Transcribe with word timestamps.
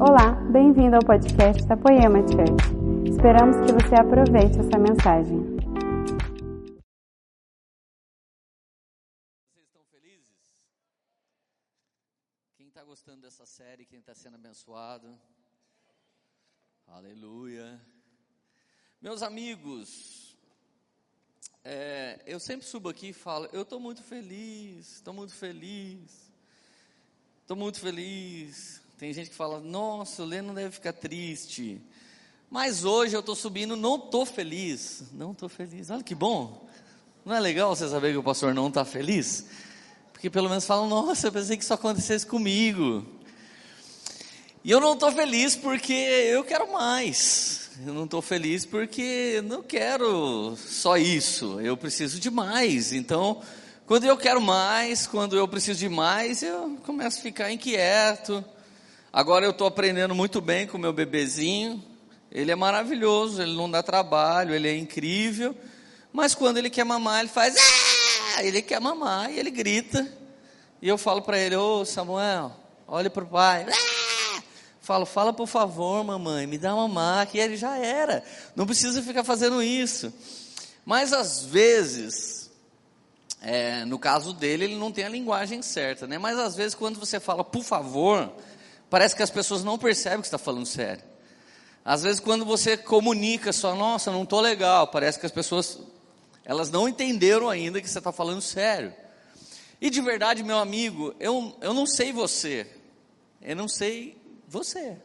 Olá, 0.00 0.30
bem-vindo 0.52 0.94
ao 0.94 1.04
podcast 1.04 1.66
da 1.66 1.76
Poema 1.76 2.20
Church. 2.20 3.10
Esperamos 3.10 3.56
que 3.56 3.72
você 3.72 3.96
aproveite 3.96 4.60
essa 4.60 4.78
mensagem. 4.78 5.40
Vocês 9.50 9.66
estão 9.66 9.82
felizes? 9.90 10.54
Quem 12.56 12.68
está 12.68 12.84
gostando 12.84 13.22
dessa 13.22 13.44
série, 13.44 13.84
quem 13.86 13.98
está 13.98 14.14
sendo 14.14 14.36
abençoado? 14.36 15.18
Aleluia. 16.86 17.80
Meus 19.00 19.20
amigos, 19.20 20.38
é, 21.64 22.22
eu 22.24 22.38
sempre 22.38 22.64
subo 22.64 22.88
aqui 22.88 23.08
e 23.08 23.12
falo, 23.12 23.48
eu 23.52 23.62
estou 23.62 23.80
muito 23.80 24.04
feliz, 24.04 24.92
estou 24.92 25.12
muito 25.12 25.34
feliz, 25.34 26.30
estou 27.42 27.56
muito 27.56 27.80
feliz. 27.80 28.86
Tem 28.98 29.12
gente 29.12 29.30
que 29.30 29.36
fala, 29.36 29.60
nossa, 29.60 30.24
o 30.24 30.26
Lê 30.26 30.42
não 30.42 30.52
deve 30.52 30.72
ficar 30.72 30.92
triste. 30.92 31.80
Mas 32.50 32.84
hoje 32.84 33.14
eu 33.14 33.20
estou 33.20 33.36
subindo, 33.36 33.76
não 33.76 33.94
estou 33.94 34.26
feliz. 34.26 35.04
Não 35.12 35.30
estou 35.30 35.48
feliz. 35.48 35.88
Olha 35.88 36.02
que 36.02 36.16
bom. 36.16 36.68
Não 37.24 37.32
é 37.32 37.38
legal 37.38 37.76
você 37.76 37.88
saber 37.88 38.10
que 38.10 38.18
o 38.18 38.24
pastor 38.24 38.52
não 38.52 38.66
está 38.66 38.84
feliz? 38.84 39.46
Porque 40.12 40.28
pelo 40.28 40.48
menos 40.48 40.64
falam, 40.64 40.88
nossa, 40.88 41.28
eu 41.28 41.32
pensei 41.32 41.56
que 41.56 41.62
isso 41.62 41.72
acontecesse 41.72 42.26
comigo. 42.26 43.06
E 44.64 44.70
eu 44.72 44.80
não 44.80 44.94
estou 44.94 45.12
feliz 45.12 45.54
porque 45.54 45.92
eu 45.92 46.42
quero 46.42 46.72
mais. 46.72 47.70
Eu 47.86 47.94
não 47.94 48.04
estou 48.04 48.20
feliz 48.20 48.66
porque 48.66 49.40
não 49.44 49.62
quero 49.62 50.56
só 50.56 50.96
isso. 50.96 51.60
Eu 51.60 51.76
preciso 51.76 52.18
de 52.18 52.32
mais. 52.32 52.92
Então, 52.92 53.42
quando 53.86 54.06
eu 54.06 54.16
quero 54.16 54.40
mais, 54.40 55.06
quando 55.06 55.36
eu 55.36 55.46
preciso 55.46 55.78
de 55.78 55.88
mais, 55.88 56.42
eu 56.42 56.76
começo 56.84 57.20
a 57.20 57.22
ficar 57.22 57.52
inquieto. 57.52 58.44
Agora 59.12 59.44
eu 59.44 59.52
estou 59.52 59.66
aprendendo 59.66 60.14
muito 60.14 60.40
bem 60.40 60.66
com 60.66 60.76
o 60.76 60.80
meu 60.80 60.92
bebezinho. 60.92 61.82
Ele 62.30 62.50
é 62.50 62.54
maravilhoso, 62.54 63.40
ele 63.40 63.56
não 63.56 63.70
dá 63.70 63.82
trabalho, 63.82 64.54
ele 64.54 64.68
é 64.68 64.76
incrível. 64.76 65.56
Mas 66.12 66.34
quando 66.34 66.58
ele 66.58 66.68
quer 66.68 66.84
mamar, 66.84 67.20
ele 67.20 67.28
faz. 67.28 67.56
Ah! 67.56 68.42
Ele 68.42 68.60
quer 68.60 68.80
mamar 68.80 69.30
e 69.30 69.38
ele 69.38 69.50
grita. 69.50 70.06
E 70.82 70.88
eu 70.88 70.98
falo 70.98 71.22
para 71.22 71.38
ele: 71.38 71.56
Ô 71.56 71.86
Samuel, 71.86 72.52
olhe 72.86 73.08
para 73.08 73.24
o 73.24 73.28
pai. 73.28 73.66
Ah! 73.68 74.42
Falo, 74.80 75.04
fala 75.06 75.32
por 75.32 75.46
favor, 75.46 76.02
mamãe, 76.04 76.46
me 76.46 76.56
dá 76.56 76.74
mamar, 76.74 77.26
que 77.26 77.38
ele 77.38 77.56
já 77.56 77.76
era. 77.78 78.22
Não 78.56 78.66
precisa 78.66 79.02
ficar 79.02 79.24
fazendo 79.24 79.62
isso. 79.62 80.12
Mas 80.84 81.12
às 81.12 81.44
vezes, 81.44 82.50
é, 83.42 83.84
no 83.84 83.98
caso 83.98 84.32
dele, 84.32 84.64
ele 84.64 84.76
não 84.76 84.90
tem 84.90 85.04
a 85.04 85.08
linguagem 85.08 85.60
certa, 85.60 86.06
né? 86.06 86.16
Mas 86.16 86.38
às 86.38 86.56
vezes, 86.56 86.74
quando 86.74 86.98
você 86.98 87.20
fala 87.20 87.44
por 87.44 87.62
favor, 87.62 88.32
parece 88.90 89.14
que 89.14 89.22
as 89.22 89.30
pessoas 89.30 89.64
não 89.64 89.78
percebem 89.78 90.20
que 90.20 90.26
está 90.26 90.38
falando 90.38 90.66
sério. 90.66 91.02
Às 91.84 92.02
vezes, 92.02 92.20
quando 92.20 92.44
você 92.44 92.76
comunica 92.76 93.52
só, 93.52 93.74
nossa, 93.74 94.10
não 94.10 94.24
estou 94.24 94.40
legal, 94.40 94.88
parece 94.88 95.18
que 95.18 95.26
as 95.26 95.32
pessoas, 95.32 95.78
elas 96.44 96.70
não 96.70 96.88
entenderam 96.88 97.48
ainda 97.48 97.80
que 97.80 97.88
você 97.88 97.98
está 97.98 98.12
falando 98.12 98.42
sério. 98.42 98.92
E 99.80 99.88
de 99.90 100.00
verdade, 100.00 100.42
meu 100.42 100.58
amigo, 100.58 101.14
eu, 101.18 101.56
eu 101.60 101.72
não 101.72 101.86
sei 101.86 102.12
você, 102.12 102.66
eu 103.40 103.56
não 103.56 103.68
sei 103.68 104.20
você, 104.46 104.96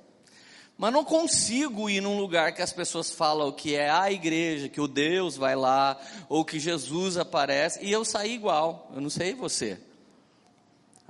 mas 0.77 0.91
não 0.91 1.05
consigo 1.05 1.89
ir 1.89 2.01
num 2.01 2.19
lugar 2.19 2.53
que 2.53 2.61
as 2.61 2.73
pessoas 2.73 3.11
falam 3.11 3.51
que 3.51 3.75
é 3.75 3.89
a 3.89 4.11
igreja, 4.11 4.67
que 4.67 4.81
o 4.81 4.87
Deus 4.87 5.37
vai 5.37 5.55
lá, 5.55 5.97
ou 6.27 6.43
que 6.43 6.59
Jesus 6.59 7.17
aparece, 7.17 7.79
e 7.81 7.91
eu 7.91 8.03
sair 8.03 8.33
igual, 8.33 8.91
eu 8.93 8.99
não 8.99 9.09
sei 9.09 9.33
você. 9.33 9.79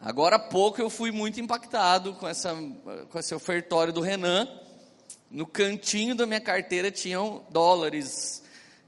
Agora 0.05 0.35
há 0.35 0.39
pouco 0.39 0.81
eu 0.81 0.89
fui 0.89 1.11
muito 1.11 1.39
impactado 1.39 2.13
com, 2.15 2.27
essa, 2.27 2.53
com 3.09 3.17
esse 3.17 3.33
ofertório 3.33 3.93
do 3.93 4.01
Renan. 4.01 4.45
No 5.31 5.47
cantinho 5.47 6.13
da 6.13 6.25
minha 6.25 6.41
carteira 6.41 6.91
tinham 6.91 7.41
dólares, 7.49 8.43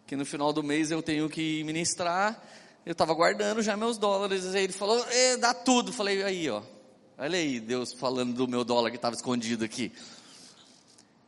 que 0.06 0.18
no 0.18 0.26
final 0.26 0.52
do 0.52 0.62
mês 0.62 0.92
eu 0.92 1.02
tenho 1.02 1.30
que 1.30 1.64
ministrar. 1.64 2.44
Eu 2.86 2.92
estava 2.92 3.14
guardando 3.14 3.62
já 3.62 3.78
meus 3.78 3.98
dólares. 3.98 4.54
Aí 4.54 4.66
ele 4.66 4.74
falou: 4.74 5.06
dá 5.40 5.54
tudo. 5.54 5.94
Falei: 5.94 6.22
aí, 6.22 6.50
ó. 6.50 6.62
Olha 7.18 7.40
aí, 7.40 7.62
Deus 7.62 7.94
falando 7.94 8.34
do 8.34 8.46
meu 8.46 8.66
dólar 8.66 8.90
que 8.90 8.98
estava 8.98 9.16
escondido 9.16 9.64
aqui. 9.64 9.94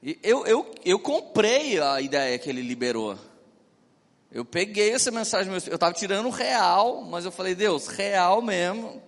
E 0.03 0.19
eu, 0.21 0.45
eu, 0.45 0.69
eu 0.83 0.99
comprei 0.99 1.79
a 1.79 2.01
ideia 2.01 2.37
que 2.37 2.49
ele 2.49 2.61
liberou. 2.61 3.17
Eu 4.29 4.43
peguei 4.43 4.91
essa 4.91 5.11
mensagem, 5.11 5.49
eu 5.49 5.75
estava 5.75 5.93
tirando 5.93 6.29
real, 6.29 7.03
mas 7.03 7.23
eu 7.23 7.31
falei: 7.31 7.55
Deus, 7.55 7.87
real 7.87 8.41
mesmo 8.41 9.07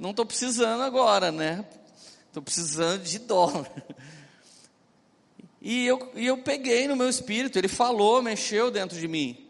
não 0.00 0.10
estou 0.10 0.24
precisando 0.24 0.82
agora, 0.82 1.30
né? 1.30 1.64
Estou 2.26 2.42
precisando 2.42 3.02
de 3.02 3.18
dólar. 3.18 3.70
E 5.62 5.86
eu, 5.86 6.10
e 6.14 6.24
eu 6.24 6.38
peguei 6.38 6.88
no 6.88 6.96
meu 6.96 7.06
espírito, 7.06 7.58
ele 7.58 7.68
falou, 7.68 8.22
mexeu 8.22 8.70
dentro 8.70 8.98
de 8.98 9.06
mim. 9.06 9.46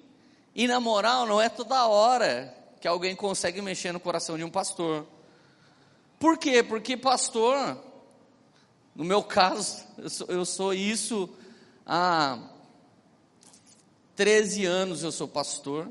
E 0.52 0.66
na 0.66 0.80
moral, 0.80 1.24
não 1.24 1.40
é 1.40 1.48
toda 1.48 1.86
hora 1.86 2.52
que 2.80 2.88
alguém 2.88 3.14
consegue 3.14 3.62
mexer 3.62 3.92
no 3.92 4.00
coração 4.00 4.36
de 4.36 4.42
um 4.42 4.50
pastor. 4.50 5.06
Por 6.18 6.36
quê? 6.36 6.64
Porque 6.64 6.96
pastor, 6.96 7.78
no 8.92 9.04
meu 9.04 9.22
caso, 9.22 9.84
eu 9.96 10.10
sou, 10.10 10.26
eu 10.26 10.44
sou 10.44 10.74
isso 10.74 11.30
há 11.86 12.40
13 14.16 14.66
anos 14.66 15.04
eu 15.04 15.12
sou 15.12 15.28
pastor. 15.28 15.90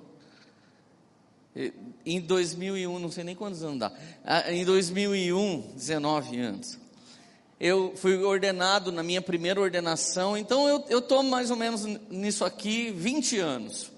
Em 2.06 2.22
2001, 2.22 3.00
não 3.00 3.12
sei 3.12 3.24
nem 3.24 3.36
quantos 3.36 3.64
anos 3.64 3.80
dá. 3.80 3.92
Ah, 4.24 4.52
em 4.52 4.64
2001, 4.64 5.74
19 5.76 6.40
anos. 6.40 6.78
Eu 7.60 7.94
fui 7.98 8.18
ordenado 8.24 8.92
na 8.92 9.04
minha 9.04 9.22
primeira 9.22 9.60
ordenação, 9.60 10.38
então 10.38 10.86
eu 10.90 11.00
estou 11.00 11.22
mais 11.22 11.52
ou 11.52 11.58
menos 11.58 11.84
nisso 12.10 12.46
aqui 12.46 12.92
20 12.92 13.38
anos. 13.40 13.92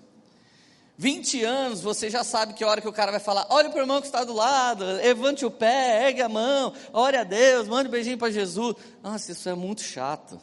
20 0.97 1.43
anos, 1.43 1.81
você 1.81 2.09
já 2.09 2.23
sabe 2.23 2.53
que 2.53 2.65
hora 2.65 2.81
que 2.81 2.87
o 2.87 2.93
cara 2.93 3.11
vai 3.11 3.19
falar, 3.19 3.47
olha 3.49 3.69
para 3.69 3.79
o 3.79 3.81
irmão 3.81 4.01
que 4.01 4.07
está 4.07 4.23
do 4.23 4.33
lado, 4.33 4.83
levante 4.83 5.45
o 5.45 5.51
pé, 5.51 6.07
ergue 6.07 6.21
a 6.21 6.29
mão, 6.29 6.73
ore 6.93 7.17
a 7.17 7.23
Deus, 7.23 7.67
mande 7.67 7.87
um 7.87 7.91
beijinho 7.91 8.17
para 8.17 8.31
Jesus. 8.31 8.75
Nossa, 9.01 9.31
isso 9.31 9.49
é 9.49 9.55
muito 9.55 9.81
chato. 9.81 10.39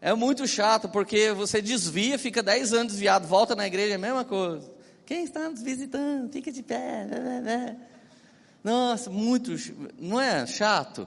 É 0.00 0.14
muito 0.14 0.46
chato, 0.46 0.88
porque 0.88 1.32
você 1.32 1.62
desvia, 1.62 2.18
fica 2.18 2.42
10 2.42 2.72
anos 2.74 2.92
desviado, 2.92 3.26
volta 3.26 3.54
na 3.54 3.66
igreja, 3.66 3.92
é 3.92 3.96
a 3.96 3.98
mesma 3.98 4.24
coisa. 4.24 4.70
Quem 5.06 5.24
está 5.24 5.48
nos 5.48 5.62
visitando, 5.62 6.32
fica 6.32 6.50
de 6.50 6.62
pé. 6.62 7.06
Nossa, 8.62 9.10
muito, 9.10 9.52
não 9.98 10.20
é 10.20 10.46
chato? 10.46 11.06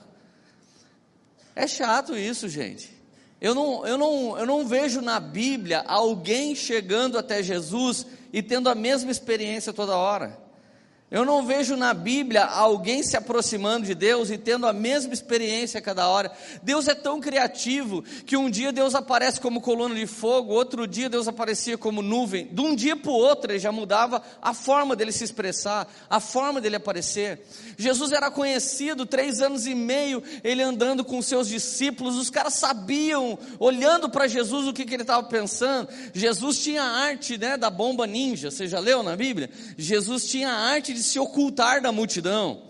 É 1.56 1.66
chato 1.66 2.16
isso, 2.16 2.48
gente. 2.48 2.96
Eu 3.42 3.56
não, 3.56 3.86
eu, 3.86 3.98
não, 3.98 4.38
eu 4.38 4.46
não 4.46 4.68
vejo 4.68 5.02
na 5.02 5.20
Bíblia 5.20 5.84
alguém 5.88 6.56
chegando 6.56 7.18
até 7.18 7.42
Jesus 7.42 8.06
e 8.32 8.42
tendo 8.44 8.70
a 8.70 8.76
mesma 8.76 9.12
experiência 9.12 9.74
toda 9.74 9.96
hora. 9.96 10.47
Eu 11.10 11.24
não 11.24 11.46
vejo 11.46 11.78
na 11.78 11.94
Bíblia 11.94 12.44
alguém 12.44 13.02
se 13.02 13.16
aproximando 13.16 13.86
de 13.86 13.96
Deus 13.96 14.30
e 14.30 14.38
tendo 14.38 14.68
a 14.68 14.74
mesma 14.74 15.14
experiência 15.14 15.78
a 15.78 15.82
cada 15.82 16.10
hora. 16.10 16.30
Deus 16.62 16.86
é 16.90 16.94
tão 16.94 17.22
criativo 17.22 18.04
que 18.26 18.36
um 18.36 18.50
dia 18.50 18.74
Deus 18.74 18.94
aparece 18.94 19.40
como 19.40 19.62
coluna 19.62 19.96
de 19.96 20.06
fogo, 20.06 20.52
outro 20.52 20.86
dia 20.86 21.08
Deus 21.08 21.26
aparecia 21.26 21.78
como 21.78 22.02
nuvem. 22.02 22.50
De 22.52 22.60
um 22.60 22.76
dia 22.76 22.98
para 22.98 23.10
o 23.10 23.16
outro 23.16 23.54
ele 23.54 23.60
já 23.60 23.72
mudava 23.72 24.22
a 24.42 24.54
forma 24.54 24.98
dele 24.98 25.14
se 25.14 25.24
expressar, 25.24 25.88
a 26.10 26.20
forma 26.20 26.60
dele 26.60 26.76
aparecer. 26.76 27.40
Jesus 27.78 28.12
era 28.12 28.30
conhecido 28.30 29.06
três 29.06 29.40
anos 29.40 29.66
e 29.66 29.74
meio, 29.74 30.22
ele 30.44 30.62
andando 30.62 31.06
com 31.06 31.22
seus 31.22 31.48
discípulos. 31.48 32.18
Os 32.18 32.30
caras 32.30 32.56
sabiam, 32.56 33.40
olhando 33.60 34.10
para 34.10 34.28
Jesus, 34.28 34.68
o 34.68 34.74
que, 34.74 34.84
que 34.84 34.94
ele 34.94 35.04
estava 35.04 35.26
pensando. 35.26 35.88
Jesus 36.14 36.62
tinha 36.62 36.84
a 36.84 36.98
arte 36.98 37.38
né, 37.38 37.56
da 37.56 37.70
bomba 37.70 38.06
ninja. 38.06 38.52
Você 38.52 38.68
já 38.68 38.80
leu 38.82 39.02
na 39.02 39.16
Bíblia? 39.16 39.50
Jesus 39.78 40.26
tinha 40.26 40.50
a 40.50 40.58
arte 40.58 40.97
de 40.98 41.04
se 41.04 41.20
ocultar 41.20 41.82
da 41.82 41.92
multidão. 41.92 42.62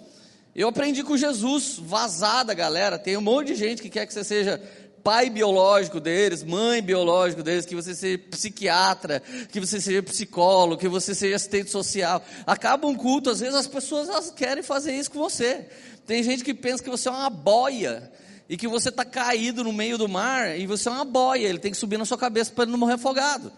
Eu 0.56 0.68
aprendi 0.70 1.04
com 1.04 1.16
Jesus, 1.16 1.78
vazada, 1.80 2.54
galera. 2.54 2.98
Tem 2.98 3.16
um 3.16 3.22
monte 3.22 3.48
de 3.48 3.56
gente 3.56 3.82
que 3.82 3.90
quer 3.90 4.06
que 4.06 4.14
você 4.14 4.24
seja 4.24 4.62
pai 5.04 5.30
biológico 5.30 6.00
deles, 6.02 6.44
mãe 6.44 6.82
biológico 6.82 7.42
deles, 7.42 7.66
que 7.66 7.76
você 7.76 7.96
seja 7.96 8.18
psiquiatra, 8.30 9.22
que 9.52 9.60
você 9.60 9.80
seja 9.80 10.04
psicólogo, 10.04 10.82
que 10.82 10.88
você 10.90 11.16
seja 11.16 11.38
assistente 11.38 11.70
social. 11.70 12.22
Acaba 12.46 12.88
um 12.88 12.96
culto, 12.96 13.30
às 13.30 13.40
vezes 13.40 13.56
as 13.56 13.68
pessoas 13.68 14.10
elas 14.10 14.32
querem 14.32 14.62
fazer 14.62 14.94
isso 14.94 15.12
com 15.12 15.20
você. 15.20 15.66
Tem 16.06 16.22
gente 16.24 16.44
que 16.44 16.54
pensa 16.54 16.84
que 16.84 16.90
você 16.90 17.08
é 17.08 17.12
uma 17.12 17.30
boia 17.30 18.12
e 18.50 18.58
que 18.58 18.68
você 18.68 18.90
está 18.90 19.06
caído 19.06 19.64
no 19.64 19.72
meio 19.72 19.98
do 19.98 20.10
mar 20.10 20.58
e 20.60 20.66
você 20.68 20.90
é 20.90 20.92
uma 20.92 21.06
boia, 21.06 21.48
ele 21.48 21.60
tem 21.60 21.72
que 21.72 21.78
subir 21.78 21.98
na 21.98 22.06
sua 22.06 22.18
cabeça 22.18 22.52
para 22.52 22.66
não 22.66 22.78
morrer 22.78 22.94
afogado. 22.94 23.52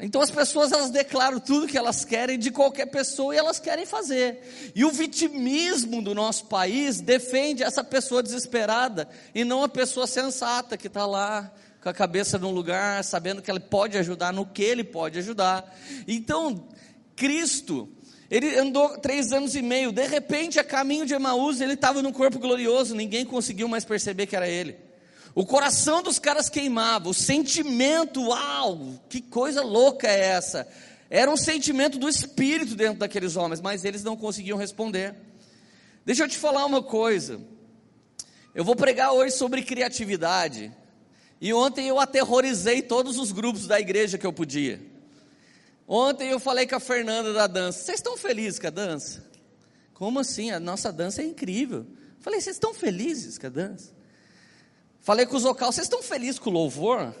Então 0.00 0.20
as 0.20 0.30
pessoas 0.30 0.72
elas 0.72 0.90
declaram 0.90 1.38
tudo 1.38 1.68
que 1.68 1.78
elas 1.78 2.04
querem 2.04 2.36
de 2.36 2.50
qualquer 2.50 2.86
pessoa 2.86 3.34
e 3.34 3.38
elas 3.38 3.60
querem 3.60 3.86
fazer. 3.86 4.72
E 4.74 4.84
o 4.84 4.90
vitimismo 4.90 6.02
do 6.02 6.14
nosso 6.14 6.46
país 6.46 7.00
defende 7.00 7.62
essa 7.62 7.84
pessoa 7.84 8.22
desesperada 8.22 9.08
e 9.34 9.44
não 9.44 9.62
a 9.62 9.68
pessoa 9.68 10.06
sensata 10.06 10.76
que 10.76 10.88
está 10.88 11.06
lá 11.06 11.52
com 11.80 11.88
a 11.88 11.94
cabeça 11.94 12.38
num 12.38 12.50
lugar, 12.50 13.04
sabendo 13.04 13.40
que 13.40 13.50
ele 13.50 13.60
pode 13.60 13.96
ajudar 13.96 14.32
no 14.32 14.44
que 14.44 14.62
ele 14.62 14.82
pode 14.82 15.18
ajudar. 15.18 15.72
Então 16.08 16.66
Cristo 17.14 17.88
Ele 18.28 18.58
andou 18.58 18.98
três 18.98 19.30
anos 19.30 19.54
e 19.54 19.62
meio. 19.62 19.92
De 19.92 20.04
repente, 20.06 20.58
a 20.58 20.64
caminho 20.64 21.06
de 21.06 21.14
Emaús, 21.14 21.60
ele 21.60 21.74
estava 21.74 22.02
num 22.02 22.10
corpo 22.10 22.38
glorioso. 22.40 22.94
Ninguém 22.94 23.24
conseguiu 23.24 23.68
mais 23.68 23.84
perceber 23.84 24.26
que 24.26 24.34
era 24.34 24.48
ele. 24.48 24.76
O 25.34 25.44
coração 25.44 26.02
dos 26.02 26.18
caras 26.18 26.48
queimava. 26.48 27.08
O 27.08 27.14
sentimento, 27.14 28.28
uau, 28.28 29.00
que 29.08 29.20
coisa 29.20 29.62
louca 29.62 30.06
é 30.06 30.20
essa? 30.20 30.66
Era 31.10 31.30
um 31.30 31.36
sentimento 31.36 31.98
do 31.98 32.08
espírito 32.08 32.74
dentro 32.74 33.00
daqueles 33.00 33.36
homens, 33.36 33.60
mas 33.60 33.84
eles 33.84 34.04
não 34.04 34.16
conseguiam 34.16 34.56
responder. 34.56 35.14
Deixa 36.04 36.24
eu 36.24 36.28
te 36.28 36.38
falar 36.38 36.64
uma 36.66 36.82
coisa. 36.82 37.40
Eu 38.54 38.64
vou 38.64 38.76
pregar 38.76 39.12
hoje 39.12 39.34
sobre 39.34 39.62
criatividade. 39.62 40.72
E 41.40 41.52
ontem 41.52 41.88
eu 41.88 41.98
aterrorizei 41.98 42.80
todos 42.80 43.18
os 43.18 43.32
grupos 43.32 43.66
da 43.66 43.80
igreja 43.80 44.16
que 44.16 44.26
eu 44.26 44.32
podia. 44.32 44.80
Ontem 45.86 46.30
eu 46.30 46.38
falei 46.38 46.66
com 46.66 46.76
a 46.76 46.80
Fernanda 46.80 47.32
da 47.32 47.46
dança. 47.46 47.84
Vocês 47.84 47.98
estão 47.98 48.16
felizes 48.16 48.58
com 48.58 48.68
a 48.68 48.70
dança? 48.70 49.24
Como 49.92 50.20
assim? 50.20 50.50
A 50.50 50.60
nossa 50.60 50.92
dança 50.92 51.22
é 51.22 51.24
incrível. 51.24 51.86
Falei, 52.20 52.40
vocês 52.40 52.56
estão 52.56 52.72
felizes 52.72 53.36
com 53.36 53.46
a 53.46 53.50
dança? 53.50 53.92
Falei 55.04 55.26
com 55.26 55.36
os 55.36 55.42
Zocal, 55.42 55.70
vocês 55.70 55.84
estão 55.84 56.02
felizes 56.02 56.38
com 56.38 56.48
o 56.48 56.52
louvor? 56.54 57.14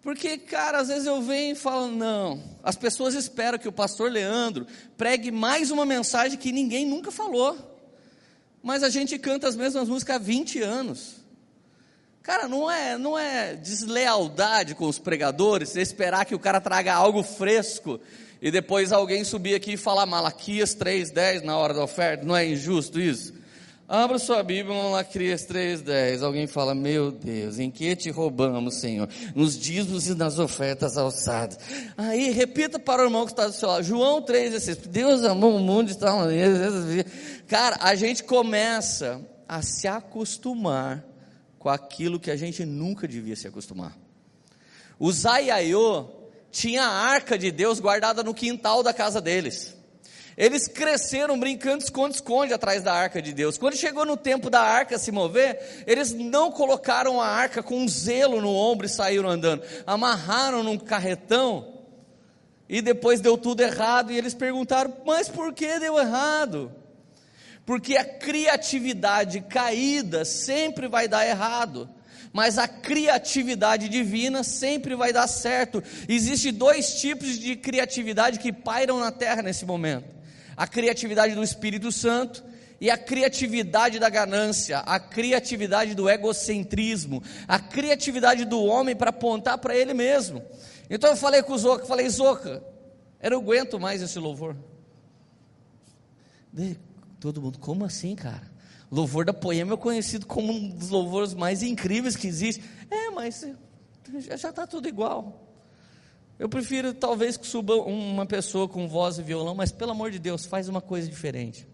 Porque, 0.00 0.38
cara, 0.38 0.78
às 0.78 0.88
vezes 0.88 1.04
eu 1.04 1.20
venho 1.20 1.52
e 1.52 1.54
falo, 1.54 1.88
não. 1.88 2.42
As 2.62 2.76
pessoas 2.76 3.12
esperam 3.14 3.58
que 3.58 3.68
o 3.68 3.72
pastor 3.72 4.10
Leandro 4.10 4.66
pregue 4.96 5.30
mais 5.30 5.70
uma 5.70 5.84
mensagem 5.84 6.38
que 6.38 6.50
ninguém 6.50 6.86
nunca 6.86 7.12
falou. 7.12 7.58
Mas 8.62 8.82
a 8.82 8.88
gente 8.88 9.18
canta 9.18 9.46
as 9.46 9.54
mesmas 9.54 9.86
músicas 9.86 10.16
há 10.16 10.18
20 10.18 10.62
anos. 10.62 11.16
Cara, 12.22 12.48
não 12.48 12.70
é, 12.70 12.96
não 12.96 13.18
é 13.18 13.54
deslealdade 13.54 14.74
com 14.74 14.88
os 14.88 14.98
pregadores 14.98 15.76
esperar 15.76 16.24
que 16.24 16.34
o 16.34 16.38
cara 16.40 16.58
traga 16.58 16.94
algo 16.94 17.22
fresco 17.22 18.00
e 18.40 18.50
depois 18.50 18.92
alguém 18.92 19.24
subir 19.24 19.54
aqui 19.54 19.74
e 19.74 19.76
falar 19.76 20.06
Malaquias 20.06 20.74
3:10 20.74 21.42
na 21.42 21.58
hora 21.58 21.74
da 21.74 21.84
oferta, 21.84 22.24
não 22.24 22.34
é 22.34 22.46
injusto 22.46 22.98
isso? 22.98 23.34
Abra 23.88 24.18
sua 24.18 24.42
Bíblia, 24.42 24.74
Malaquias 24.74 25.46
3:10. 25.46 26.20
Alguém 26.20 26.48
fala: 26.48 26.74
"Meu 26.74 27.12
Deus, 27.12 27.60
em 27.60 27.70
que 27.70 27.94
te 27.94 28.10
roubamos, 28.10 28.80
Senhor? 28.80 29.08
Nos 29.32 29.56
dízimos 29.56 30.08
e 30.08 30.14
nas 30.16 30.40
ofertas 30.40 30.98
alçadas". 30.98 31.56
Aí 31.96 32.30
repita 32.30 32.80
para 32.80 33.02
o 33.02 33.04
irmão 33.04 33.24
que 33.24 33.30
está 33.30 33.46
do 33.46 33.52
seu 33.52 33.68
lado. 33.68 33.84
João 33.84 34.20
3:16. 34.20 34.88
Deus 34.88 35.22
amou 35.22 35.54
o 35.54 35.60
mundo 35.60 35.88
e 35.88 35.92
está 35.92 36.12
Cara, 37.46 37.76
a 37.80 37.94
gente 37.94 38.24
começa 38.24 39.20
a 39.48 39.62
se 39.62 39.86
acostumar 39.86 41.04
com 41.56 41.68
aquilo 41.68 42.18
que 42.18 42.32
a 42.32 42.36
gente 42.36 42.64
nunca 42.64 43.06
devia 43.06 43.36
se 43.36 43.46
acostumar. 43.46 43.96
O 44.98 45.12
Zaiaiô 45.12 46.08
tinha 46.50 46.82
a 46.82 46.90
arca 46.90 47.38
de 47.38 47.52
Deus 47.52 47.78
guardada 47.78 48.24
no 48.24 48.34
quintal 48.34 48.82
da 48.82 48.92
casa 48.92 49.20
deles. 49.20 49.75
Eles 50.36 50.68
cresceram 50.68 51.38
brincando 51.38 51.82
esconde-esconde 51.82 52.52
atrás 52.52 52.82
da 52.82 52.92
arca 52.92 53.22
de 53.22 53.32
Deus. 53.32 53.56
Quando 53.56 53.76
chegou 53.76 54.04
no 54.04 54.16
tempo 54.16 54.50
da 54.50 54.60
arca 54.60 54.98
se 54.98 55.10
mover, 55.10 55.84
eles 55.86 56.12
não 56.12 56.52
colocaram 56.52 57.20
a 57.20 57.26
arca 57.26 57.62
com 57.62 57.78
um 57.78 57.88
zelo 57.88 58.40
no 58.40 58.54
ombro 58.54 58.86
e 58.86 58.90
saíram 58.90 59.30
andando. 59.30 59.62
Amarraram 59.86 60.62
num 60.62 60.76
carretão 60.76 61.80
e 62.68 62.82
depois 62.82 63.20
deu 63.20 63.38
tudo 63.38 63.62
errado. 63.62 64.12
E 64.12 64.18
eles 64.18 64.34
perguntaram: 64.34 64.94
Mas 65.06 65.28
por 65.28 65.54
que 65.54 65.78
deu 65.78 65.98
errado? 65.98 66.70
porque 67.66 67.96
a 67.96 68.04
criatividade 68.04 69.40
caída 69.40 70.24
sempre 70.24 70.86
vai 70.86 71.08
dar 71.08 71.26
errado, 71.26 71.90
mas 72.32 72.58
a 72.58 72.68
criatividade 72.68 73.88
divina 73.88 74.44
sempre 74.44 74.94
vai 74.94 75.12
dar 75.12 75.26
certo. 75.26 75.82
Existem 76.08 76.52
dois 76.52 77.00
tipos 77.00 77.38
de 77.38 77.56
criatividade 77.56 78.38
que 78.38 78.52
pairam 78.52 79.00
na 79.00 79.10
terra 79.10 79.42
nesse 79.42 79.66
momento: 79.66 80.15
a 80.56 80.66
criatividade 80.66 81.34
do 81.34 81.42
Espírito 81.42 81.92
Santo 81.92 82.42
e 82.80 82.90
a 82.90 82.96
criatividade 82.96 83.98
da 83.98 84.08
ganância, 84.08 84.78
a 84.78 84.98
criatividade 84.98 85.94
do 85.94 86.08
egocentrismo, 86.08 87.22
a 87.46 87.58
criatividade 87.58 88.44
do 88.44 88.62
homem 88.64 88.94
para 88.94 89.10
apontar 89.10 89.58
para 89.58 89.76
ele 89.76 89.94
mesmo. 89.94 90.42
Então 90.88 91.10
eu 91.10 91.16
falei 91.16 91.42
com 91.42 91.52
o 91.52 91.58
Zoca, 91.58 91.84
falei, 91.86 92.08
Zoca, 92.08 92.62
eu 93.20 93.30
não 93.30 93.38
aguento 93.38 93.80
mais 93.80 94.02
esse 94.02 94.18
louvor. 94.18 94.56
Todo 97.20 97.40
mundo, 97.40 97.58
como 97.58 97.84
assim, 97.84 98.14
cara? 98.14 98.50
Louvor 98.90 99.24
da 99.24 99.32
Poema 99.32 99.74
é 99.74 99.76
conhecido 99.76 100.26
como 100.26 100.52
um 100.52 100.68
dos 100.68 100.90
louvores 100.90 101.34
mais 101.34 101.62
incríveis 101.62 102.14
que 102.14 102.26
existe. 102.26 102.62
É, 102.90 103.10
mas 103.10 103.44
já 104.20 104.48
está 104.48 104.66
tudo 104.66 104.88
igual. 104.88 105.45
Eu 106.38 106.48
prefiro 106.48 106.92
talvez 106.92 107.36
que 107.36 107.46
suba 107.46 107.74
uma 107.76 108.26
pessoa 108.26 108.68
com 108.68 108.86
voz 108.86 109.18
e 109.18 109.22
violão, 109.22 109.54
mas 109.54 109.72
pelo 109.72 109.92
amor 109.92 110.10
de 110.10 110.18
Deus, 110.18 110.44
faz 110.44 110.68
uma 110.68 110.82
coisa 110.82 111.08
diferente. 111.08 111.66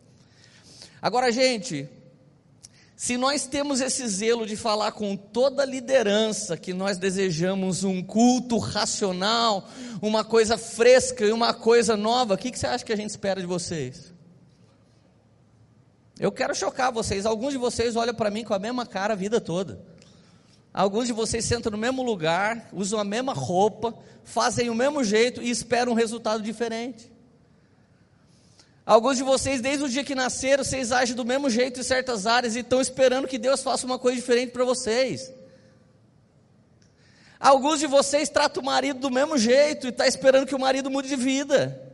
Agora, 1.01 1.33
gente, 1.33 1.89
se 2.95 3.17
nós 3.17 3.45
temos 3.45 3.81
esse 3.81 4.07
zelo 4.07 4.47
de 4.47 4.57
falar 4.57 4.93
com 4.93 5.17
toda 5.17 5.65
a 5.65 5.67
liderança 5.67 6.57
que 6.57 6.73
nós 6.73 6.97
desejamos 6.97 7.83
um 7.83 8.01
culto 8.01 8.59
racional, 8.59 9.69
uma 10.01 10.25
coisa 10.25 10.57
fresca 10.57 11.25
e 11.25 11.33
uma 11.33 11.53
coisa 11.53 11.97
nova, 11.97 12.35
o 12.35 12.39
que, 12.39 12.53
que 12.53 12.59
você 12.59 12.69
acha 12.69 12.85
que 12.85 12.93
a 12.93 12.97
gente 12.97 13.11
espera 13.11 13.41
de 13.41 13.47
vocês? 13.47 14.13
Eu 16.21 16.31
quero 16.31 16.55
chocar 16.55 16.93
vocês. 16.93 17.27
Alguns 17.27 17.53
de 17.53 17.59
vocês 17.59 17.97
olham 17.97 18.15
para 18.15 18.31
mim 18.31 18.45
com 18.45 18.55
a 18.55 18.59
mesma 18.61 18.87
cara 18.87 19.15
a 19.15 19.17
vida 19.17 19.41
toda. 19.41 19.85
Alguns 20.73 21.07
de 21.07 21.13
vocês 21.13 21.45
sentam 21.45 21.71
no 21.71 21.77
mesmo 21.77 22.03
lugar, 22.03 22.69
usam 22.73 22.99
a 22.99 23.05
mesma 23.05 23.35
roupa, 23.35 23.95
fazem 24.25 24.71
o 24.71 24.75
mesmo 24.75 25.05
jeito 25.05 25.43
e 25.43 25.51
esperam 25.51 25.93
um 25.93 25.97
resultado 25.97 26.43
diferente. 26.43 27.13
Alguns 28.85 29.17
de 29.17 29.23
vocês, 29.23 29.61
desde 29.61 29.85
o 29.85 29.89
dia 29.89 30.03
que 30.03 30.15
nasceram, 30.15 30.65
vocês 30.65 30.91
agem 30.91 31.15
do 31.15 31.25
mesmo 31.25 31.49
jeito 31.51 31.79
em 31.79 31.83
certas 31.83 32.27
áreas 32.27 32.57
e 32.57 32.61
estão 32.61 32.81
esperando 32.81 33.29
que 33.29 33.39
Deus 33.39 33.63
faça 33.63 33.87
uma 33.87 33.99
coisa 33.99 34.17
diferente 34.17 34.51
para 34.51 34.65
vocês. 34.65 35.33
Alguns 37.39 37.79
de 37.79 37.87
vocês 37.87 38.29
tratam 38.29 38.63
o 38.63 38.67
marido 38.67 38.99
do 38.99 39.11
mesmo 39.11 39.37
jeito 39.37 39.87
e 39.87 39.91
estão 39.91 40.05
tá 40.05 40.09
esperando 40.09 40.47
que 40.47 40.55
o 40.55 40.59
marido 40.59 40.91
mude 40.91 41.09
de 41.09 41.17
vida. 41.17 41.92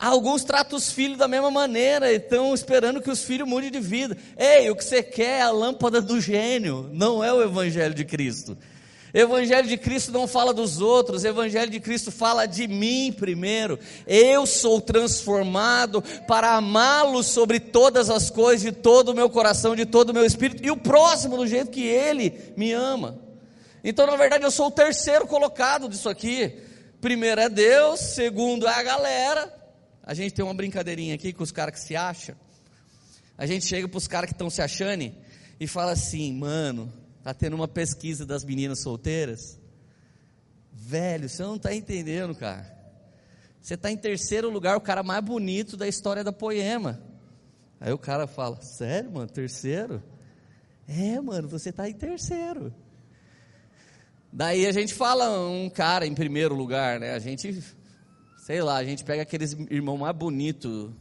Alguns 0.00 0.42
tratam 0.44 0.78
os 0.78 0.90
filhos 0.90 1.18
da 1.18 1.28
mesma 1.28 1.50
maneira 1.50 2.10
e 2.10 2.16
estão 2.16 2.54
esperando 2.54 3.02
que 3.02 3.10
os 3.10 3.22
filhos 3.22 3.46
mudem 3.46 3.70
de 3.70 3.80
vida. 3.80 4.16
Ei, 4.34 4.70
o 4.70 4.74
que 4.74 4.82
você 4.82 5.02
quer 5.02 5.40
é 5.40 5.42
a 5.42 5.50
lâmpada 5.50 6.00
do 6.00 6.18
gênio, 6.18 6.88
não 6.90 7.22
é 7.22 7.30
o 7.30 7.42
Evangelho 7.42 7.92
de 7.94 8.06
Cristo. 8.06 8.56
Evangelho 9.12 9.68
de 9.68 9.76
Cristo 9.76 10.10
não 10.10 10.26
fala 10.26 10.54
dos 10.54 10.80
outros, 10.80 11.22
Evangelho 11.22 11.70
de 11.70 11.78
Cristo 11.80 12.10
fala 12.10 12.46
de 12.46 12.66
mim 12.66 13.14
primeiro. 13.14 13.78
Eu 14.06 14.46
sou 14.46 14.80
transformado 14.80 16.02
para 16.26 16.52
amá-lo 16.52 17.22
sobre 17.22 17.60
todas 17.60 18.08
as 18.08 18.30
coisas, 18.30 18.62
de 18.62 18.72
todo 18.72 19.10
o 19.10 19.14
meu 19.14 19.28
coração, 19.28 19.76
de 19.76 19.84
todo 19.84 20.10
o 20.10 20.14
meu 20.14 20.24
espírito, 20.24 20.64
e 20.64 20.70
o 20.70 20.78
próximo 20.78 21.36
do 21.36 21.46
jeito 21.46 21.70
que 21.70 21.84
ele 21.84 22.54
me 22.56 22.72
ama. 22.72 23.18
Então, 23.84 24.06
na 24.06 24.16
verdade, 24.16 24.44
eu 24.44 24.50
sou 24.50 24.68
o 24.68 24.70
terceiro 24.70 25.26
colocado 25.26 25.90
disso 25.90 26.08
aqui. 26.08 26.54
Primeiro 27.02 27.40
é 27.42 27.50
Deus, 27.50 28.00
segundo 28.00 28.66
é 28.66 28.72
a 28.72 28.82
galera, 28.82 29.59
a 30.10 30.14
gente 30.14 30.34
tem 30.34 30.44
uma 30.44 30.52
brincadeirinha 30.52 31.14
aqui 31.14 31.32
com 31.32 31.44
os 31.44 31.52
caras 31.52 31.72
que 31.74 31.86
se 31.86 31.94
acham. 31.94 32.34
A 33.38 33.46
gente 33.46 33.64
chega 33.64 33.86
para 33.86 33.96
os 33.96 34.08
caras 34.08 34.26
que 34.26 34.34
estão 34.34 34.50
se 34.50 34.60
achando 34.60 35.14
e 35.60 35.68
fala 35.68 35.92
assim, 35.92 36.32
mano, 36.32 36.92
tá 37.22 37.32
tendo 37.32 37.54
uma 37.54 37.68
pesquisa 37.68 38.26
das 38.26 38.44
meninas 38.44 38.80
solteiras. 38.80 39.56
Velho, 40.72 41.28
você 41.28 41.44
não 41.44 41.54
está 41.54 41.72
entendendo, 41.72 42.34
cara. 42.34 42.76
Você 43.60 43.74
está 43.74 43.88
em 43.88 43.96
terceiro 43.96 44.50
lugar, 44.50 44.76
o 44.76 44.80
cara 44.80 45.04
mais 45.04 45.22
bonito 45.22 45.76
da 45.76 45.86
história 45.86 46.24
da 46.24 46.32
poema. 46.32 47.00
Aí 47.80 47.92
o 47.92 47.98
cara 47.98 48.26
fala, 48.26 48.60
sério, 48.60 49.12
mano, 49.12 49.28
terceiro? 49.28 50.02
É, 50.88 51.20
mano, 51.20 51.46
você 51.46 51.70
está 51.70 51.88
em 51.88 51.94
terceiro. 51.94 52.74
Daí 54.32 54.66
a 54.66 54.72
gente 54.72 54.92
fala 54.92 55.48
um 55.48 55.70
cara 55.70 56.04
em 56.04 56.14
primeiro 56.16 56.56
lugar, 56.56 56.98
né? 56.98 57.12
A 57.12 57.20
gente 57.20 57.62
sei 58.50 58.62
lá, 58.62 58.78
a 58.78 58.84
gente 58.84 59.04
pega 59.04 59.22
aqueles 59.22 59.52
irmão 59.70 59.96
mais 59.96 60.16
bonito 60.16 60.92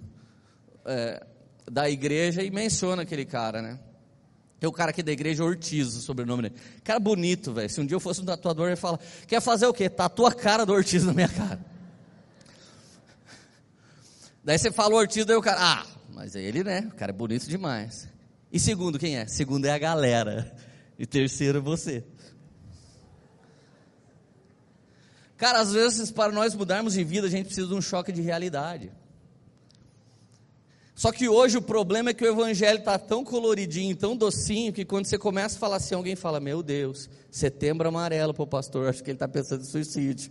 é, 0.86 1.26
da 1.66 1.90
igreja 1.90 2.44
e 2.44 2.52
menciona 2.52 3.02
aquele 3.02 3.26
cara, 3.26 3.60
né? 3.60 3.80
Tem 4.60 4.70
o 4.70 4.72
cara 4.72 4.92
aqui 4.92 5.02
da 5.02 5.12
igreja, 5.12 5.44
Ortiz, 5.44 5.96
o 5.96 6.02
sobrenome 6.02 6.44
dele. 6.44 6.56
Cara 6.84 7.00
bonito, 7.00 7.52
velho. 7.52 7.68
Se 7.68 7.82
um 7.82 7.88
dia 7.88 7.96
eu 7.96 8.00
fosse 8.00 8.22
um 8.22 8.26
tatuador, 8.26 8.68
ele 8.68 8.76
fala: 8.76 9.00
Quer 9.26 9.42
fazer 9.42 9.66
o 9.66 9.74
quê? 9.74 9.90
Tatua 9.90 10.30
a 10.30 10.32
cara 10.36 10.64
do 10.64 10.74
Ortiz 10.74 11.04
na 11.04 11.12
minha 11.12 11.28
cara. 11.28 11.60
Daí 14.46 14.60
você 14.60 14.72
fala 14.72 14.94
Ortiz, 14.94 15.26
daí 15.26 15.36
o 15.36 15.42
cara, 15.42 15.58
ah, 15.60 15.88
mas 16.14 16.36
é 16.36 16.42
ele, 16.44 16.64
né? 16.64 16.88
O 16.94 16.96
cara 16.96 17.12
é 17.12 17.16
bonito 17.16 17.50
demais. 17.50 18.08
E 18.54 18.60
segundo, 18.60 19.00
quem 19.00 19.18
é? 19.18 19.26
Segundo 19.26 19.66
é 19.66 19.72
a 19.72 19.80
galera. 19.80 20.56
E 21.00 21.06
terceiro 21.08 21.64
você. 21.64 22.04
Cara, 25.40 25.62
às 25.62 25.72
vezes 25.72 26.12
para 26.12 26.34
nós 26.34 26.54
mudarmos 26.54 26.94
de 26.94 27.04
vida, 27.04 27.26
a 27.26 27.30
gente 27.30 27.46
precisa 27.46 27.66
de 27.66 27.74
um 27.74 27.82
choque 27.82 28.12
de 28.12 28.22
realidade. 28.22 28.92
Só 30.94 31.14
que 31.14 31.30
hoje 31.30 31.58
o 31.58 31.62
problema 31.62 32.10
é 32.10 32.14
que 32.14 32.26
o 32.26 32.28
evangelho 32.28 32.80
está 32.80 33.00
tão 33.00 33.24
coloridinho, 33.24 33.96
tão 33.96 34.18
docinho, 34.18 34.74
que 34.74 34.84
quando 34.84 35.06
você 35.06 35.18
começa 35.18 35.56
a 35.56 35.60
falar 35.60 35.78
assim, 35.78 35.96
alguém 35.96 36.14
fala: 36.14 36.42
Meu 36.42 36.62
Deus, 36.62 37.10
setembro 37.32 37.88
amarelo 37.88 38.34
para 38.34 38.44
o 38.44 38.48
pastor, 38.48 38.90
acho 38.90 39.02
que 39.02 39.12
ele 39.12 39.16
está 39.16 39.30
pensando 39.30 39.62
em 39.62 39.66
suicídio. 39.66 40.30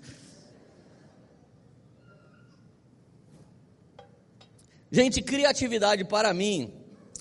Gente, 4.92 5.22
criatividade 5.22 6.04
para 6.04 6.34
mim 6.34 6.70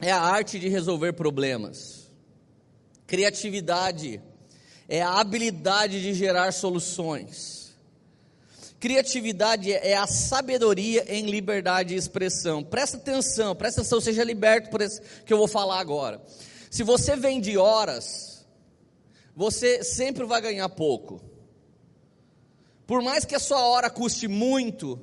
é 0.02 0.12
a 0.12 0.20
arte 0.20 0.60
de 0.60 0.68
resolver 0.68 1.14
problemas. 1.14 2.12
Criatividade 3.06 4.22
é 4.90 5.02
a 5.02 5.22
habilidade 5.22 6.02
de 6.02 6.14
gerar 6.14 6.52
soluções. 6.52 7.57
Criatividade 8.80 9.72
é 9.72 9.98
a 9.98 10.06
sabedoria 10.06 11.04
em 11.08 11.26
liberdade 11.26 11.90
de 11.90 11.96
expressão. 11.96 12.64
Presta 12.64 12.98
atenção, 12.98 13.56
presta 13.56 13.82
atenção, 13.82 14.00
seja 14.00 14.24
liberto 14.24 14.70
por 14.70 14.82
isso 14.82 15.02
que 15.26 15.34
eu 15.34 15.38
vou 15.38 15.48
falar 15.48 15.80
agora. 15.80 16.22
Se 16.70 16.84
você 16.84 17.16
vende 17.16 17.58
horas, 17.58 18.46
você 19.36 19.84
sempre 19.84 20.26
vai 20.26 20.42
ganhar 20.42 20.70
pouco. 20.70 21.20
Por 22.86 23.02
mais 23.02 23.26
que 23.26 23.36
a 23.36 23.40
sua 23.40 23.62
hora 23.68 23.90
custe 23.90 24.28
muito, 24.28 25.02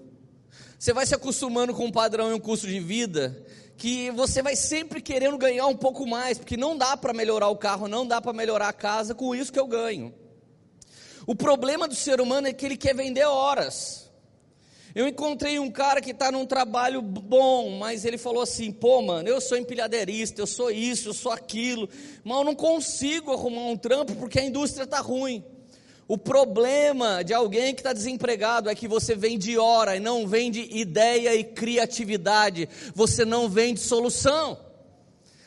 você 0.78 0.92
vai 0.92 1.04
se 1.04 1.14
acostumando 1.14 1.74
com 1.74 1.86
um 1.86 1.92
padrão 1.92 2.30
e 2.30 2.34
um 2.34 2.40
custo 2.40 2.68
de 2.68 2.78
vida 2.78 3.44
que 3.76 4.10
você 4.12 4.40
vai 4.40 4.54
sempre 4.54 5.00
querendo 5.00 5.36
ganhar 5.36 5.66
um 5.66 5.76
pouco 5.76 6.06
mais, 6.06 6.38
porque 6.38 6.56
não 6.56 6.78
dá 6.78 6.96
para 6.96 7.12
melhorar 7.12 7.48
o 7.48 7.56
carro, 7.56 7.88
não 7.88 8.06
dá 8.06 8.20
para 8.20 8.32
melhorar 8.32 8.68
a 8.68 8.72
casa 8.72 9.14
com 9.14 9.34
isso 9.34 9.52
que 9.52 9.58
eu 9.58 9.66
ganho. 9.66 10.14
O 11.26 11.34
problema 11.34 11.88
do 11.88 11.94
ser 11.94 12.20
humano 12.20 12.48
é 12.48 12.52
que 12.52 12.66
ele 12.66 12.76
quer 12.76 12.94
vender 12.94 13.24
horas. 13.24 14.10
Eu 14.94 15.08
encontrei 15.08 15.58
um 15.58 15.70
cara 15.70 16.00
que 16.00 16.12
está 16.12 16.30
num 16.30 16.46
trabalho 16.46 17.02
bom, 17.02 17.70
mas 17.78 18.04
ele 18.04 18.16
falou 18.16 18.42
assim: 18.42 18.70
pô, 18.70 19.02
mano, 19.02 19.28
eu 19.28 19.40
sou 19.40 19.58
empilhadeirista, 19.58 20.40
eu 20.40 20.46
sou 20.46 20.70
isso, 20.70 21.08
eu 21.08 21.14
sou 21.14 21.32
aquilo, 21.32 21.88
mas 22.22 22.38
eu 22.38 22.44
não 22.44 22.54
consigo 22.54 23.32
arrumar 23.32 23.62
um 23.62 23.76
trampo 23.76 24.14
porque 24.14 24.38
a 24.38 24.44
indústria 24.44 24.84
está 24.84 25.00
ruim. 25.00 25.44
O 26.06 26.16
problema 26.16 27.24
de 27.24 27.32
alguém 27.32 27.74
que 27.74 27.80
está 27.80 27.92
desempregado 27.92 28.68
é 28.68 28.74
que 28.74 28.86
você 28.86 29.16
vende 29.16 29.58
hora 29.58 29.96
e 29.96 30.00
não 30.00 30.28
vende 30.28 30.60
ideia 30.70 31.34
e 31.34 31.42
criatividade, 31.42 32.68
você 32.94 33.24
não 33.24 33.48
vende 33.48 33.80
solução. 33.80 34.58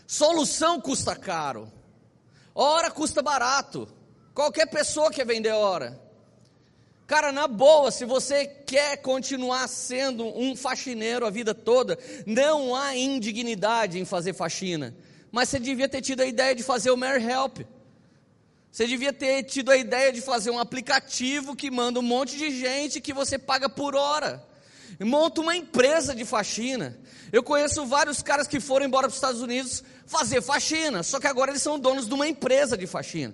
Solução 0.05 0.81
custa 0.81 1.15
caro, 1.15 1.71
hora 2.53 2.91
custa 2.91 3.21
barato. 3.21 3.87
Qualquer 4.37 4.67
pessoa 4.67 5.09
quer 5.09 5.25
vender 5.25 5.49
hora. 5.49 5.99
Cara, 7.07 7.31
na 7.31 7.47
boa, 7.47 7.89
se 7.89 8.05
você 8.05 8.45
quer 8.45 8.97
continuar 8.97 9.67
sendo 9.67 10.27
um 10.27 10.55
faxineiro 10.55 11.25
a 11.25 11.31
vida 11.31 11.55
toda, 11.55 11.97
não 12.23 12.75
há 12.75 12.95
indignidade 12.95 13.97
em 13.97 14.05
fazer 14.05 14.33
faxina. 14.33 14.95
Mas 15.31 15.49
você 15.49 15.57
devia 15.57 15.89
ter 15.89 16.01
tido 16.01 16.21
a 16.21 16.25
ideia 16.27 16.53
de 16.53 16.61
fazer 16.61 16.91
o 16.91 16.95
Mary 16.95 17.23
Help. 17.23 17.61
Você 18.71 18.85
devia 18.85 19.11
ter 19.11 19.41
tido 19.41 19.71
a 19.71 19.75
ideia 19.75 20.13
de 20.13 20.21
fazer 20.21 20.51
um 20.51 20.59
aplicativo 20.59 21.55
que 21.55 21.71
manda 21.71 21.99
um 21.99 22.03
monte 22.03 22.37
de 22.37 22.51
gente 22.51 23.01
que 23.01 23.13
você 23.13 23.39
paga 23.39 23.67
por 23.67 23.95
hora. 23.95 24.45
Monta 24.99 25.41
uma 25.41 25.55
empresa 25.55 26.13
de 26.13 26.25
faxina. 26.25 26.95
Eu 27.31 27.41
conheço 27.41 27.87
vários 27.87 28.21
caras 28.21 28.47
que 28.47 28.59
foram 28.59 28.85
embora 28.85 29.07
para 29.07 29.09
os 29.09 29.15
Estados 29.15 29.41
Unidos 29.41 29.83
fazer 30.05 30.43
faxina, 30.43 31.01
só 31.01 31.19
que 31.19 31.25
agora 31.25 31.49
eles 31.49 31.63
são 31.63 31.79
donos 31.79 32.07
de 32.07 32.13
uma 32.13 32.27
empresa 32.27 32.77
de 32.77 32.85
faxina. 32.85 33.33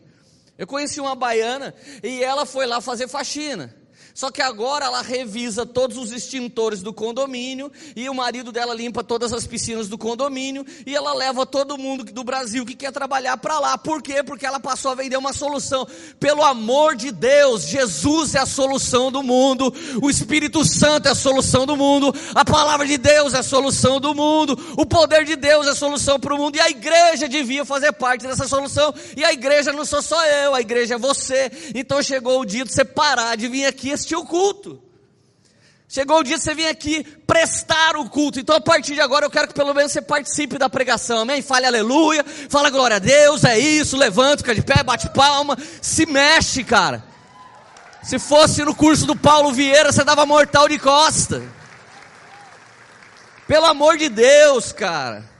Eu 0.58 0.68
conheci 0.68 1.00
uma 1.00 1.16
baiana 1.16 1.74
e 2.04 2.24
ela 2.24 2.46
foi 2.46 2.66
lá 2.66 2.80
fazer 2.80 3.08
faxina. 3.08 3.83
Só 4.14 4.30
que 4.30 4.42
agora 4.42 4.86
ela 4.86 5.02
revisa 5.02 5.66
todos 5.66 5.98
os 5.98 6.12
extintores 6.12 6.82
do 6.82 6.94
condomínio 6.94 7.72
e 7.96 8.08
o 8.08 8.14
marido 8.14 8.52
dela 8.52 8.74
limpa 8.74 9.04
todas 9.04 9.34
as 9.34 9.48
piscinas 9.48 9.88
do 9.88 9.98
condomínio 9.98 10.64
e 10.86 10.96
ela 10.96 11.14
leva 11.16 11.48
todo 11.48 11.80
mundo 11.80 12.04
do 12.04 12.24
Brasil 12.24 12.64
que 12.64 12.76
quer 12.76 12.92
trabalhar 12.92 13.38
para 13.38 13.58
lá. 13.60 13.76
Por 13.76 14.04
quê? 14.04 14.22
Porque 14.22 14.46
ela 14.46 14.60
passou 14.60 14.92
a 14.92 14.96
vender 14.96 15.18
uma 15.18 15.34
solução. 15.34 15.88
Pelo 16.20 16.44
amor 16.44 16.96
de 16.96 17.12
Deus, 17.12 17.64
Jesus 17.64 18.36
é 18.36 18.40
a 18.40 18.46
solução 18.46 19.12
do 19.12 19.24
mundo, 19.24 19.74
o 20.00 20.10
Espírito 20.10 20.64
Santo 20.64 21.08
é 21.08 21.12
a 21.12 21.16
solução 21.16 21.66
do 21.66 21.76
mundo, 21.76 22.14
a 22.36 22.46
palavra 22.46 22.86
de 22.86 22.98
Deus 23.00 23.34
é 23.34 23.40
a 23.40 23.44
solução 23.44 24.00
do 24.00 24.14
mundo, 24.14 24.58
o 24.78 24.86
poder 24.86 25.26
de 25.26 25.36
Deus 25.36 25.66
é 25.66 25.72
a 25.72 25.76
solução 25.76 26.20
para 26.20 26.36
o 26.36 26.38
mundo 26.38 26.56
e 26.56 26.60
a 26.60 26.70
igreja 26.70 27.28
devia 27.28 27.66
fazer 27.66 27.92
parte 27.94 28.28
dessa 28.28 28.48
solução. 28.48 28.94
E 29.18 29.26
a 29.26 29.34
igreja 29.34 29.74
não 29.74 29.86
sou 29.86 30.04
só 30.04 30.24
eu, 30.28 30.54
a 30.54 30.62
igreja 30.62 30.96
é 30.96 30.98
você. 31.00 31.52
Então 31.74 32.02
chegou 32.04 32.42
o 32.42 32.46
dia 32.46 32.64
de 32.64 32.72
você 32.72 32.86
parar 32.86 33.36
de 33.36 33.48
vir 33.48 33.66
aqui 33.66 34.03
assistir 34.04 34.16
o 34.16 34.26
culto. 34.26 34.82
Chegou 35.88 36.20
o 36.20 36.24
dia 36.24 36.38
de 36.38 36.44
você 36.44 36.56
vir 36.56 36.68
aqui 36.68 37.04
prestar 37.04 37.96
o 37.96 38.10
culto. 38.10 38.40
Então, 38.40 38.56
a 38.56 38.62
partir 38.62 38.96
de 38.96 39.02
agora, 39.02 39.26
eu 39.26 39.30
quero 39.30 39.48
que 39.48 39.54
pelo 39.54 39.74
menos 39.74 39.92
você 39.92 40.02
participe 40.02 40.58
da 40.58 40.70
pregação, 40.70 41.20
amém? 41.20 41.42
Fale 41.42 41.66
aleluia, 41.66 42.26
fala 42.50 42.70
glória 42.70 42.96
a 42.96 43.00
Deus, 43.00 43.44
é 43.44 43.58
isso, 43.58 43.96
levanta, 43.96 44.38
fica 44.38 44.56
de 44.56 44.62
pé, 44.62 44.84
bate 44.84 45.10
palma, 45.12 45.58
se 45.82 46.06
mexe, 46.06 46.64
cara. 46.64 47.04
Se 48.02 48.20
fosse 48.20 48.66
no 48.66 48.76
curso 48.76 49.06
do 49.06 49.16
Paulo 49.16 49.54
Vieira, 49.54 49.92
você 49.92 50.04
dava 50.04 50.26
mortal 50.26 50.68
de 50.68 50.78
costa. 50.80 51.42
Pelo 53.48 53.66
amor 53.66 53.98
de 53.98 54.10
Deus, 54.10 54.72
cara. 54.72 55.32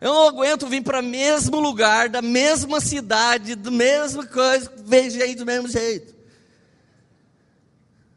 Eu 0.00 0.14
não 0.14 0.28
aguento 0.28 0.66
vir 0.66 0.82
para 0.82 1.00
o 1.00 1.04
mesmo 1.04 1.60
lugar, 1.60 2.08
da 2.08 2.22
mesma 2.22 2.80
cidade, 2.80 3.54
da 3.54 3.70
mesma 3.70 4.26
coisa, 4.26 4.72
vejo 4.84 5.18
gente 5.18 5.36
do 5.36 5.46
mesmo 5.46 5.68
jeito. 5.68 6.21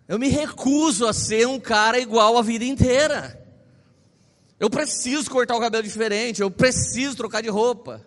Eu 0.08 0.20
me 0.20 0.28
recuso 0.28 1.08
a 1.08 1.14
ser 1.14 1.48
um 1.48 1.60
cara 1.60 2.00
igual 2.00 2.38
a 2.38 2.42
vida 2.42 2.64
inteira. 2.64 3.44
Eu 4.60 4.70
preciso 4.70 5.30
cortar 5.30 5.56
o 5.56 5.60
cabelo 5.60 5.84
diferente, 5.84 6.42
eu 6.42 6.50
preciso 6.50 7.18
trocar 7.18 7.42
de 7.42 7.50
roupa. 7.50 8.06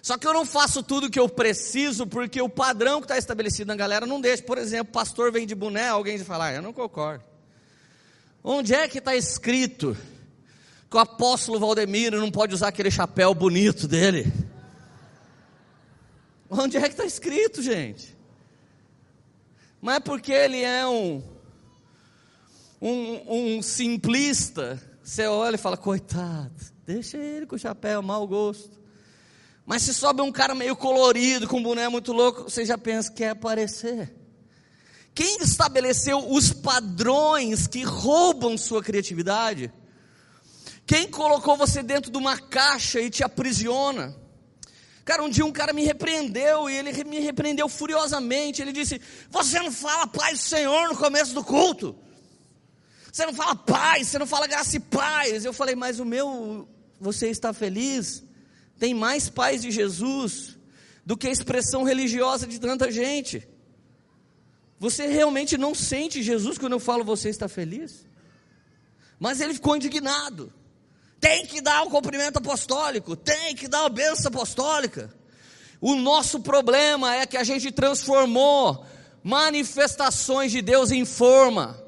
Só 0.00 0.16
que 0.16 0.26
eu 0.26 0.32
não 0.32 0.46
faço 0.46 0.82
tudo 0.82 1.06
o 1.06 1.10
que 1.10 1.18
eu 1.18 1.28
preciso 1.28 2.06
porque 2.06 2.40
o 2.40 2.48
padrão 2.48 3.00
que 3.00 3.04
está 3.04 3.18
estabelecido 3.18 3.68
na 3.68 3.76
galera 3.76 4.06
não 4.06 4.20
deixa. 4.20 4.42
Por 4.42 4.56
exemplo, 4.56 4.92
pastor 4.92 5.32
vem 5.32 5.46
de 5.46 5.54
boné, 5.54 5.88
alguém 5.88 6.18
fala, 6.18 6.46
ah, 6.46 6.54
eu 6.54 6.62
não 6.62 6.72
concordo. 6.72 7.24
Onde 8.42 8.74
é 8.74 8.88
que 8.88 8.98
está 8.98 9.14
escrito 9.14 9.96
que 10.88 10.96
o 10.96 11.00
apóstolo 11.00 11.58
Valdemiro 11.58 12.18
não 12.20 12.30
pode 12.30 12.54
usar 12.54 12.68
aquele 12.68 12.90
chapéu 12.90 13.34
bonito 13.34 13.86
dele? 13.86 14.32
Onde 16.48 16.76
é 16.78 16.80
que 16.82 16.88
está 16.88 17.04
escrito, 17.04 17.60
gente? 17.60 18.17
Mas 19.80 19.96
é 19.96 20.00
porque 20.00 20.32
ele 20.32 20.62
é 20.62 20.86
um, 20.86 21.22
um, 22.80 23.56
um 23.56 23.62
simplista. 23.62 24.82
Você 25.02 25.26
olha 25.26 25.54
e 25.54 25.58
fala, 25.58 25.76
coitado, 25.76 26.54
deixa 26.84 27.16
ele 27.16 27.46
com 27.46 27.56
o 27.56 27.58
chapéu, 27.58 28.02
mau 28.02 28.26
gosto. 28.26 28.78
Mas 29.64 29.82
se 29.82 29.94
sobe 29.94 30.22
um 30.22 30.32
cara 30.32 30.54
meio 30.54 30.74
colorido, 30.74 31.46
com 31.46 31.58
um 31.58 31.62
boné 31.62 31.88
muito 31.88 32.12
louco, 32.12 32.44
você 32.44 32.64
já 32.64 32.78
pensa 32.78 33.10
que 33.10 33.18
quer 33.18 33.30
aparecer. 33.30 34.14
Quem 35.14 35.38
estabeleceu 35.42 36.30
os 36.30 36.52
padrões 36.52 37.66
que 37.66 37.82
roubam 37.82 38.56
sua 38.56 38.82
criatividade? 38.82 39.72
Quem 40.86 41.10
colocou 41.10 41.56
você 41.56 41.82
dentro 41.82 42.10
de 42.10 42.16
uma 42.16 42.38
caixa 42.38 43.00
e 43.00 43.10
te 43.10 43.22
aprisiona? 43.22 44.16
Cara, 45.08 45.22
um 45.22 45.30
dia 45.30 45.42
um 45.42 45.50
cara 45.50 45.72
me 45.72 45.82
repreendeu 45.84 46.68
e 46.68 46.76
ele 46.76 46.92
me 47.04 47.18
repreendeu 47.18 47.66
furiosamente. 47.66 48.60
Ele 48.60 48.72
disse: 48.72 49.00
Você 49.30 49.58
não 49.58 49.72
fala 49.72 50.06
paz 50.06 50.38
do 50.38 50.44
Senhor 50.44 50.86
no 50.90 50.94
começo 50.94 51.32
do 51.32 51.42
culto. 51.42 51.96
Você 53.10 53.24
não 53.24 53.32
fala 53.32 53.56
paz, 53.56 54.06
você 54.06 54.18
não 54.18 54.26
fala 54.26 54.46
graça 54.46 54.76
e 54.76 54.80
paz. 54.80 55.46
Eu 55.46 55.54
falei: 55.54 55.74
Mas 55.74 55.98
o 55.98 56.04
meu, 56.04 56.68
você 57.00 57.30
está 57.30 57.54
feliz? 57.54 58.22
Tem 58.78 58.92
mais 58.92 59.30
paz 59.30 59.62
de 59.62 59.70
Jesus 59.70 60.58
do 61.06 61.16
que 61.16 61.26
a 61.26 61.32
expressão 61.32 61.84
religiosa 61.84 62.46
de 62.46 62.60
tanta 62.60 62.92
gente. 62.92 63.48
Você 64.78 65.06
realmente 65.06 65.56
não 65.56 65.74
sente 65.74 66.22
Jesus 66.22 66.58
quando 66.58 66.74
eu 66.74 66.80
falo 66.80 67.02
você 67.02 67.30
está 67.30 67.48
feliz? 67.48 68.04
Mas 69.18 69.40
ele 69.40 69.54
ficou 69.54 69.74
indignado. 69.74 70.52
Tem 71.20 71.44
que 71.46 71.60
dar 71.60 71.82
o 71.82 71.90
cumprimento 71.90 72.38
apostólico, 72.38 73.16
tem 73.16 73.54
que 73.54 73.66
dar 73.66 73.84
a 73.84 73.88
benção 73.88 74.28
apostólica. 74.28 75.12
O 75.80 75.94
nosso 75.94 76.40
problema 76.40 77.14
é 77.14 77.26
que 77.26 77.36
a 77.36 77.44
gente 77.44 77.70
transformou 77.70 78.84
manifestações 79.22 80.52
de 80.52 80.62
Deus 80.62 80.90
em 80.90 81.04
forma. 81.04 81.82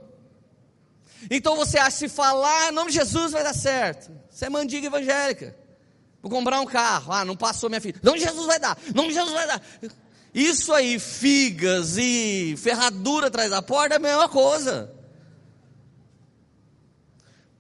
Então 1.30 1.56
você 1.56 1.78
acha 1.78 1.96
se 1.96 2.08
falar 2.08 2.68
em 2.68 2.72
nome 2.72 2.90
de 2.90 2.98
Jesus 2.98 3.32
vai 3.32 3.42
dar 3.42 3.54
certo. 3.54 4.10
Você 4.30 4.46
é 4.46 4.50
mandiga 4.50 4.86
evangélica. 4.86 5.56
Vou 6.22 6.30
comprar 6.30 6.60
um 6.60 6.66
carro. 6.66 7.12
Ah, 7.12 7.24
não 7.24 7.36
passou 7.36 7.68
minha 7.68 7.80
filha. 7.80 7.98
Nome 8.02 8.18
de 8.18 8.24
Jesus 8.24 8.46
vai 8.46 8.58
dar. 8.58 8.76
Nome 8.94 9.08
de 9.08 9.14
Jesus 9.14 9.32
vai 9.32 9.46
dar. 9.46 9.62
Isso 10.34 10.72
aí, 10.72 10.98
figas 10.98 11.96
e 11.96 12.54
ferradura 12.56 13.26
atrás 13.26 13.50
da 13.50 13.60
porta 13.60 13.94
é 13.94 13.96
a 13.96 14.00
mesma 14.00 14.28
coisa. 14.28 14.92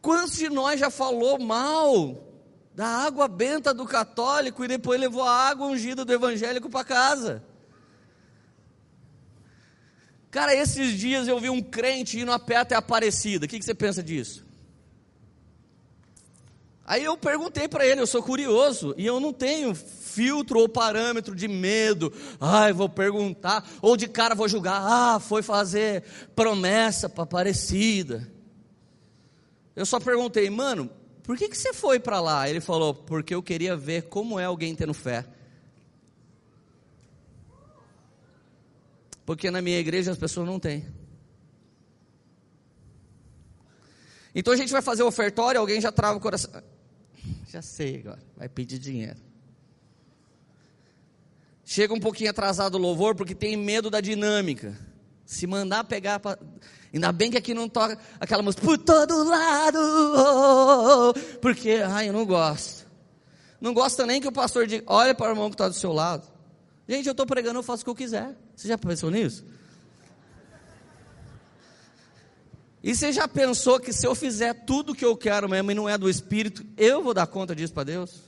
Quantos 0.00 0.36
de 0.36 0.48
nós 0.48 0.80
já 0.80 0.90
falou 0.90 1.38
mal 1.38 2.26
da 2.74 2.86
água 2.86 3.28
benta 3.28 3.74
do 3.74 3.84
católico 3.84 4.64
e 4.64 4.68
depois 4.68 4.98
levou 4.98 5.22
a 5.22 5.48
água 5.48 5.66
ungida 5.66 6.04
do 6.04 6.12
evangélico 6.12 6.70
para 6.70 6.84
casa? 6.84 7.44
Cara, 10.30 10.54
esses 10.54 10.98
dias 10.98 11.26
eu 11.26 11.38
vi 11.40 11.50
um 11.50 11.60
crente 11.60 12.18
indo 12.18 12.32
a 12.32 12.38
pé 12.38 12.56
até 12.56 12.74
Aparecida. 12.74 13.46
O 13.46 13.48
que, 13.48 13.58
que 13.58 13.64
você 13.64 13.74
pensa 13.74 14.02
disso? 14.02 14.46
Aí 16.86 17.04
eu 17.04 17.16
perguntei 17.16 17.68
para 17.68 17.86
ele, 17.86 18.00
eu 18.00 18.06
sou 18.06 18.22
curioso 18.22 18.94
e 18.96 19.06
eu 19.06 19.20
não 19.20 19.32
tenho 19.32 19.74
filtro 19.74 20.58
ou 20.58 20.68
parâmetro 20.68 21.34
de 21.34 21.46
medo. 21.46 22.12
Ai, 22.40 22.72
vou 22.72 22.88
perguntar, 22.88 23.68
ou 23.80 23.96
de 23.96 24.08
cara 24.08 24.34
vou 24.34 24.48
julgar. 24.48 24.80
Ah, 24.82 25.20
foi 25.20 25.42
fazer 25.42 26.02
promessa 26.34 27.08
para 27.08 27.24
Aparecida. 27.24 28.39
Eu 29.80 29.86
só 29.86 29.98
perguntei, 29.98 30.50
mano, 30.50 30.90
por 31.22 31.38
que, 31.38 31.48
que 31.48 31.56
você 31.56 31.72
foi 31.72 31.98
para 31.98 32.20
lá? 32.20 32.46
Ele 32.46 32.60
falou: 32.60 32.92
Porque 32.92 33.34
eu 33.34 33.42
queria 33.42 33.74
ver 33.74 34.02
como 34.10 34.38
é 34.38 34.44
alguém 34.44 34.74
tendo 34.74 34.92
fé. 34.92 35.24
Porque 39.24 39.50
na 39.50 39.62
minha 39.62 39.78
igreja 39.78 40.12
as 40.12 40.18
pessoas 40.18 40.46
não 40.46 40.60
têm. 40.60 40.84
Então 44.34 44.52
a 44.52 44.56
gente 44.58 44.70
vai 44.70 44.82
fazer 44.82 45.02
o 45.02 45.06
ofertório, 45.06 45.58
alguém 45.58 45.80
já 45.80 45.90
trava 45.90 46.18
o 46.18 46.20
coração. 46.20 46.62
Já 47.48 47.62
sei 47.62 48.00
agora, 48.00 48.22
vai 48.36 48.50
pedir 48.50 48.78
dinheiro. 48.78 49.18
Chega 51.64 51.94
um 51.94 52.00
pouquinho 52.00 52.28
atrasado 52.28 52.74
o 52.74 52.78
louvor 52.78 53.14
porque 53.14 53.34
tem 53.34 53.56
medo 53.56 53.88
da 53.88 54.02
dinâmica. 54.02 54.76
Se 55.30 55.46
mandar 55.46 55.84
pegar, 55.84 56.18
pra... 56.18 56.36
ainda 56.92 57.12
bem 57.12 57.30
que 57.30 57.38
aqui 57.38 57.54
não 57.54 57.68
toca 57.68 57.96
aquela 58.18 58.42
música 58.42 58.64
por 58.64 58.76
todo 58.76 59.22
lado, 59.22 59.78
oh, 59.78 60.18
oh, 60.18 61.10
oh, 61.10 61.38
porque, 61.38 61.80
ai, 61.86 62.08
eu 62.08 62.12
não 62.12 62.26
gosto. 62.26 62.84
Não 63.60 63.72
gosta 63.72 64.04
nem 64.04 64.20
que 64.20 64.26
o 64.26 64.32
pastor 64.32 64.66
diga, 64.66 64.82
olha 64.88 65.14
para 65.14 65.28
o 65.28 65.30
irmão 65.30 65.48
que 65.48 65.54
está 65.54 65.68
do 65.68 65.74
seu 65.74 65.92
lado. 65.92 66.26
Gente, 66.88 67.06
eu 67.06 67.12
estou 67.12 67.24
pregando, 67.24 67.60
eu 67.60 67.62
faço 67.62 67.82
o 67.82 67.84
que 67.84 67.90
eu 67.90 67.94
quiser. 67.94 68.36
Você 68.56 68.66
já 68.66 68.76
pensou 68.76 69.08
nisso? 69.08 69.44
E 72.82 72.92
você 72.92 73.12
já 73.12 73.28
pensou 73.28 73.78
que 73.78 73.92
se 73.92 74.04
eu 74.04 74.16
fizer 74.16 74.52
tudo 74.52 74.90
o 74.90 74.94
que 74.96 75.04
eu 75.04 75.16
quero 75.16 75.48
mesmo 75.48 75.70
e 75.70 75.74
não 75.76 75.88
é 75.88 75.96
do 75.96 76.10
Espírito, 76.10 76.66
eu 76.76 77.04
vou 77.04 77.14
dar 77.14 77.28
conta 77.28 77.54
disso 77.54 77.72
para 77.72 77.84
Deus? 77.84 78.20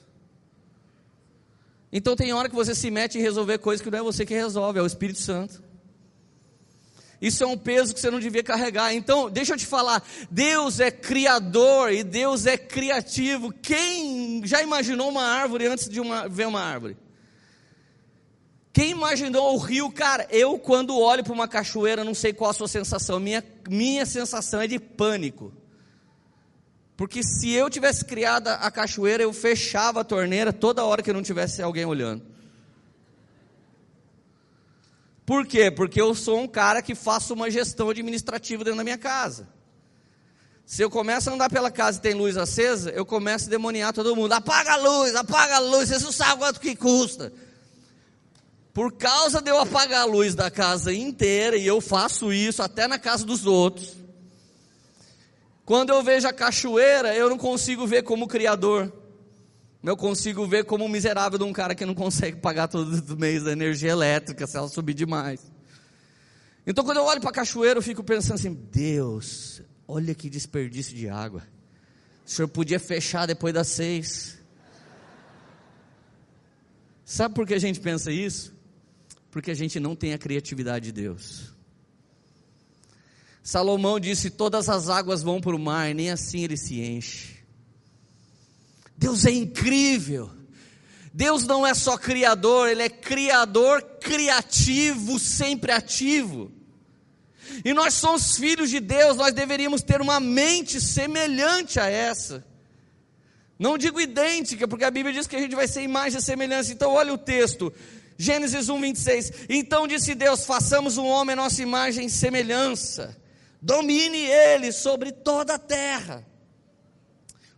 Então 1.93 2.15
tem 2.15 2.33
hora 2.33 2.49
que 2.49 2.55
você 2.55 2.77
se 2.77 2.93
mete 2.93 3.19
em 3.19 3.23
resolver 3.23 3.59
coisas 3.59 3.83
que 3.83 3.91
não 3.91 3.99
é 3.99 4.03
você 4.03 4.25
que 4.25 4.35
resolve, 4.35 4.79
é 4.79 4.83
o 4.83 4.87
Espírito 4.87 5.19
Santo. 5.19 5.72
Isso 7.23 7.45
é 7.45 7.47
um 7.47 7.57
peso 7.57 7.95
que 7.95 8.01
você 8.01 8.11
não 8.11 8.19
devia 8.19 8.43
carregar. 8.43 8.93
Então, 8.93 9.31
deixa 9.31 9.53
eu 9.53 9.57
te 9.57 9.65
falar: 9.65 10.05
Deus 10.29 10.81
é 10.81 10.91
criador 10.91 11.93
e 11.93 12.03
Deus 12.03 12.47
é 12.47 12.59
criativo. 12.59 13.53
Quem 13.53 14.45
já 14.45 14.61
imaginou 14.61 15.09
uma 15.09 15.23
árvore 15.23 15.69
antes 15.69 15.89
de 15.89 16.01
uma, 16.01 16.29
ver 16.29 16.49
uma 16.49 16.61
árvore? 16.61 16.97
Quem 18.73 18.91
imaginou 18.91 19.55
o 19.55 19.59
rio, 19.59 19.89
cara? 19.93 20.27
Eu, 20.31 20.59
quando 20.59 20.99
olho 20.99 21.23
para 21.23 21.33
uma 21.33 21.47
cachoeira, 21.47 22.03
não 22.03 22.15
sei 22.15 22.33
qual 22.33 22.51
a 22.51 22.55
sua 22.55 22.67
sensação. 22.67 23.21
Minha, 23.21 23.45
minha 23.71 24.05
sensação 24.05 24.61
é 24.61 24.67
de 24.67 24.81
pânico. 24.81 25.53
Porque 26.97 27.23
se 27.23 27.53
eu 27.53 27.71
tivesse 27.71 28.05
criado 28.05 28.49
a 28.49 28.69
cachoeira, 28.69 29.23
eu 29.23 29.33
fechava 29.33 30.01
a 30.01 30.05
torneira 30.05 30.53
toda 30.53 30.85
hora 30.85 31.03
que 31.03 31.13
não 31.13 31.23
tivesse 31.23 31.63
alguém 31.63 31.85
olhando. 31.85 32.32
Por 35.25 35.47
quê? 35.47 35.71
Porque 35.71 36.01
eu 36.01 36.15
sou 36.15 36.41
um 36.41 36.49
cara 36.49 36.83
que 36.83 36.95
faço 36.95 37.35
uma 37.35 37.51
gestão 37.51 37.89
administrativa 37.89 38.65
dentro 38.65 38.79
da 38.79 38.85
minha 38.85 38.99
casa. 38.99 39.49
Se 40.65 40.83
eu 40.83 40.91
começo 40.91 41.29
a 41.29 41.35
andar 41.35 41.51
pela 41.51 41.71
casa 41.71 41.99
e 41.99 42.03
tem 42.03 42.15
luz 42.15 42.37
acesa, 42.37 42.91
eu 42.91 43.05
começo 43.05 43.47
a 43.47 43.51
demoniar 43.51 43.93
todo 43.93 44.17
mundo. 44.17 44.33
Apaga 44.33 44.73
a 44.73 44.77
luz, 44.77 45.15
apaga 45.15 45.57
a 45.57 45.59
luz, 45.59 45.89
vocês 45.89 46.03
não 46.03 46.13
sabem 46.13 46.39
quanto 46.39 46.61
que 46.61 46.75
custa. 46.75 47.33
Por 48.73 48.93
causa 48.93 49.43
de 49.43 49.51
eu 49.51 49.59
apagar 49.59 50.03
a 50.03 50.07
luz 50.07 50.35
da 50.35 50.51
casa 50.51 50.93
inteira, 50.93 51.57
e 51.57 51.67
eu 51.67 51.81
faço 51.81 52.33
isso 52.33 52.63
até 52.63 52.89
na 52.89 52.99
casa 52.99 53.25
dos 53.25 53.45
outros. 53.45 53.95
Quando 55.65 55.91
eu 55.91 56.03
vejo 56.03 56.27
a 56.27 56.33
cachoeira, 56.33 57.15
eu 57.15 57.29
não 57.29 57.37
consigo 57.37 57.87
ver 57.87 58.03
como 58.03 58.27
criador. 58.27 58.91
Eu 59.83 59.97
consigo 59.97 60.47
ver 60.47 60.65
como 60.65 60.85
um 60.85 60.89
miserável 60.89 61.39
de 61.39 61.45
um 61.45 61.53
cara 61.53 61.75
que 61.75 61.85
não 61.85 61.95
consegue 61.95 62.39
pagar 62.39 62.69
todo 62.69 62.89
mês 63.19 63.47
a 63.47 63.53
energia 63.53 63.91
elétrica 63.91 64.47
se 64.47 64.57
ela 64.57 64.69
subir 64.69 64.95
demais. 64.95 65.51
Então, 66.67 66.85
quando 66.85 66.99
eu 66.99 67.05
olho 67.05 67.21
para 67.21 67.31
a 67.31 67.35
cachoeira, 67.35 67.79
eu 67.79 67.83
fico 67.83 68.05
pensando 68.05 68.35
assim: 68.35 68.55
Deus, 68.55 69.61
olha 69.89 70.15
que 70.15 70.31
desperdício 70.31 70.95
de 70.95 71.09
água. 71.09 71.43
O 72.25 72.31
senhor 72.31 72.49
podia 72.49 72.79
fechar 72.79 73.27
depois 73.27 73.53
das 73.53 73.67
seis. 73.67 74.39
Sabe 77.05 77.35
por 77.35 77.47
que 77.47 77.55
a 77.55 77.59
gente 77.59 77.81
pensa 77.81 78.13
isso? 78.13 78.53
porque 79.33 79.51
a 79.51 79.55
gente 79.55 79.81
não 79.81 79.97
tem 79.97 80.13
a 80.13 80.19
criatividade 80.19 80.85
de 80.85 80.93
Deus. 80.93 81.55
Salomão 83.43 83.99
disse: 83.99 84.31
Todas 84.31 84.69
as 84.69 84.89
águas 84.89 85.23
vão 85.23 85.41
para 85.41 85.57
o 85.57 85.59
mar, 85.59 85.93
nem 85.95 86.11
assim 86.11 86.45
ele 86.45 86.57
se 86.57 86.81
enche. 86.81 87.42
Deus 89.03 89.25
é 89.25 89.33
incrível. 89.33 90.31
Deus 91.13 91.45
não 91.45 91.67
é 91.67 91.75
só 91.75 91.99
criador, 91.99 92.69
Ele 92.69 92.85
é 92.85 92.89
criador 92.89 93.83
criativo, 94.01 95.19
sempre 95.19 95.73
ativo. 95.73 96.53
E 97.65 97.75
nós 97.75 97.95
somos 97.95 98.37
filhos 98.37 98.71
de 98.71 98.79
Deus, 98.79 99.17
nós 99.17 99.35
deveríamos 99.35 99.83
ter 99.83 100.01
uma 100.01 100.21
mente 100.21 100.81
semelhante 100.81 101.81
a 101.81 101.89
essa. 101.89 102.47
Não 103.59 103.77
digo 103.77 104.01
idêntica, 104.01 104.69
porque 104.69 104.85
a 104.85 104.91
Bíblia 104.91 105.13
diz 105.13 105.27
que 105.27 105.35
a 105.35 105.41
gente 105.41 105.57
vai 105.57 105.67
ser 105.67 105.83
imagem 105.83 106.21
e 106.21 106.23
semelhança. 106.23 106.73
Então, 106.73 106.93
olha 106.93 107.13
o 107.13 107.19
texto. 107.19 107.73
Gênesis 108.17 108.69
1, 108.69 108.81
26. 108.81 109.33
Então 109.49 109.89
disse 109.89 110.15
Deus: 110.15 110.47
façamos 110.47 110.97
um 110.97 111.07
homem 111.07 111.33
a 111.33 111.37
nossa 111.37 111.61
imagem 111.61 112.07
e 112.07 112.11
semelhança, 112.11 113.17
domine 113.61 114.19
ele 114.19 114.71
sobre 114.71 115.11
toda 115.11 115.55
a 115.55 115.59
terra. 115.59 116.25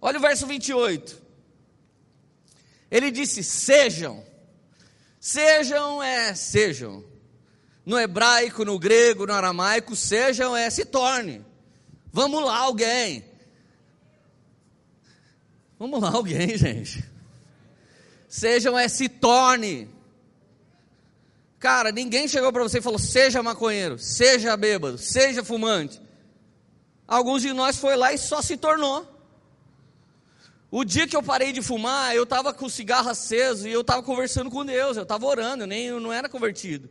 Olha 0.01 0.19
o 0.19 0.23
verso 0.23 0.47
28. 0.47 1.24
Ele 2.95 3.11
disse: 3.11 3.43
sejam. 3.43 4.25
Sejam 5.19 6.01
é 6.01 6.33
sejam. 6.33 7.05
No 7.85 7.99
hebraico, 7.99 8.65
no 8.65 8.79
grego, 8.79 9.27
no 9.27 9.33
aramaico, 9.33 9.97
sejam 9.97 10.57
é 10.57 10.71
se 10.71 10.85
torne. 10.85 11.45
Vamos 12.13 12.45
lá, 12.45 12.57
alguém. 12.57 13.25
Vamos 15.77 16.01
lá, 16.01 16.11
alguém, 16.13 16.51
gente. 16.57 17.05
Sejam 18.29 18.79
é 18.79 18.87
se 18.87 19.09
torne. 19.09 19.91
Cara, 21.59 21.91
ninguém 21.91 22.29
chegou 22.29 22.53
para 22.53 22.63
você 22.63 22.79
e 22.79 22.83
falou: 22.83 23.01
seja 23.01 23.43
maconheiro, 23.43 23.99
seja 23.99 24.57
bêbado, 24.57 24.99
seja 24.99 25.43
fumante. 25.43 26.01
Alguns 27.09 27.43
de 27.43 27.53
nós 27.53 27.77
foi 27.77 27.97
lá 27.97 28.13
e 28.13 28.19
só 28.19 28.41
se 28.41 28.57
tornou. 28.57 29.14
O 30.77 30.85
dia 30.85 31.07
que 31.07 31.15
eu 31.15 31.23
parei 31.23 31.53
de 31.53 31.63
fumar, 31.63 32.17
eu 32.17 32.25
estava 32.25 32.53
com 32.53 32.67
o 32.67 32.71
cigarro 32.71 33.09
aceso 33.09 33.69
e 33.69 33.73
eu 33.73 33.83
estava 33.83 34.03
conversando 34.03 34.51
com 34.51 34.65
Deus, 34.65 34.97
eu 34.97 35.05
estava 35.05 35.25
orando, 35.25 35.63
eu 35.63 35.67
nem 35.69 35.87
eu 35.87 36.01
não 36.01 36.13
era 36.13 36.29
convertido. 36.29 36.91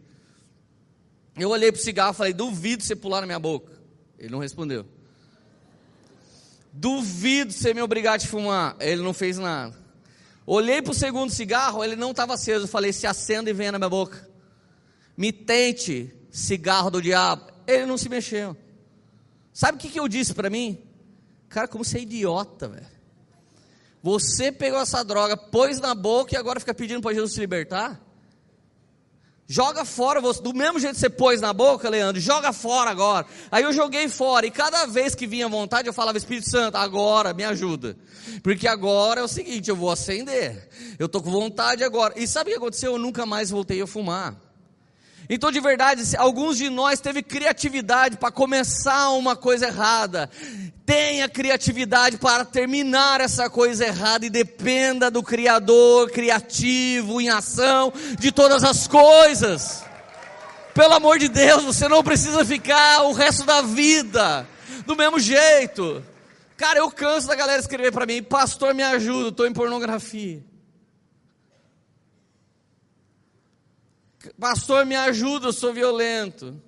Eu 1.36 1.50
olhei 1.50 1.70
para 1.70 1.80
o 1.82 1.84
cigarro 1.84 2.14
e 2.14 2.16
falei: 2.16 2.32
duvido 2.32 2.82
você 2.82 2.96
pular 2.96 3.20
na 3.20 3.28
minha 3.28 3.40
boca. 3.40 3.74
Ele 4.18 4.32
não 4.32 4.40
respondeu. 4.40 4.86
Duvido 6.72 7.52
você 7.52 7.74
me 7.74 7.82
obrigar 7.82 8.16
a 8.16 8.20
te 8.20 8.26
fumar. 8.26 8.78
Ele 8.80 9.02
não 9.02 9.14
fez 9.14 9.38
nada. 9.38 9.78
Olhei 10.46 10.82
para 10.82 10.92
o 10.92 10.96
segundo 10.96 11.30
cigarro, 11.30 11.84
ele 11.84 11.98
não 11.98 12.12
estava 12.12 12.36
aceso. 12.36 12.64
Eu 12.64 12.70
falei: 12.70 12.94
se 12.94 13.06
acenda 13.06 13.50
e 13.50 13.54
venha 13.54 13.74
na 13.74 13.80
minha 13.80 13.90
boca 13.90 14.32
me 15.18 15.34
tente, 15.34 16.10
cigarro 16.32 16.90
do 16.90 17.02
diabo. 17.02 17.52
Ele 17.68 17.86
não 17.86 17.98
se 17.98 18.08
mexeu. 18.08 18.56
Sabe 19.52 19.78
o 19.78 19.82
que, 19.82 19.90
que 19.90 20.00
eu 20.00 20.08
disse 20.08 20.34
para 20.34 20.50
mim? 20.50 20.82
Cara, 21.50 21.68
como 21.68 21.84
você 21.84 21.98
é 21.98 22.02
idiota, 22.02 22.70
velho. 22.70 22.93
Você 24.04 24.52
pegou 24.52 24.82
essa 24.82 25.02
droga, 25.02 25.38
pôs 25.38 25.80
na 25.80 25.96
boca 25.96 26.36
e 26.36 26.38
agora 26.38 26.60
fica 26.60 26.74
pedindo 26.74 27.02
para 27.02 27.14
Jesus 27.14 27.32
se 27.32 27.40
libertar? 27.40 28.02
Joga 29.48 29.86
fora, 29.86 30.20
você, 30.20 30.42
do 30.42 30.54
mesmo 30.54 30.78
jeito 30.78 30.96
que 30.96 31.00
você 31.00 31.10
pôs 31.10 31.40
na 31.40 31.54
boca, 31.54 31.90
Leandro, 31.90 32.20
joga 32.20 32.52
fora 32.52 32.90
agora. 32.90 33.26
Aí 33.50 33.64
eu 33.64 33.72
joguei 33.72 34.10
fora, 34.10 34.46
e 34.46 34.52
cada 34.52 34.86
vez 34.86 35.16
que 35.16 35.26
vinha 35.26 35.48
vontade, 35.48 35.88
eu 35.88 35.94
falava, 35.94 36.18
Espírito 36.18 36.50
Santo, 36.50 36.76
agora 36.76 37.34
me 37.34 37.46
ajuda. 37.46 37.96
Porque 38.42 38.68
agora 38.68 39.22
é 39.22 39.24
o 39.24 39.28
seguinte, 39.28 39.70
eu 39.70 39.76
vou 39.76 39.90
acender. 39.90 40.70
Eu 41.00 41.06
estou 41.06 41.22
com 41.22 41.32
vontade 41.32 41.84
agora. 41.84 42.14
E 42.18 42.28
sabe 42.28 42.50
o 42.50 42.54
que 42.54 42.58
aconteceu? 42.58 42.94
Eu 42.94 43.00
nunca 43.00 43.26
mais 43.26 43.52
voltei 43.52 43.82
a 43.82 43.88
fumar. 43.88 44.43
Então, 45.30 45.52
de 45.52 45.60
verdade, 45.60 46.04
alguns 46.18 46.58
de 46.58 46.70
nós 46.70 47.00
teve 47.00 47.24
criatividade 47.24 48.18
para 48.18 48.32
começar 48.32 49.10
uma 49.12 49.36
coisa 49.36 49.68
errada. 49.68 50.30
Tenha 50.86 51.30
criatividade 51.30 52.18
para 52.18 52.44
terminar 52.44 53.22
essa 53.22 53.50
coisa 53.50 53.86
errada 53.86 54.26
e 54.26 54.30
dependa 54.30 55.10
do 55.10 55.24
Criador 55.24 56.12
criativo 56.12 57.22
em 57.22 57.30
ação 57.30 57.94
de 58.20 58.32
todas 58.32 58.64
as 58.64 58.88
coisas. 58.88 59.84
Pelo 60.74 60.94
amor 60.94 61.20
de 61.20 61.30
Deus, 61.30 61.64
você 61.64 61.88
não 61.88 62.04
precisa 62.04 62.44
ficar 62.44 63.04
o 63.04 63.14
resto 63.14 63.46
da 63.46 63.62
vida 63.62 64.48
do 64.86 64.96
mesmo 64.96 65.20
jeito. 65.20 66.04
Cara, 66.58 66.80
eu 66.80 66.92
canso 66.92 67.28
da 67.28 67.36
galera 67.36 67.60
escrever 67.60 67.92
para 67.92 68.06
mim, 68.06 68.22
pastor, 68.22 68.74
me 68.74 68.84
ajuda, 68.84 69.30
estou 69.30 69.48
em 69.48 69.54
pornografia. 69.54 70.44
Pastor, 74.40 74.86
me 74.86 74.96
ajuda, 74.96 75.48
eu 75.48 75.54
sou 75.54 75.74
violento. 75.74 76.62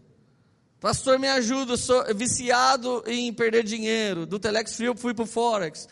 Pastor, 0.80 1.18
me 1.18 1.28
ajuda, 1.28 1.74
eu 1.74 1.78
sou 1.78 2.04
viciado 2.14 3.04
em 3.08 3.34
perder 3.34 3.64
dinheiro. 3.64 4.26
Do 4.26 4.38
Telex 4.38 4.76
Frio 4.76 4.96
fui 4.96 5.14
para 5.14 5.24
o 5.24 5.28
Forex. 5.28 5.88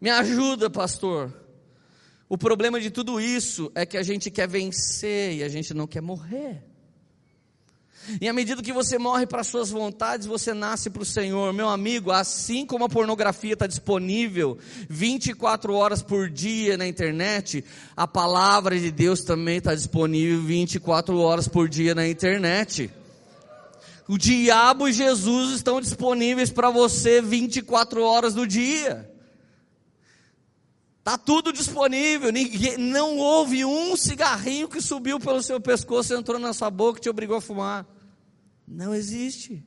Me 0.00 0.10
ajuda, 0.10 0.68
pastor. 0.68 1.32
O 2.28 2.36
problema 2.38 2.80
de 2.80 2.90
tudo 2.90 3.20
isso 3.20 3.70
é 3.74 3.84
que 3.84 3.96
a 3.96 4.02
gente 4.02 4.30
quer 4.30 4.48
vencer 4.48 5.34
e 5.34 5.42
a 5.42 5.48
gente 5.48 5.74
não 5.74 5.86
quer 5.86 6.00
morrer. 6.00 6.71
E 8.20 8.28
à 8.28 8.32
medida 8.32 8.62
que 8.62 8.72
você 8.72 8.98
morre 8.98 9.26
para 9.26 9.44
suas 9.44 9.70
vontades, 9.70 10.26
você 10.26 10.52
nasce 10.52 10.90
para 10.90 11.02
o 11.02 11.06
Senhor. 11.06 11.52
Meu 11.52 11.68
amigo, 11.68 12.10
assim 12.10 12.66
como 12.66 12.84
a 12.84 12.88
pornografia 12.88 13.52
está 13.52 13.66
disponível 13.66 14.58
24 14.88 15.74
horas 15.74 16.02
por 16.02 16.28
dia 16.28 16.76
na 16.76 16.86
internet, 16.86 17.64
a 17.96 18.06
palavra 18.06 18.78
de 18.78 18.90
Deus 18.90 19.22
também 19.22 19.58
está 19.58 19.74
disponível 19.74 20.42
24 20.42 21.18
horas 21.18 21.46
por 21.46 21.68
dia 21.68 21.94
na 21.94 22.08
internet. 22.08 22.90
O 24.08 24.18
diabo 24.18 24.88
e 24.88 24.92
Jesus 24.92 25.52
estão 25.52 25.80
disponíveis 25.80 26.50
para 26.50 26.70
você 26.70 27.22
24 27.22 28.02
horas 28.02 28.34
do 28.34 28.46
dia. 28.46 29.11
Está 31.02 31.18
tudo 31.18 31.52
disponível. 31.52 32.30
Ninguém, 32.30 32.78
não 32.78 33.18
houve 33.18 33.64
um 33.64 33.96
cigarrinho 33.96 34.68
que 34.68 34.80
subiu 34.80 35.18
pelo 35.18 35.42
seu 35.42 35.60
pescoço, 35.60 36.14
entrou 36.14 36.38
na 36.38 36.52
sua 36.52 36.70
boca 36.70 37.00
e 37.00 37.02
te 37.02 37.10
obrigou 37.10 37.38
a 37.38 37.40
fumar. 37.40 37.84
Não 38.66 38.94
existe. 38.94 39.66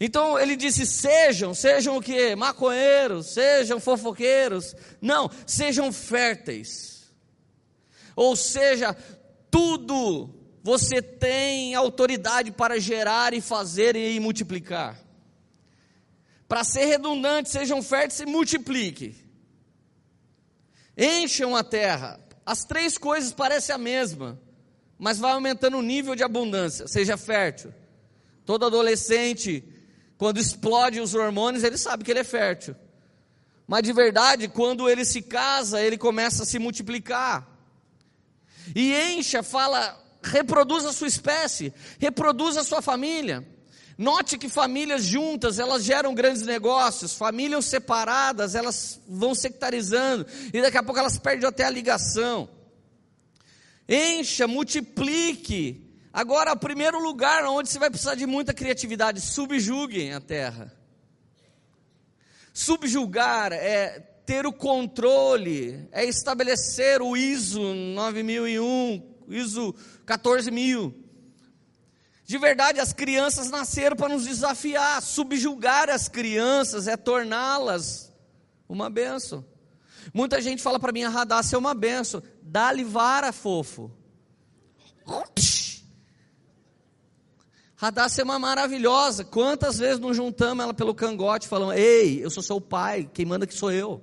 Então 0.00 0.36
ele 0.36 0.56
disse: 0.56 0.84
sejam, 0.86 1.54
sejam 1.54 1.96
o 1.96 2.02
que? 2.02 2.34
Maconheiros, 2.34 3.32
sejam 3.32 3.78
fofoqueiros. 3.78 4.74
Não, 5.00 5.30
sejam 5.46 5.92
férteis. 5.92 7.04
Ou 8.16 8.34
seja, 8.34 8.92
tudo 9.48 10.34
você 10.64 11.00
tem 11.00 11.76
autoridade 11.76 12.50
para 12.50 12.80
gerar 12.80 13.34
e 13.34 13.40
fazer 13.40 13.94
e 13.94 14.18
multiplicar. 14.18 15.00
Para 16.48 16.64
ser 16.64 16.86
redundante, 16.86 17.50
sejam 17.50 17.80
férteis 17.84 18.18
e 18.18 18.26
multiplique. 18.26 19.23
Encham 20.96 21.56
a 21.56 21.64
terra. 21.64 22.20
As 22.46 22.64
três 22.64 22.98
coisas 22.98 23.32
parecem 23.32 23.74
a 23.74 23.78
mesma, 23.78 24.38
mas 24.98 25.18
vai 25.18 25.32
aumentando 25.32 25.78
o 25.78 25.82
nível 25.82 26.14
de 26.14 26.22
abundância. 26.22 26.86
Seja 26.86 27.16
fértil. 27.16 27.72
Todo 28.44 28.66
adolescente, 28.66 29.64
quando 30.18 30.38
explode 30.38 31.00
os 31.00 31.14
hormônios, 31.14 31.64
ele 31.64 31.78
sabe 31.78 32.04
que 32.04 32.10
ele 32.10 32.20
é 32.20 32.24
fértil. 32.24 32.76
Mas 33.66 33.82
de 33.82 33.92
verdade, 33.92 34.48
quando 34.48 34.88
ele 34.88 35.04
se 35.04 35.22
casa, 35.22 35.80
ele 35.80 35.96
começa 35.96 36.42
a 36.42 36.46
se 36.46 36.58
multiplicar. 36.58 37.48
E 38.74 38.94
encha, 38.94 39.42
fala, 39.42 39.98
reproduz 40.22 40.84
a 40.84 40.92
sua 40.92 41.08
espécie, 41.08 41.72
reproduz 41.98 42.56
a 42.56 42.64
sua 42.64 42.82
família. 42.82 43.46
Note 43.96 44.36
que 44.36 44.48
famílias 44.48 45.04
juntas, 45.04 45.58
elas 45.58 45.84
geram 45.84 46.14
grandes 46.14 46.42
negócios, 46.42 47.14
famílias 47.14 47.64
separadas, 47.66 48.54
elas 48.54 49.00
vão 49.08 49.34
sectarizando, 49.34 50.26
e 50.52 50.60
daqui 50.60 50.76
a 50.76 50.82
pouco 50.82 50.98
elas 50.98 51.18
perdem 51.18 51.48
até 51.48 51.64
a 51.64 51.70
ligação. 51.70 52.48
Encha, 53.88 54.48
multiplique. 54.48 55.80
Agora, 56.12 56.52
o 56.52 56.58
primeiro 56.58 56.98
lugar 57.00 57.44
onde 57.44 57.68
você 57.68 57.78
vai 57.78 57.90
precisar 57.90 58.14
de 58.14 58.26
muita 58.26 58.52
criatividade, 58.52 59.20
subjuguem 59.20 60.12
a 60.12 60.20
terra. 60.20 60.72
Subjugar 62.52 63.52
é 63.52 64.00
ter 64.26 64.46
o 64.46 64.52
controle, 64.52 65.88
é 65.92 66.04
estabelecer 66.04 67.02
o 67.02 67.16
ISO 67.16 67.74
9001, 67.74 69.02
ISO 69.28 69.74
14000. 70.06 71.03
De 72.24 72.38
verdade, 72.38 72.80
as 72.80 72.92
crianças 72.92 73.50
nasceram 73.50 73.96
para 73.96 74.08
nos 74.14 74.24
desafiar. 74.24 75.02
Subjugar 75.02 75.90
as 75.90 76.08
crianças 76.08 76.88
é 76.88 76.96
torná-las 76.96 78.12
uma 78.68 78.88
benção. 78.88 79.44
Muita 80.12 80.40
gente 80.40 80.62
fala 80.62 80.78
para 80.78 80.92
mim, 80.92 81.04
a 81.04 81.08
Radassa 81.08 81.56
é 81.56 81.58
uma 81.58 81.74
benção. 81.74 82.22
Dá-lhe 82.42 82.84
vara, 82.84 83.32
fofo. 83.32 83.90
Radassa 87.76 88.22
é 88.22 88.24
uma 88.24 88.38
maravilhosa. 88.38 89.24
Quantas 89.24 89.78
vezes 89.78 89.98
não 89.98 90.14
juntamos 90.14 90.62
ela 90.64 90.72
pelo 90.72 90.94
cangote, 90.94 91.46
falando: 91.46 91.74
Ei, 91.74 92.24
eu 92.24 92.30
sou 92.30 92.42
seu 92.42 92.60
pai, 92.60 93.08
quem 93.12 93.26
manda 93.26 93.46
que 93.46 93.54
sou 93.54 93.70
eu. 93.70 94.02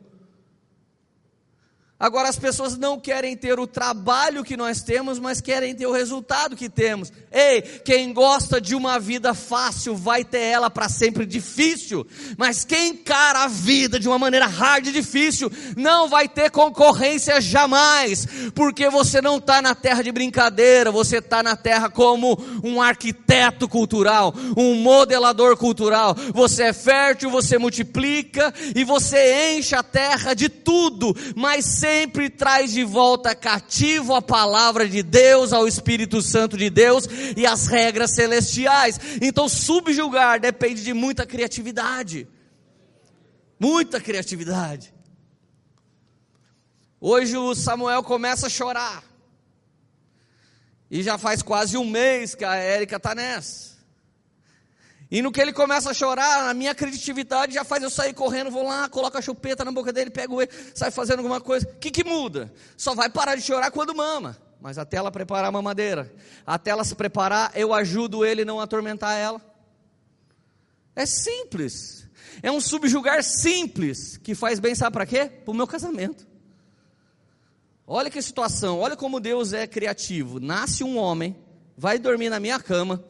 Agora 2.01 2.27
as 2.27 2.39
pessoas 2.39 2.75
não 2.75 2.99
querem 2.99 3.37
ter 3.37 3.59
o 3.59 3.67
trabalho 3.67 4.43
que 4.43 4.57
nós 4.57 4.81
temos, 4.81 5.19
mas 5.19 5.39
querem 5.39 5.75
ter 5.75 5.85
o 5.85 5.91
resultado 5.91 6.55
que 6.55 6.67
temos. 6.67 7.13
Ei, 7.31 7.61
quem 7.61 8.11
gosta 8.11 8.59
de 8.59 8.73
uma 8.73 8.99
vida 8.99 9.35
fácil 9.35 9.95
vai 9.95 10.23
ter 10.23 10.39
ela 10.39 10.67
para 10.67 10.89
sempre 10.89 11.27
difícil, 11.27 12.03
mas 12.39 12.65
quem 12.65 12.93
encara 12.93 13.43
a 13.43 13.47
vida 13.47 13.99
de 13.99 14.07
uma 14.07 14.17
maneira 14.17 14.47
hard 14.47 14.87
e 14.87 14.91
difícil 14.91 15.51
não 15.77 16.09
vai 16.09 16.27
ter 16.27 16.49
concorrência 16.49 17.39
jamais, 17.39 18.27
porque 18.55 18.89
você 18.89 19.21
não 19.21 19.37
está 19.37 19.61
na 19.61 19.75
terra 19.75 20.01
de 20.01 20.11
brincadeira, 20.11 20.91
você 20.91 21.17
está 21.17 21.43
na 21.43 21.55
terra 21.55 21.87
como 21.87 22.35
um 22.63 22.81
arquiteto 22.81 23.69
cultural, 23.69 24.33
um 24.57 24.73
modelador 24.73 25.55
cultural. 25.55 26.15
Você 26.33 26.63
é 26.63 26.73
fértil, 26.73 27.29
você 27.29 27.59
multiplica 27.59 28.51
e 28.75 28.83
você 28.83 29.53
enche 29.55 29.75
a 29.75 29.83
terra 29.83 30.33
de 30.33 30.49
tudo, 30.49 31.15
mas 31.35 31.63
sem 31.65 31.90
sempre 31.91 32.29
traz 32.29 32.71
de 32.71 32.85
volta 32.85 33.35
cativo 33.35 34.15
a 34.15 34.21
palavra 34.21 34.87
de 34.87 35.03
Deus, 35.03 35.51
ao 35.51 35.67
Espírito 35.67 36.21
Santo 36.21 36.57
de 36.57 36.69
Deus 36.69 37.05
e 37.35 37.45
as 37.45 37.67
regras 37.67 38.11
celestiais. 38.11 38.97
Então, 39.21 39.49
subjugar 39.49 40.39
depende 40.39 40.81
de 40.83 40.93
muita 40.93 41.25
criatividade. 41.25 42.27
Muita 43.59 43.99
criatividade. 43.99 44.93
Hoje 46.99 47.35
o 47.35 47.53
Samuel 47.53 48.03
começa 48.03 48.47
a 48.47 48.49
chorar. 48.49 49.03
E 50.89 51.03
já 51.03 51.17
faz 51.17 51.41
quase 51.41 51.77
um 51.77 51.85
mês 51.85 52.33
que 52.35 52.45
a 52.45 52.55
Érica 52.55 52.95
está 52.95 53.13
nessa. 53.13 53.70
E 55.11 55.21
no 55.21 55.29
que 55.29 55.41
ele 55.41 55.51
começa 55.51 55.91
a 55.91 55.93
chorar, 55.93 56.49
a 56.49 56.53
minha 56.53 56.73
criatividade 56.73 57.53
já 57.53 57.65
faz 57.65 57.83
eu 57.83 57.89
sair 57.89 58.13
correndo, 58.13 58.49
vou 58.49 58.63
lá, 58.63 58.87
coloco 58.87 59.17
a 59.17 59.21
chupeta 59.21 59.65
na 59.65 59.71
boca 59.71 59.91
dele, 59.91 60.09
pego 60.09 60.41
ele, 60.41 60.49
sai 60.73 60.89
fazendo 60.89 61.19
alguma 61.19 61.41
coisa. 61.41 61.67
O 61.67 61.79
que, 61.79 61.91
que 61.91 62.01
muda? 62.01 62.51
Só 62.77 62.95
vai 62.95 63.09
parar 63.09 63.35
de 63.35 63.41
chorar 63.41 63.71
quando 63.71 63.93
mama. 63.93 64.37
Mas 64.61 64.77
até 64.77 64.95
ela 64.95 65.11
preparar 65.11 65.49
a 65.49 65.51
mamadeira, 65.51 66.13
até 66.47 66.71
ela 66.71 66.85
se 66.85 66.95
preparar, 66.95 67.51
eu 67.55 67.73
ajudo 67.73 68.23
ele 68.23 68.45
não 68.45 68.61
atormentar 68.61 69.17
ela. 69.17 69.41
É 70.95 71.05
simples. 71.05 72.07
É 72.41 72.49
um 72.49 72.61
subjugar 72.61 73.21
simples 73.21 74.15
que 74.15 74.33
faz 74.33 74.59
bem, 74.59 74.75
sabe 74.75 74.93
para 74.93 75.05
quê? 75.05 75.25
Para 75.25 75.51
o 75.51 75.55
meu 75.55 75.67
casamento. 75.67 76.25
Olha 77.85 78.09
que 78.09 78.21
situação, 78.21 78.79
olha 78.79 78.95
como 78.95 79.19
Deus 79.19 79.51
é 79.51 79.67
criativo. 79.67 80.39
Nasce 80.39 80.85
um 80.85 80.97
homem, 80.97 81.35
vai 81.75 81.99
dormir 81.99 82.29
na 82.29 82.39
minha 82.39 82.59
cama, 82.59 83.03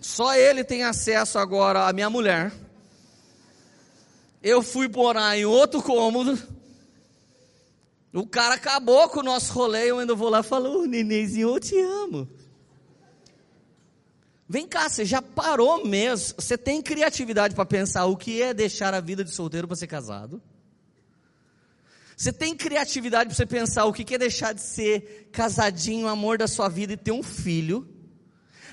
só 0.00 0.34
ele 0.34 0.62
tem 0.62 0.82
acesso 0.82 1.38
agora 1.38 1.88
à 1.88 1.92
minha 1.92 2.10
mulher. 2.10 2.52
Eu 4.42 4.62
fui 4.62 4.88
morar 4.88 5.36
em 5.36 5.44
outro 5.44 5.82
cômodo. 5.82 6.38
O 8.12 8.26
cara 8.26 8.54
acabou 8.54 9.08
com 9.08 9.20
o 9.20 9.22
nosso 9.22 9.52
rolê. 9.52 9.90
Eu 9.90 9.98
ainda 9.98 10.14
vou 10.14 10.28
lá 10.28 10.40
e 10.40 10.44
falo: 10.44 10.82
oh, 10.82 10.86
Nenenzinho, 10.86 11.48
eu 11.48 11.60
te 11.60 11.78
amo. 11.78 12.28
Vem 14.48 14.66
cá, 14.66 14.88
você 14.88 15.04
já 15.04 15.20
parou 15.20 15.84
mesmo? 15.84 16.34
Você 16.38 16.56
tem 16.56 16.80
criatividade 16.80 17.54
para 17.54 17.66
pensar 17.66 18.06
o 18.06 18.16
que 18.16 18.40
é 18.40 18.54
deixar 18.54 18.94
a 18.94 19.00
vida 19.00 19.24
de 19.24 19.32
solteiro 19.32 19.66
para 19.66 19.76
ser 19.76 19.88
casado? 19.88 20.40
Você 22.16 22.32
tem 22.32 22.56
criatividade 22.56 23.28
para 23.28 23.36
você 23.36 23.44
pensar 23.44 23.84
o 23.86 23.92
que 23.92 24.14
é 24.14 24.18
deixar 24.18 24.54
de 24.54 24.62
ser 24.62 25.28
casadinho, 25.32 26.06
amor 26.06 26.38
da 26.38 26.46
sua 26.46 26.68
vida 26.68 26.92
e 26.92 26.96
ter 26.96 27.10
um 27.10 27.22
filho? 27.22 27.95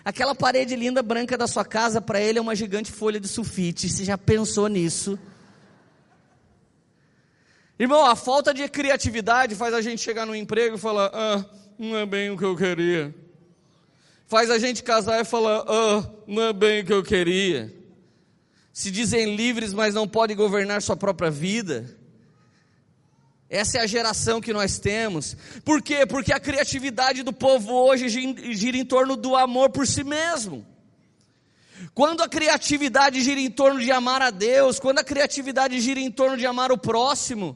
Aquela 0.06 0.36
parede 0.36 0.76
linda 0.76 1.02
branca 1.02 1.38
da 1.38 1.48
sua 1.48 1.64
casa, 1.64 2.02
para 2.02 2.20
ele 2.20 2.38
é 2.38 2.42
uma 2.42 2.56
gigante 2.56 2.92
folha 2.92 3.20
de 3.20 3.28
sulfite. 3.28 3.90
Você 3.90 4.04
já 4.04 4.18
pensou 4.18 4.68
nisso? 4.68 5.18
Irmão, 7.80 8.06
a 8.06 8.16
falta 8.16 8.54
de 8.54 8.68
criatividade 8.68 9.56
faz 9.56 9.74
a 9.74 9.82
gente 9.82 10.02
chegar 10.02 10.26
no 10.26 10.36
emprego 10.36 10.76
e 10.76 10.80
falar: 10.80 11.10
ah, 11.14 11.46
não 11.80 11.98
é 11.98 12.06
bem 12.06 12.30
o 12.30 12.38
que 12.38 12.44
eu 12.44 12.56
queria. 12.56 13.16
Faz 14.28 14.50
a 14.50 14.60
gente 14.60 14.84
casar 14.84 15.22
e 15.22 15.26
falar: 15.26 15.64
ah, 15.68 16.10
não 16.28 16.44
é 16.44 16.54
bem 16.54 16.82
o 16.82 16.86
que 16.86 16.94
eu 16.94 17.04
queria. 17.04 17.74
Se 18.74 18.92
dizem 18.92 19.36
livres, 19.36 19.74
mas 19.74 19.94
não 19.94 20.08
podem 20.08 20.36
governar 20.36 20.82
sua 20.82 20.98
própria 20.98 21.32
vida. 21.32 22.03
Essa 23.54 23.78
é 23.78 23.82
a 23.82 23.86
geração 23.86 24.42
que 24.42 24.52
nós 24.52 24.80
temos. 24.80 25.38
Por 25.64 25.80
quê? 25.80 26.08
Porque 26.08 26.34
a 26.34 26.40
criatividade 26.40 27.22
do 27.22 27.32
povo 27.32 27.72
hoje 27.72 28.10
gira 28.10 28.76
em 28.76 28.84
torno 28.84 29.16
do 29.16 29.36
amor 29.36 29.70
por 29.70 29.86
si 29.86 30.04
mesmo. 30.04 30.66
Quando 31.94 32.24
a 32.24 32.28
criatividade 32.28 33.22
gira 33.22 33.40
em 33.40 33.52
torno 33.52 33.80
de 33.80 33.92
amar 33.92 34.24
a 34.24 34.32
Deus, 34.32 34.80
quando 34.80 34.98
a 34.98 35.04
criatividade 35.04 35.80
gira 35.80 36.00
em 36.00 36.10
torno 36.10 36.36
de 36.36 36.48
amar 36.48 36.72
o 36.72 36.80
próximo, 36.80 37.56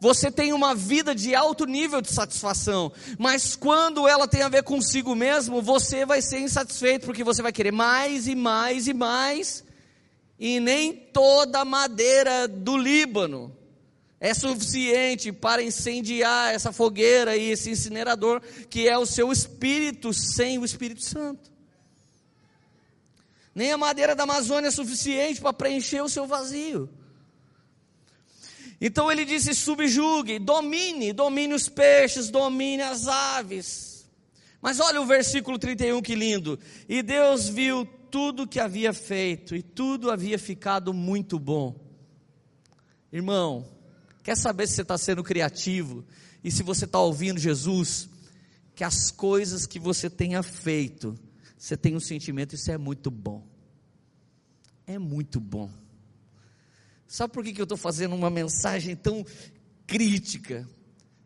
você 0.00 0.30
tem 0.30 0.52
uma 0.52 0.72
vida 0.72 1.12
de 1.12 1.34
alto 1.34 1.66
nível 1.66 2.00
de 2.00 2.12
satisfação, 2.12 2.92
mas 3.18 3.56
quando 3.56 4.06
ela 4.06 4.28
tem 4.28 4.42
a 4.42 4.48
ver 4.48 4.62
consigo 4.62 5.16
mesmo, 5.16 5.60
você 5.60 6.06
vai 6.06 6.22
ser 6.22 6.38
insatisfeito, 6.38 7.06
porque 7.06 7.24
você 7.24 7.42
vai 7.42 7.50
querer 7.50 7.72
mais 7.72 8.28
e 8.28 8.36
mais 8.36 8.86
e 8.86 8.94
mais, 8.94 9.64
e 10.38 10.60
nem 10.60 10.92
toda 10.92 11.62
a 11.62 11.64
madeira 11.64 12.46
do 12.46 12.76
Líbano 12.76 13.63
é 14.24 14.32
suficiente 14.32 15.30
para 15.30 15.62
incendiar 15.62 16.54
essa 16.54 16.72
fogueira 16.72 17.36
e 17.36 17.50
esse 17.50 17.68
incinerador 17.68 18.40
que 18.70 18.88
é 18.88 18.96
o 18.96 19.04
seu 19.04 19.30
espírito 19.30 20.14
sem 20.14 20.58
o 20.58 20.64
Espírito 20.64 21.04
Santo. 21.04 21.52
Nem 23.54 23.70
a 23.70 23.76
madeira 23.76 24.14
da 24.14 24.22
Amazônia 24.22 24.68
é 24.68 24.70
suficiente 24.70 25.42
para 25.42 25.52
preencher 25.52 26.00
o 26.00 26.08
seu 26.08 26.26
vazio. 26.26 26.88
Então 28.80 29.12
ele 29.12 29.26
disse: 29.26 29.54
subjugue, 29.54 30.38
domine, 30.38 31.12
domine 31.12 31.52
os 31.52 31.68
peixes, 31.68 32.30
domine 32.30 32.82
as 32.82 33.06
aves. 33.06 34.08
Mas 34.62 34.80
olha 34.80 35.02
o 35.02 35.06
versículo 35.06 35.58
31 35.58 36.00
que 36.00 36.14
lindo. 36.14 36.58
E 36.88 37.02
Deus 37.02 37.46
viu 37.46 37.84
tudo 38.10 38.48
que 38.48 38.58
havia 38.58 38.94
feito, 38.94 39.54
e 39.54 39.62
tudo 39.62 40.10
havia 40.10 40.38
ficado 40.38 40.94
muito 40.94 41.38
bom. 41.38 41.78
Irmão, 43.12 43.73
quer 44.24 44.36
saber 44.36 44.66
se 44.66 44.74
você 44.74 44.82
está 44.82 44.98
sendo 44.98 45.22
criativo 45.22 46.04
e 46.42 46.50
se 46.50 46.64
você 46.64 46.86
está 46.86 46.98
ouvindo 46.98 47.38
Jesus? 47.38 48.08
Que 48.74 48.82
as 48.82 49.12
coisas 49.12 49.66
que 49.66 49.78
você 49.78 50.10
tenha 50.10 50.42
feito, 50.42 51.14
você 51.56 51.76
tem 51.76 51.94
um 51.94 52.00
sentimento, 52.00 52.56
isso 52.56 52.72
é 52.72 52.78
muito 52.78 53.10
bom. 53.10 53.46
É 54.86 54.98
muito 54.98 55.38
bom. 55.38 55.70
Sabe 57.06 57.32
por 57.32 57.44
que, 57.44 57.52
que 57.52 57.60
eu 57.60 57.64
estou 57.64 57.78
fazendo 57.78 58.14
uma 58.14 58.30
mensagem 58.30 58.96
tão 58.96 59.24
crítica, 59.86 60.68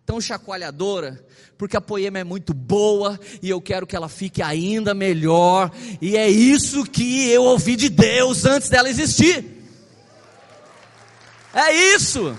tão 0.04 0.20
chacoalhadora? 0.20 1.24
Porque 1.56 1.76
a 1.76 1.80
poema 1.80 2.18
é 2.18 2.24
muito 2.24 2.52
boa 2.52 3.18
e 3.40 3.48
eu 3.48 3.60
quero 3.60 3.86
que 3.86 3.96
ela 3.96 4.08
fique 4.08 4.42
ainda 4.42 4.92
melhor, 4.92 5.72
e 6.00 6.16
é 6.16 6.28
isso 6.28 6.84
que 6.84 7.28
eu 7.30 7.44
ouvi 7.44 7.76
de 7.76 7.88
Deus 7.88 8.44
antes 8.44 8.68
dela 8.68 8.90
existir. 8.90 9.44
É 11.54 11.94
isso. 11.94 12.36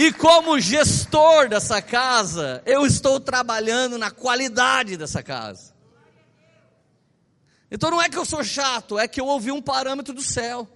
E 0.00 0.12
como 0.12 0.60
gestor 0.60 1.48
dessa 1.48 1.82
casa, 1.82 2.62
eu 2.64 2.86
estou 2.86 3.18
trabalhando 3.18 3.98
na 3.98 4.12
qualidade 4.12 4.96
dessa 4.96 5.24
casa. 5.24 5.74
Então 7.68 7.90
não 7.90 8.00
é 8.00 8.08
que 8.08 8.16
eu 8.16 8.24
sou 8.24 8.44
chato, 8.44 8.96
é 8.96 9.08
que 9.08 9.20
eu 9.20 9.26
ouvi 9.26 9.50
um 9.50 9.60
parâmetro 9.60 10.14
do 10.14 10.22
céu. 10.22 10.68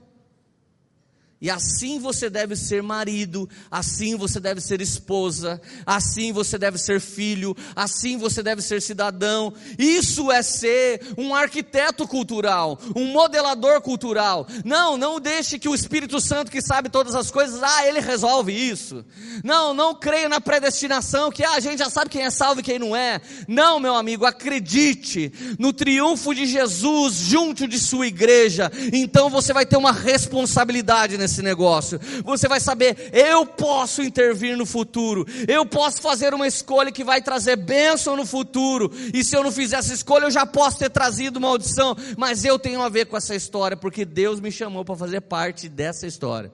E 1.43 1.51
assim 1.51 1.99
você 1.99 2.31
deve 2.31 2.55
ser 2.55 2.85
marido, 2.85 3.51
assim 3.69 4.15
você 4.15 4.39
deve 4.39 4.61
ser 4.61 4.81
esposa, 4.81 5.61
assim 5.85 6.33
você 6.33 6.57
deve 6.57 6.79
ser 6.79 7.01
filho, 7.01 7.57
assim 7.75 8.17
você 8.17 8.45
deve 8.45 8.63
ser 8.63 8.81
cidadão. 8.81 9.53
Isso 9.77 10.31
é 10.31 10.41
ser 10.41 11.03
um 11.19 11.35
arquiteto 11.35 12.07
cultural, 12.07 12.79
um 12.95 13.07
modelador 13.07 13.81
cultural. 13.81 14.47
Não, 14.65 14.97
não 14.97 15.19
deixe 15.19 15.59
que 15.59 15.69
o 15.69 15.75
Espírito 15.75 16.21
Santo 16.21 16.49
que 16.49 16.63
sabe 16.63 16.89
todas 16.89 17.13
as 17.13 17.29
coisas, 17.29 17.61
ah, 17.61 17.89
ele 17.89 17.99
resolve 17.99 18.53
isso. 18.53 19.05
Não, 19.43 19.75
não 19.75 19.97
creia 19.97 20.29
na 20.29 20.41
predestinação 20.41 21.33
que 21.33 21.43
ah, 21.43 21.55
a 21.57 21.61
gente 21.61 21.81
já 21.81 21.91
sabe 21.91 22.09
quem 22.09 22.23
é 22.23 22.31
salvo 22.31 22.61
e 22.61 22.63
quem 22.63 22.79
não 22.79 22.95
é. 22.95 23.21
Não, 23.49 23.81
meu 23.81 23.97
amigo, 23.97 24.25
acredite 24.25 25.33
no 25.59 25.73
triunfo 25.73 26.33
de 26.37 26.47
Jesus 26.47 27.15
junto 27.15 27.67
de 27.67 27.81
sua 27.81 28.07
igreja. 28.07 28.71
Então 28.93 29.29
você 29.29 29.53
vai 29.53 29.67
ter 29.67 29.77
uma 29.77 29.91
responsabilidade 29.91 31.19
nesse 31.19 31.32
esse 31.33 31.43
negócio. 31.43 31.99
Você 32.25 32.47
vai 32.47 32.61
saber, 32.61 33.11
eu 33.13 33.47
posso 33.47 34.03
intervir 34.03 34.57
no 34.57 34.67
futuro. 34.67 35.27
Eu 35.49 35.65
posso 35.67 36.01
fazer 36.01 36.35
uma 36.35 36.47
escolha 36.47 36.93
que 36.93 37.03
vai 37.03 37.23
trazer 37.23 37.57
bênção 37.57 38.17
no 38.17 38.27
futuro. 38.27 38.91
E 39.13 39.25
se 39.25 39.37
eu 39.37 39.43
não 39.43 39.51
fizer 39.51 39.77
essa 39.77 39.95
escolha, 39.95 40.25
eu 40.25 40.31
já 40.31 40.47
posso 40.47 40.79
ter 40.79 40.91
trazido 40.91 41.41
maldição, 41.41 41.97
mas 42.17 42.45
eu 42.45 42.59
tenho 42.59 42.83
a 42.83 42.89
ver 42.89 43.07
com 43.07 43.17
essa 43.17 43.35
história 43.35 43.77
porque 43.77 44.05
Deus 44.05 44.39
me 44.39 44.53
chamou 44.53 44.85
para 44.85 44.97
fazer 44.97 45.23
parte 45.23 45.69
dessa 45.69 46.07
história. 46.07 46.53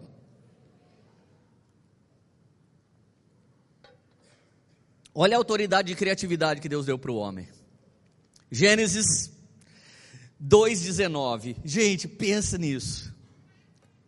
Olha 5.14 5.34
a 5.34 5.38
autoridade 5.38 5.92
e 5.92 5.96
criatividade 5.96 6.60
que 6.60 6.68
Deus 6.68 6.86
deu 6.86 6.96
para 6.96 7.10
o 7.10 7.16
homem. 7.16 7.48
Gênesis 8.52 9.32
2,19. 10.40 11.56
Gente, 11.64 12.06
pensa 12.06 12.56
nisso. 12.56 13.07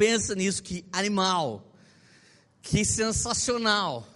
Pensa 0.00 0.34
nisso, 0.34 0.62
que 0.62 0.82
animal, 0.90 1.74
que 2.62 2.86
sensacional. 2.86 4.08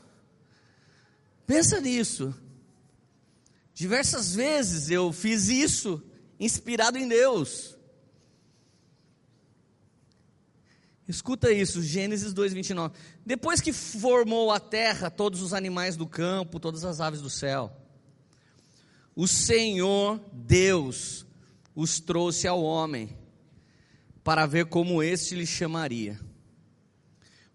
Pensa 1.46 1.78
nisso. 1.78 2.34
Diversas 3.74 4.34
vezes 4.34 4.88
eu 4.88 5.12
fiz 5.12 5.48
isso, 5.48 6.02
inspirado 6.40 6.96
em 6.96 7.06
Deus. 7.06 7.76
Escuta 11.06 11.52
isso, 11.52 11.82
Gênesis 11.82 12.32
2:29. 12.32 12.94
Depois 13.26 13.60
que 13.60 13.70
formou 13.70 14.50
a 14.50 14.58
terra, 14.58 15.10
todos 15.10 15.42
os 15.42 15.52
animais 15.52 15.98
do 15.98 16.06
campo, 16.06 16.58
todas 16.58 16.82
as 16.86 16.98
aves 16.98 17.20
do 17.20 17.28
céu, 17.28 17.70
o 19.14 19.28
Senhor 19.28 20.18
Deus 20.32 21.26
os 21.74 22.00
trouxe 22.00 22.48
ao 22.48 22.62
homem 22.62 23.22
para 24.24 24.46
ver 24.46 24.64
como 24.66 25.02
este 25.02 25.34
lhe 25.34 25.46
chamaria. 25.46 26.18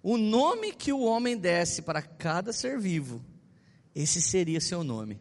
O 0.04 0.18
nome 0.18 0.72
que 0.72 0.94
o 0.94 1.02
homem 1.02 1.36
desse 1.36 1.82
para 1.82 2.02
cada 2.02 2.54
ser 2.54 2.80
vivo, 2.80 3.26
esse 3.94 4.22
seria 4.22 4.62
seu 4.62 4.84
nome. 4.84 5.20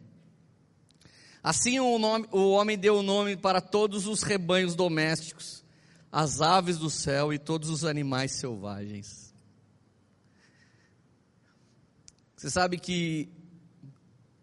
Assim 1.41 1.79
o, 1.79 1.97
nome, 1.97 2.27
o 2.31 2.51
homem 2.51 2.77
deu 2.77 2.97
o 2.97 3.03
nome 3.03 3.35
para 3.35 3.59
todos 3.59 4.05
os 4.05 4.21
rebanhos 4.21 4.75
domésticos, 4.75 5.65
as 6.11 6.39
aves 6.39 6.77
do 6.77 6.89
céu 6.89 7.33
e 7.33 7.39
todos 7.39 7.69
os 7.69 7.83
animais 7.83 8.33
selvagens. 8.33 9.33
Você 12.37 12.49
sabe 12.49 12.77
que, 12.77 13.27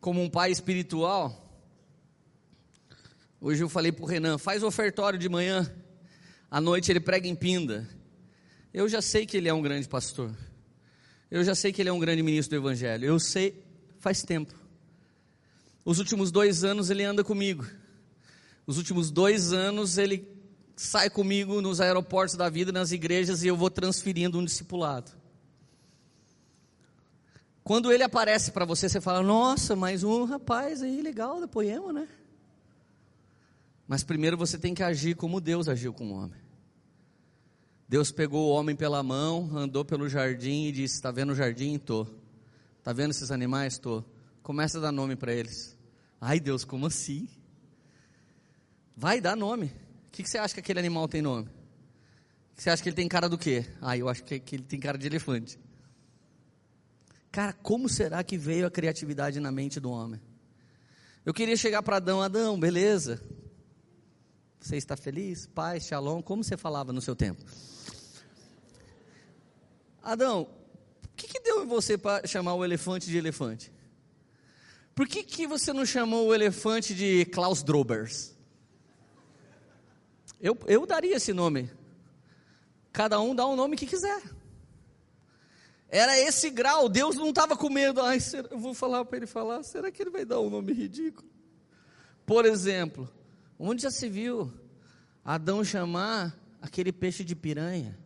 como 0.01 0.23
um 0.23 0.29
pai 0.29 0.51
espiritual, 0.51 1.51
hoje 3.41 3.63
eu 3.63 3.69
falei 3.69 3.93
para 3.93 4.05
o 4.05 4.09
Renan, 4.09 4.39
faz 4.39 4.63
ofertório 4.63 5.19
de 5.19 5.29
manhã 5.29 5.73
à 6.51 6.61
noite 6.61 6.91
ele 6.91 7.01
prega 7.01 7.27
em 7.29 7.35
Pinda. 7.35 7.89
Eu 8.73 8.89
já 8.89 9.01
sei 9.01 9.27
que 9.27 9.37
ele 9.37 9.49
é 9.49 9.55
um 9.55 9.63
grande 9.63 9.89
pastor. 9.89 10.35
Eu 11.31 11.43
já 11.43 11.55
sei 11.55 11.73
que 11.73 11.83
ele 11.83 11.89
é 11.89 11.93
um 11.93 11.99
grande 11.99 12.23
ministro 12.23 12.59
do 12.59 12.63
Evangelho. 12.63 13.05
Eu 13.05 13.19
sei 13.19 13.63
faz 13.99 14.23
tempo. 14.23 14.55
Os 15.85 15.99
últimos 15.99 16.31
dois 16.31 16.65
anos 16.65 16.91
ele 16.91 17.05
anda 17.05 17.25
comigo. 17.25 17.67
Os 18.67 18.77
últimos 18.77 19.11
dois 19.11 19.53
anos 19.53 19.99
ele 19.99 20.29
sai 20.77 21.09
comigo 21.09 21.61
nos 21.61 21.81
aeroportos 21.81 22.35
da 22.35 22.49
vida, 22.49 22.71
nas 22.71 22.93
igrejas, 22.93 23.43
e 23.43 23.49
eu 23.49 23.57
vou 23.57 23.71
transferindo 23.71 24.39
um 24.39 24.45
discipulado. 24.45 25.13
Quando 27.65 27.93
ele 27.93 28.03
aparece 28.03 28.53
para 28.53 28.65
você, 28.65 28.89
você 28.89 29.01
fala: 29.01 29.23
Nossa, 29.23 29.75
mais 29.75 30.05
um 30.05 30.25
rapaz 30.25 30.83
aí 30.83 31.01
legal 31.01 31.41
da 31.41 31.49
poema, 31.49 31.93
né? 31.93 32.09
Mas 33.87 34.03
primeiro 34.03 34.37
você 34.37 34.59
tem 34.59 34.75
que 34.75 34.83
agir 34.83 35.15
como 35.15 35.41
Deus 35.41 35.69
agiu 35.69 35.93
com 35.93 36.11
o 36.11 36.15
homem. 36.15 36.41
Deus 37.89 38.11
pegou 38.11 38.49
o 38.49 38.53
homem 38.53 38.75
pela 38.75 39.03
mão, 39.03 39.49
andou 39.57 39.85
pelo 39.85 40.09
jardim 40.09 40.67
e 40.67 40.73
disse: 40.73 40.97
Está 40.97 41.11
vendo 41.11 41.33
o 41.33 41.35
jardim? 41.37 41.79
Tô. 41.79 42.07
Está 42.79 42.93
vendo 42.93 43.13
esses 43.13 43.31
animais? 43.31 43.79
Tô. 43.79 44.03
Começa 44.43 44.79
a 44.79 44.81
dar 44.81 44.93
nome 44.93 45.15
para 45.15 45.33
eles. 45.33 45.77
Ai 46.21 46.41
Deus, 46.41 46.65
como 46.65 46.87
assim? 46.87 47.29
Vai 48.97 49.21
dar 49.21 49.37
nome. 49.37 49.67
O 50.09 50.11
que, 50.11 50.23
que 50.23 50.31
você 50.31 50.39
acha 50.39 50.55
que 50.55 50.61
aquele 50.61 50.81
animal 50.81 51.07
tem 51.07 51.23
nome? 51.23 51.49
Você 52.57 52.71
acha 52.71 52.83
que 52.83 52.89
ele 52.89 52.97
tem 52.97 53.07
cara 53.07 53.29
do 53.29 53.37
quê? 53.37 53.67
Ah, 53.83 53.97
eu 53.97 54.09
acho 54.09 54.25
que, 54.25 54.41
que 54.41 54.57
ele 54.57 54.65
tem 54.65 54.81
cara 54.81 54.97
de 54.97 55.07
elefante. 55.07 55.59
Cara, 57.31 57.53
como 57.53 57.87
será 57.87 58.25
que 58.25 58.39
veio 58.39 58.67
a 58.67 58.71
criatividade 58.71 59.39
na 59.39 59.53
mente 59.53 59.79
do 59.79 59.91
homem? 59.91 60.19
Eu 61.25 61.35
queria 61.35 61.57
chegar 61.57 61.83
para 61.83 61.97
Adão, 61.97 62.23
Adão, 62.23 62.59
beleza? 62.59 63.23
Você 64.61 64.77
está 64.77 64.97
feliz? 64.97 65.47
Paz, 65.47 65.85
shalom, 65.85 66.23
como 66.23 66.43
você 66.43 66.57
falava 66.57 66.93
no 66.93 67.01
seu 67.01 67.15
tempo? 67.15 67.45
Adão, 70.03 70.49
o 71.05 71.17
que, 71.17 71.29
que 71.29 71.41
deu 71.41 71.65
em 71.65 71.67
você 71.67 71.99
para 71.99 72.27
chamar 72.27 72.55
o 72.55 72.65
elefante 72.65 73.07
de 73.07 73.17
elefante? 73.17 73.73
Por 74.95 75.07
que, 75.07 75.23
que 75.23 75.47
você 75.47 75.73
não 75.73 75.85
chamou 75.85 76.29
o 76.29 76.35
elefante 76.35 76.95
de 76.95 77.27
Klaus 77.27 77.63
Drobers? 77.63 78.35
Eu, 80.41 80.59
eu 80.67 80.87
daria 80.87 81.17
esse 81.17 81.33
nome. 81.33 81.71
Cada 82.93 83.21
um 83.21 83.35
dá 83.35 83.45
o 83.47 83.53
um 83.53 83.57
nome 83.57 83.77
que 83.77 83.87
quiser. 83.87 84.23
Era 85.89 86.19
esse 86.19 86.51
grau. 86.51 86.89
Deus 86.89 87.17
não 87.17 87.29
estava 87.29 87.57
com 87.57 87.69
medo. 87.69 88.01
Ai, 88.01 88.21
será, 88.21 88.49
eu 88.51 88.59
vou 88.59 88.75
falar 88.75 89.05
para 89.05 89.19
ele 89.19 89.27
falar. 89.27 89.63
Será 89.63 89.91
que 89.91 90.03
ele 90.03 90.11
vai 90.11 90.25
dar 90.25 90.41
um 90.41 90.51
nome 90.51 90.73
ridículo? 90.73 91.29
Por 92.25 92.45
exemplo, 92.45 93.09
onde 93.59 93.83
já 93.83 93.91
se 93.91 94.09
viu 94.09 94.53
Adão 95.25 95.65
chamar 95.65 96.37
aquele 96.61 96.93
peixe 96.93 97.25
de 97.25 97.35
piranha? 97.35 97.99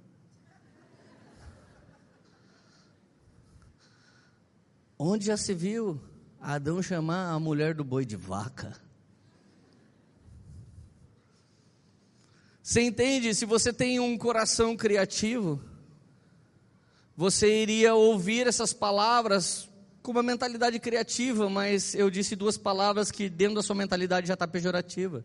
Onde 4.99 5.27
já 5.27 5.37
se 5.37 5.55
viu 5.55 6.01
Adão 6.41 6.83
chamar 6.83 7.31
a 7.33 7.41
mulher 7.41 7.75
do 7.75 7.83
boi 7.83 8.05
de 8.05 8.17
vaca? 8.17 8.77
Você 12.63 12.83
entende? 12.83 13.35
Se 13.35 13.45
você 13.45 13.73
tem 13.73 13.99
um 13.99 14.17
coração 14.17 14.77
criativo, 14.77 15.61
você 17.17 17.63
iria 17.63 17.95
ouvir 17.95 18.47
essas 18.47 18.73
palavras 18.73 19.69
com 20.03 20.13
uma 20.13 20.23
mentalidade 20.23 20.79
criativa, 20.79 21.51
mas 21.51 21.95
eu 21.95 22.09
disse 22.09 22.37
duas 22.37 22.57
palavras 22.57 23.11
que 23.11 23.29
dentro 23.29 23.57
da 23.57 23.63
sua 23.63 23.75
mentalidade 23.75 24.29
já 24.29 24.35
está 24.35 24.47
pejorativa. 24.47 25.25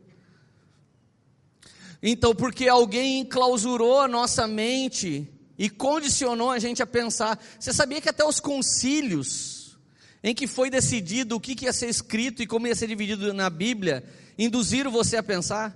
Então, 2.02 2.36
porque 2.36 2.68
alguém 2.68 3.22
enclausurou 3.22 4.00
a 4.00 4.08
nossa 4.08 4.48
mente 4.48 5.28
e 5.58 5.70
condicionou 5.70 6.52
a 6.52 6.60
gente 6.60 6.82
a 6.84 6.88
pensar. 6.88 7.42
Você 7.60 7.74
sabia 7.74 8.02
que 8.02 8.10
até 8.10 8.24
os 8.24 8.40
concílios, 8.40 9.78
em 10.24 10.36
que 10.36 10.48
foi 10.48 10.70
decidido 10.70 11.36
o 11.36 11.40
que 11.40 11.56
ia 11.64 11.74
ser 11.74 11.88
escrito 11.88 12.42
e 12.44 12.48
como 12.48 12.68
ia 12.68 12.76
ser 12.76 12.88
dividido 12.88 13.34
na 13.34 13.50
Bíblia, 13.50 14.04
induziram 14.38 14.92
você 14.92 15.18
a 15.18 15.24
pensar? 15.24 15.76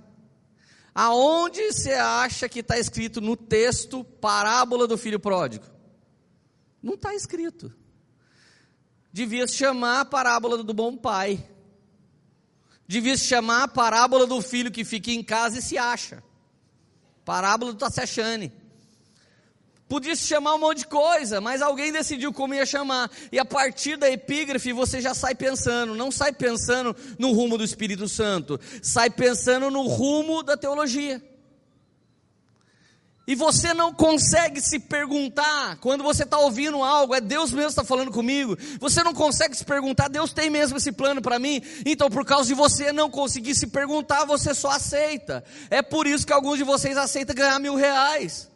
Aonde 0.93 1.71
você 1.71 1.93
acha 1.93 2.49
que 2.49 2.60
está 2.60 2.77
escrito 2.77 3.21
no 3.21 3.38
texto 3.38 4.03
parábola 4.03 4.88
do 4.88 4.97
filho 4.97 5.19
pródigo? 5.19 5.65
Não 6.82 6.95
está 6.95 7.13
escrito. 7.13 7.73
Devia 9.12 9.47
se 9.47 9.55
chamar 9.55 10.01
a 10.01 10.05
parábola 10.05 10.63
do 10.63 10.73
bom 10.73 10.95
pai. 10.95 11.43
Devia 12.89 13.15
se 13.15 13.25
chamar 13.25 13.62
a 13.62 13.67
parábola 13.67 14.25
do 14.25 14.41
filho 14.41 14.71
que 14.71 14.84
fica 14.84 15.12
em 15.12 15.21
casa 15.21 15.60
e 15.60 15.62
se 15.62 15.78
acha. 15.78 16.23
Parábola 17.23 17.71
do 17.71 17.78
Tassechane. 17.78 18.52
Podia 19.88 20.15
se 20.15 20.25
chamar 20.25 20.56
um 20.56 20.58
monte 20.58 20.80
de 20.80 20.88
coisa, 20.88 21.39
mas 21.39 21.62
alguém 21.62 21.91
decidiu 21.91 22.34
como 22.34 22.56
ia 22.56 22.65
chamar. 22.65 23.12
E 23.32 23.38
a 23.38 23.45
partir 23.45 23.95
da 23.95 24.10
epígrafe 24.10 24.73
você 24.73 24.99
já 24.99 25.13
sai 25.13 25.36
pensando, 25.36 25.93
não 25.93 26.12
sai 26.12 26.34
pensando 26.34 26.95
no 27.19 27.32
rumo 27.32 27.60
do 27.60 27.63
Espírito 27.63 28.10
Santo, 28.10 28.60
sai 28.82 29.12
pensando 29.12 29.69
no 29.69 29.84
rumo 29.84 30.41
da 30.41 30.58
teologia. 30.58 31.21
E 33.29 33.35
você 33.35 33.75
não 33.75 33.93
consegue 33.93 34.59
se 34.59 34.79
perguntar, 34.79 35.77
quando 35.81 36.03
você 36.03 36.23
está 36.23 36.39
ouvindo 36.39 36.81
algo, 36.83 37.13
é 37.13 37.21
Deus 37.21 37.51
mesmo 37.51 37.69
está 37.69 37.83
falando 37.83 38.09
comigo. 38.09 38.57
Você 38.79 39.03
não 39.03 39.13
consegue 39.13 39.55
se 39.55 39.63
perguntar, 39.63 40.07
Deus 40.07 40.33
tem 40.33 40.49
mesmo 40.49 40.77
esse 40.77 40.91
plano 40.91 41.21
para 41.21 41.37
mim. 41.37 41.61
Então, 41.85 42.09
por 42.09 42.25
causa 42.25 42.47
de 42.47 42.55
você 42.55 42.91
não 42.91 43.07
conseguir 43.07 43.53
se 43.53 43.67
perguntar, 43.67 44.25
você 44.25 44.55
só 44.55 44.71
aceita. 44.71 45.43
É 45.69 45.83
por 45.83 46.07
isso 46.07 46.25
que 46.25 46.33
alguns 46.33 46.57
de 46.57 46.63
vocês 46.63 46.97
aceitam 46.97 47.35
ganhar 47.35 47.59
mil 47.59 47.75
reais. 47.75 48.49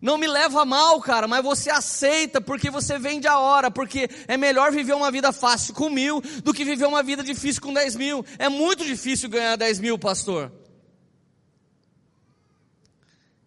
Não 0.00 0.16
me 0.16 0.28
leva 0.28 0.64
mal, 0.64 1.00
cara, 1.00 1.26
mas 1.26 1.42
você 1.42 1.68
aceita 1.68 2.40
porque 2.40 2.70
você 2.70 2.96
vende 2.96 3.26
a 3.26 3.40
hora, 3.40 3.72
porque 3.72 4.08
é 4.28 4.36
melhor 4.36 4.70
viver 4.70 4.94
uma 4.94 5.10
vida 5.10 5.32
fácil 5.32 5.74
com 5.74 5.90
mil 5.90 6.22
do 6.44 6.54
que 6.54 6.64
viver 6.64 6.86
uma 6.86 7.02
vida 7.02 7.24
difícil 7.24 7.60
com 7.60 7.72
dez 7.72 7.96
mil. 7.96 8.24
É 8.38 8.48
muito 8.48 8.84
difícil 8.84 9.28
ganhar 9.28 9.56
dez 9.56 9.80
mil, 9.80 9.98
pastor. 9.98 10.61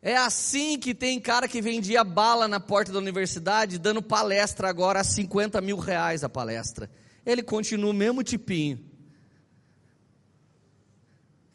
É 0.06 0.15
assim 0.15 0.78
que 0.78 0.94
tem 0.94 1.20
cara 1.20 1.48
que 1.48 1.60
vendia 1.60 2.04
bala 2.04 2.48
na 2.48 2.60
porta 2.60 2.91
da 2.91 3.00
universidade, 3.00 3.80
dando 3.80 4.04
palestra 4.04 4.70
agora 4.70 5.00
a 5.00 5.04
50 5.04 5.60
mil 5.62 5.80
reais 5.80 6.24
a 6.24 6.30
palestra. 6.30 6.88
Ele 7.26 7.41
continua 7.41 7.89
o 7.89 7.94
mesmo 7.94 8.22
tipinho. 8.22 8.80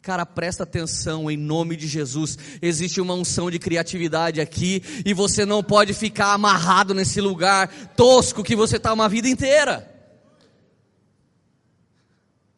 Cara, 0.01 0.25
presta 0.25 0.63
atenção 0.63 1.31
em 1.31 1.37
nome 1.37 1.77
de 1.77 1.87
Jesus. 1.87 2.37
Existe 2.61 2.99
uma 2.99 3.13
unção 3.13 3.49
de 3.49 3.57
criatividade 3.57 4.41
aqui 4.41 4.83
e 5.05 5.13
você 5.13 5.45
não 5.45 5.63
pode 5.63 5.93
ficar 5.93 6.33
amarrado 6.33 6.93
nesse 6.93 7.21
lugar 7.21 7.69
tosco 7.95 8.43
que 8.43 8.53
você 8.53 8.75
está 8.75 8.91
uma 8.91 9.07
vida 9.07 9.29
inteira. 9.29 9.89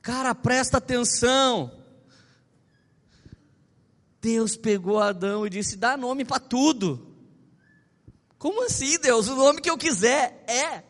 Cara, 0.02 0.34
presta 0.34 0.80
atenção. 0.80 1.83
Deus 4.24 4.56
pegou 4.56 5.00
Adão 5.00 5.46
e 5.46 5.50
disse: 5.50 5.76
dá 5.76 5.98
nome 5.98 6.24
para 6.24 6.40
tudo. 6.40 7.14
Como 8.38 8.66
assim, 8.66 8.98
Deus? 8.98 9.28
O 9.28 9.36
nome 9.36 9.60
que 9.60 9.70
eu 9.70 9.78
quiser 9.78 10.46
é. 10.48 10.82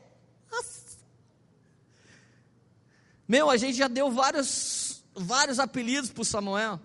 Meu, 3.28 3.50
a 3.50 3.58
gente 3.58 3.76
já 3.76 3.88
deu 3.88 4.12
vários 4.12 5.04
vários 5.16 5.58
apelidos 5.58 6.12
para 6.12 6.24
Samuel. 6.24 6.80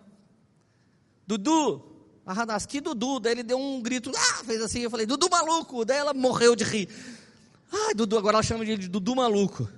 Dudu, 1.26 1.84
a 2.24 2.32
Radassa, 2.32 2.66
que 2.66 2.80
Dudu? 2.80 3.20
Daí 3.20 3.32
ele 3.32 3.42
deu 3.42 3.58
um 3.58 3.82
grito, 3.82 4.10
ah, 4.16 4.44
fez 4.44 4.62
assim, 4.62 4.80
eu 4.80 4.90
falei, 4.90 5.04
Dudu 5.04 5.28
maluco. 5.28 5.84
Daí 5.84 5.98
ela 5.98 6.14
morreu 6.14 6.56
de 6.56 6.64
rir. 6.64 6.88
Ai, 7.70 7.92
Dudu, 7.92 8.16
agora 8.16 8.36
ela 8.36 8.42
chama 8.42 8.64
de 8.64 8.88
Dudu 8.88 9.14
maluco. 9.14 9.68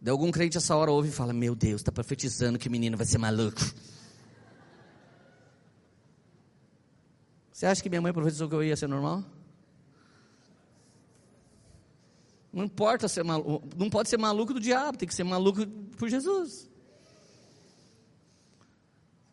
Daí 0.00 0.12
algum 0.12 0.30
crente 0.30 0.56
essa 0.56 0.76
hora 0.76 0.92
ouve 0.92 1.08
e 1.08 1.12
fala, 1.12 1.32
meu 1.32 1.56
Deus, 1.56 1.80
está 1.80 1.90
profetizando 1.90 2.56
que 2.56 2.68
o 2.68 2.70
menino 2.70 2.96
vai 2.96 3.06
ser 3.06 3.18
maluco. 3.18 3.60
Você 7.54 7.64
acha 7.64 7.82
que 7.82 7.88
minha 7.88 8.02
mãe 8.02 8.12
profetizou 8.12 8.50
que 8.50 8.54
eu 8.54 8.62
ia 8.62 8.76
ser 8.76 8.88
normal? 8.88 9.24
Não 12.52 12.64
importa 12.64 13.08
ser 13.08 13.24
maluco, 13.24 13.66
não 13.76 13.88
pode 13.88 14.10
ser 14.10 14.18
maluco 14.18 14.52
do 14.52 14.60
diabo, 14.60 14.98
tem 14.98 15.08
que 15.08 15.14
ser 15.14 15.24
maluco 15.24 15.66
por 15.96 16.10
Jesus 16.10 16.68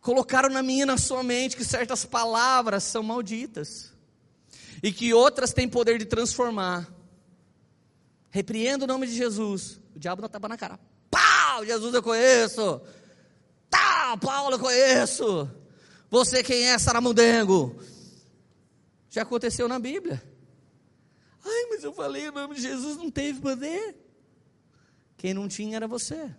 colocaram 0.02 0.48
na 0.50 0.62
minha 0.62 0.84
na 0.84 0.98
sua 0.98 1.22
mente 1.22 1.56
que 1.56 1.64
certas 1.64 2.04
palavras 2.04 2.82
são 2.82 3.02
malditas 3.02 3.92
e 4.82 4.92
que 4.92 5.14
outras 5.14 5.52
têm 5.52 5.68
poder 5.68 5.96
de 5.96 6.04
transformar. 6.04 6.92
Repreenda 8.28 8.84
o 8.84 8.88
nome 8.88 9.06
de 9.06 9.14
Jesus. 9.14 9.80
O 9.94 9.98
diabo 9.98 10.20
não 10.20 10.28
tapa 10.28 10.48
na 10.48 10.56
cara. 10.56 10.78
Pau, 11.08 11.64
Jesus 11.64 11.94
eu 11.94 12.02
conheço. 12.02 12.80
Tá, 13.70 14.16
Paulo 14.20 14.56
eu 14.56 14.58
conheço. 14.58 15.48
Você 16.10 16.42
quem 16.42 16.64
é, 16.64 16.78
Saramundengo? 16.78 17.76
Já 19.12 19.22
aconteceu 19.22 19.68
na 19.68 19.78
Bíblia. 19.78 20.22
Ai, 21.44 21.66
mas 21.68 21.84
eu 21.84 21.92
falei 21.92 22.30
o 22.30 22.32
nome 22.32 22.54
de 22.54 22.62
Jesus, 22.62 22.96
não 22.96 23.10
teve 23.10 23.42
poder. 23.42 23.94
Quem 25.18 25.34
não 25.34 25.46
tinha 25.46 25.76
era 25.76 25.86
você. 25.86 26.34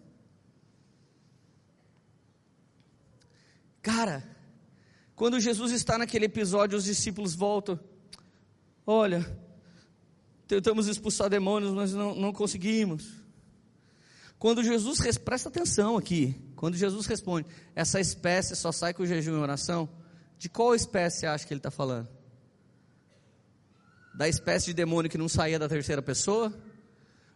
Cara, 3.80 4.28
quando 5.16 5.40
Jesus 5.40 5.72
está 5.72 6.00
naquele 6.00 6.26
episódio, 6.26 6.76
os 6.76 6.86
discípulos 6.86 7.36
voltam. 7.36 7.80
Olha, 8.88 9.24
tentamos 10.48 10.88
expulsar 10.88 11.30
demônios, 11.30 11.74
mas 11.74 11.94
não, 11.94 12.16
não 12.16 12.34
conseguimos. 12.34 13.08
Quando 14.40 14.64
Jesus, 14.64 15.00
presta 15.20 15.48
atenção 15.48 15.96
aqui, 15.96 16.42
quando 16.56 16.76
Jesus 16.76 17.06
responde, 17.06 17.48
essa 17.76 18.00
espécie 18.00 18.56
só 18.56 18.72
sai 18.72 18.96
com 18.96 19.06
jejum 19.06 19.38
e 19.38 19.42
oração, 19.42 19.88
de 20.40 20.50
qual 20.50 20.74
espécie 20.74 21.28
acha 21.28 21.46
que 21.46 21.54
ele 21.54 21.60
está 21.60 21.70
falando? 21.70 22.23
Da 24.14 24.28
espécie 24.28 24.68
de 24.68 24.74
demônio 24.74 25.10
que 25.10 25.18
não 25.18 25.28
saía 25.28 25.58
da 25.58 25.68
terceira 25.68 26.02
pessoa? 26.02 26.54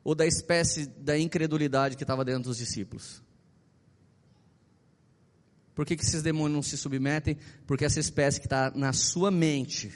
Ou 0.03 0.13
da 0.13 0.25
espécie 0.25 0.85
da 0.85 1.17
incredulidade 1.17 1.95
que 1.95 2.03
estava 2.03 2.23
dentro 2.23 2.43
dos 2.43 2.57
discípulos? 2.57 3.21
Por 5.77 5.85
que, 5.85 5.95
que 5.95 6.03
esses 6.03 6.23
demônios 6.23 6.55
não 6.55 6.63
se 6.63 6.75
submetem? 6.75 7.37
Porque 7.67 7.85
essa 7.85 7.99
espécie 7.99 8.39
que 8.39 8.47
está 8.47 8.71
na 8.73 8.93
sua 8.93 9.29
mente, 9.29 9.93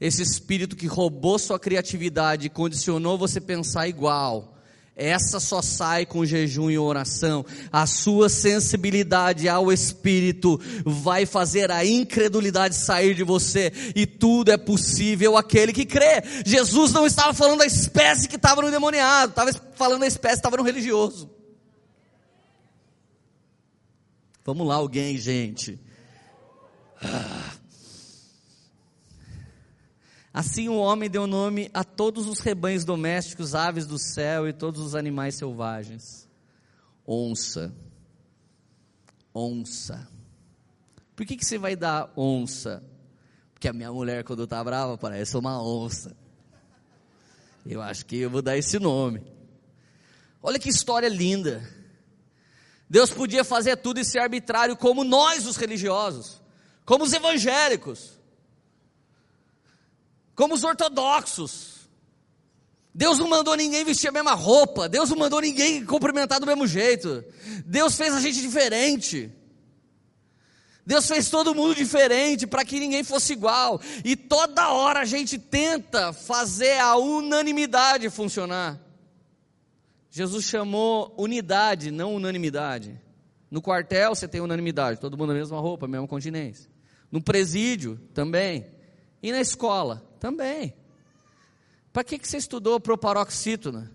esse 0.00 0.22
espírito 0.22 0.76
que 0.76 0.86
roubou 0.86 1.38
sua 1.38 1.58
criatividade 1.58 2.46
e 2.46 2.50
condicionou 2.50 3.18
você 3.18 3.40
pensar 3.40 3.88
igual, 3.88 4.51
essa 4.94 5.40
só 5.40 5.62
sai 5.62 6.04
com 6.04 6.24
jejum 6.24 6.70
e 6.70 6.78
oração. 6.78 7.44
A 7.72 7.86
sua 7.86 8.28
sensibilidade 8.28 9.48
ao 9.48 9.72
Espírito 9.72 10.60
vai 10.84 11.24
fazer 11.24 11.70
a 11.70 11.84
incredulidade 11.84 12.74
sair 12.74 13.14
de 13.14 13.24
você, 13.24 13.72
e 13.96 14.06
tudo 14.06 14.50
é 14.50 14.56
possível 14.56 15.36
aquele 15.36 15.72
que 15.72 15.86
crê. 15.86 16.22
Jesus 16.44 16.92
não 16.92 17.06
estava 17.06 17.32
falando 17.32 17.60
da 17.60 17.66
espécie 17.66 18.28
que 18.28 18.36
estava 18.36 18.60
no 18.60 18.70
demoniado, 18.70 19.30
estava 19.30 19.52
falando 19.74 20.00
da 20.00 20.06
espécie 20.06 20.34
que 20.34 20.40
estava 20.40 20.56
no 20.56 20.62
religioso. 20.62 21.30
Vamos 24.44 24.66
lá, 24.66 24.74
alguém, 24.74 25.16
gente. 25.16 25.80
Assim 30.32 30.68
o 30.68 30.76
homem 30.76 31.10
deu 31.10 31.26
nome 31.26 31.70
a 31.74 31.84
todos 31.84 32.26
os 32.26 32.40
rebanhos 32.40 32.84
domésticos, 32.84 33.54
aves 33.54 33.86
do 33.86 33.98
céu 33.98 34.48
e 34.48 34.52
todos 34.52 34.80
os 34.80 34.94
animais 34.94 35.34
selvagens. 35.34 36.26
Onça. 37.06 37.74
Onça. 39.34 40.08
Por 41.14 41.26
que, 41.26 41.36
que 41.36 41.44
você 41.44 41.58
vai 41.58 41.76
dar 41.76 42.10
onça? 42.16 42.82
Porque 43.52 43.68
a 43.68 43.72
minha 43.72 43.92
mulher, 43.92 44.24
quando 44.24 44.44
está 44.44 44.64
brava, 44.64 44.96
parece 44.96 45.36
uma 45.36 45.62
onça. 45.62 46.16
Eu 47.66 47.82
acho 47.82 48.06
que 48.06 48.16
eu 48.16 48.30
vou 48.30 48.40
dar 48.40 48.56
esse 48.56 48.78
nome. 48.78 49.22
Olha 50.42 50.58
que 50.58 50.70
história 50.70 51.08
linda. 51.08 51.62
Deus 52.88 53.10
podia 53.10 53.44
fazer 53.44 53.76
tudo 53.76 54.00
e 54.00 54.04
ser 54.04 54.18
arbitrário 54.18 54.76
como 54.76 55.04
nós, 55.04 55.46
os 55.46 55.56
religiosos, 55.56 56.42
como 56.84 57.04
os 57.04 57.12
evangélicos, 57.12 58.18
como 60.34 60.54
os 60.54 60.64
ortodoxos. 60.64 61.72
Deus 62.94 63.18
não 63.18 63.28
mandou 63.28 63.56
ninguém 63.56 63.84
vestir 63.84 64.08
a 64.08 64.12
mesma 64.12 64.34
roupa, 64.34 64.88
Deus 64.88 65.08
não 65.08 65.16
mandou 65.16 65.40
ninguém 65.40 65.84
cumprimentar 65.84 66.38
do 66.38 66.46
mesmo 66.46 66.66
jeito. 66.66 67.24
Deus 67.64 67.96
fez 67.96 68.12
a 68.12 68.20
gente 68.20 68.40
diferente. 68.40 69.32
Deus 70.84 71.06
fez 71.06 71.30
todo 71.30 71.54
mundo 71.54 71.74
diferente 71.74 72.46
para 72.46 72.64
que 72.64 72.78
ninguém 72.78 73.04
fosse 73.04 73.32
igual. 73.32 73.80
E 74.04 74.16
toda 74.16 74.72
hora 74.72 75.00
a 75.00 75.04
gente 75.04 75.38
tenta 75.38 76.12
fazer 76.12 76.78
a 76.80 76.96
unanimidade 76.96 78.10
funcionar. 78.10 78.80
Jesus 80.10 80.44
chamou 80.44 81.14
unidade, 81.16 81.90
não 81.90 82.14
unanimidade. 82.14 83.00
No 83.50 83.62
quartel 83.62 84.14
você 84.14 84.28
tem 84.28 84.40
unanimidade, 84.40 85.00
todo 85.00 85.16
mundo 85.16 85.32
na 85.32 85.38
mesma 85.38 85.60
roupa, 85.60 85.88
mesma 85.88 86.08
continência. 86.08 86.68
No 87.10 87.22
presídio 87.22 87.98
também. 88.12 88.66
E 89.22 89.30
na 89.30 89.40
escola 89.40 90.11
também. 90.22 90.72
Para 91.92 92.04
que, 92.04 92.16
que 92.16 92.28
você 92.28 92.36
estudou 92.36 92.78
proparoxítona? 92.78 93.90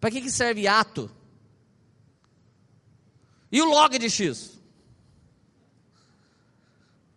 Para 0.00 0.10
que, 0.10 0.22
que 0.22 0.30
serve 0.30 0.66
ato? 0.66 1.10
E 3.52 3.60
o 3.60 3.66
log 3.66 3.98
de 3.98 4.08
X? 4.08 4.58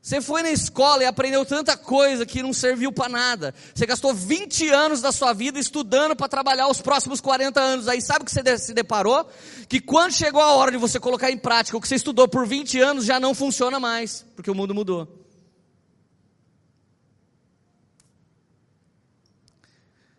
Você 0.02 0.20
foi 0.20 0.44
na 0.44 0.52
escola 0.52 1.04
e 1.04 1.06
aprendeu 1.06 1.46
tanta 1.46 1.78
coisa 1.78 2.26
que 2.26 2.44
não 2.44 2.52
serviu 2.52 2.92
para 2.92 3.08
nada. 3.08 3.56
Você 3.74 3.86
gastou 3.86 4.14
20 4.14 4.68
anos 4.68 5.00
da 5.00 5.14
sua 5.14 5.32
vida 5.32 5.58
estudando 5.58 6.14
para 6.14 6.28
trabalhar 6.28 6.68
os 6.68 6.82
próximos 6.82 7.22
40 7.22 7.58
anos. 7.58 7.88
Aí 7.88 8.02
sabe 8.02 8.24
o 8.24 8.26
que 8.26 8.32
você 8.32 8.58
se 8.58 8.74
deparou? 8.74 9.26
Que 9.70 9.80
quando 9.80 10.12
chegou 10.12 10.42
a 10.42 10.52
hora 10.52 10.72
de 10.72 10.78
você 10.78 11.00
colocar 11.00 11.32
em 11.32 11.38
prática 11.38 11.78
o 11.78 11.80
que 11.80 11.88
você 11.88 11.96
estudou 11.96 12.28
por 12.28 12.46
20 12.46 12.82
anos 12.82 13.06
já 13.06 13.18
não 13.18 13.34
funciona 13.34 13.80
mais, 13.80 14.26
porque 14.36 14.52
o 14.52 14.56
mundo 14.56 14.76
mudou. 14.76 15.23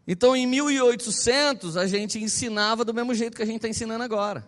Então 0.06 0.36
em 0.36 0.46
1800 0.46 1.76
a 1.76 1.86
gente 1.86 2.18
ensinava 2.22 2.84
do 2.84 2.92
mesmo 2.92 3.14
jeito 3.14 3.36
que 3.36 3.42
a 3.42 3.46
gente 3.46 3.56
está 3.56 3.68
ensinando 3.68 4.04
agora. 4.04 4.46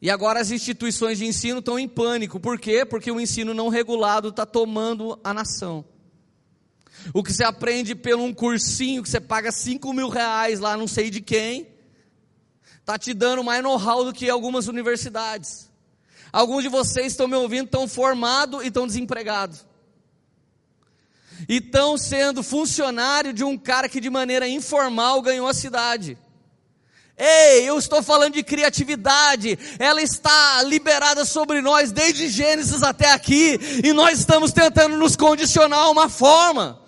E 0.00 0.10
agora 0.10 0.40
as 0.40 0.50
instituições 0.50 1.18
de 1.18 1.26
ensino 1.26 1.60
estão 1.60 1.78
em 1.78 1.88
pânico. 1.88 2.38
Por 2.38 2.58
quê? 2.58 2.84
Porque 2.84 3.10
o 3.10 3.20
ensino 3.20 3.54
não 3.54 3.68
regulado 3.68 4.28
está 4.28 4.44
tomando 4.44 5.18
a 5.24 5.32
nação. 5.32 5.84
O 7.14 7.22
que 7.22 7.32
você 7.32 7.44
aprende 7.44 7.94
pelo 7.94 8.24
um 8.24 8.34
cursinho 8.34 9.02
que 9.02 9.08
você 9.08 9.20
paga 9.20 9.52
5 9.52 9.92
mil 9.92 10.08
reais 10.08 10.60
lá, 10.60 10.76
não 10.76 10.88
sei 10.88 11.08
de 11.08 11.20
quem, 11.20 11.68
está 12.80 12.98
te 12.98 13.14
dando 13.14 13.44
mais 13.44 13.62
know-how 13.62 14.04
do 14.04 14.12
que 14.12 14.28
algumas 14.28 14.66
universidades. 14.66 15.70
Alguns 16.32 16.62
de 16.62 16.68
vocês 16.68 17.08
estão 17.08 17.28
me 17.28 17.36
ouvindo, 17.36 17.66
estão 17.66 17.88
formados 17.88 18.64
e 18.64 18.68
estão 18.68 18.86
desempregados. 18.86 19.64
Estão 21.48 21.98
sendo 21.98 22.42
funcionário 22.42 23.32
de 23.32 23.44
um 23.44 23.56
cara 23.56 23.88
que 23.88 24.00
de 24.00 24.10
maneira 24.10 24.48
informal 24.48 25.20
ganhou 25.22 25.46
a 25.46 25.54
cidade. 25.54 26.18
Ei, 27.18 27.68
eu 27.68 27.78
estou 27.78 28.02
falando 28.02 28.34
de 28.34 28.42
criatividade, 28.42 29.58
ela 29.78 30.02
está 30.02 30.62
liberada 30.62 31.24
sobre 31.24 31.62
nós 31.62 31.90
desde 31.90 32.28
Gênesis 32.28 32.82
até 32.82 33.10
aqui, 33.10 33.58
e 33.82 33.90
nós 33.94 34.18
estamos 34.18 34.52
tentando 34.52 34.98
nos 34.98 35.16
condicionar 35.16 35.78
a 35.78 35.88
uma 35.88 36.10
forma. 36.10 36.78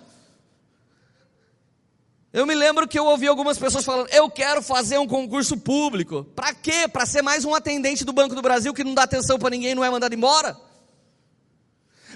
Eu 2.31 2.45
me 2.45 2.53
lembro 2.53 2.87
que 2.87 2.99
eu 2.99 3.05
ouvi 3.05 3.27
algumas 3.27 3.57
pessoas 3.57 3.83
falando: 3.83 4.07
eu 4.09 4.29
quero 4.29 4.61
fazer 4.61 4.99
um 4.99 5.07
concurso 5.07 5.57
público. 5.57 6.23
Para 6.35 6.53
quê? 6.53 6.87
Para 6.87 7.07
ser 7.07 7.23
mais 7.23 7.43
um 7.43 7.55
atendente 7.55 8.05
do 8.05 8.13
Banco 8.13 8.35
do 8.35 8.41
Brasil 8.41 8.71
que 8.71 8.83
não 8.83 8.93
dá 8.93 9.03
atenção 9.03 9.39
para 9.39 9.49
ninguém 9.49 9.71
e 9.71 9.75
não 9.75 9.83
é 9.83 9.89
mandado 9.89 10.13
embora? 10.13 10.55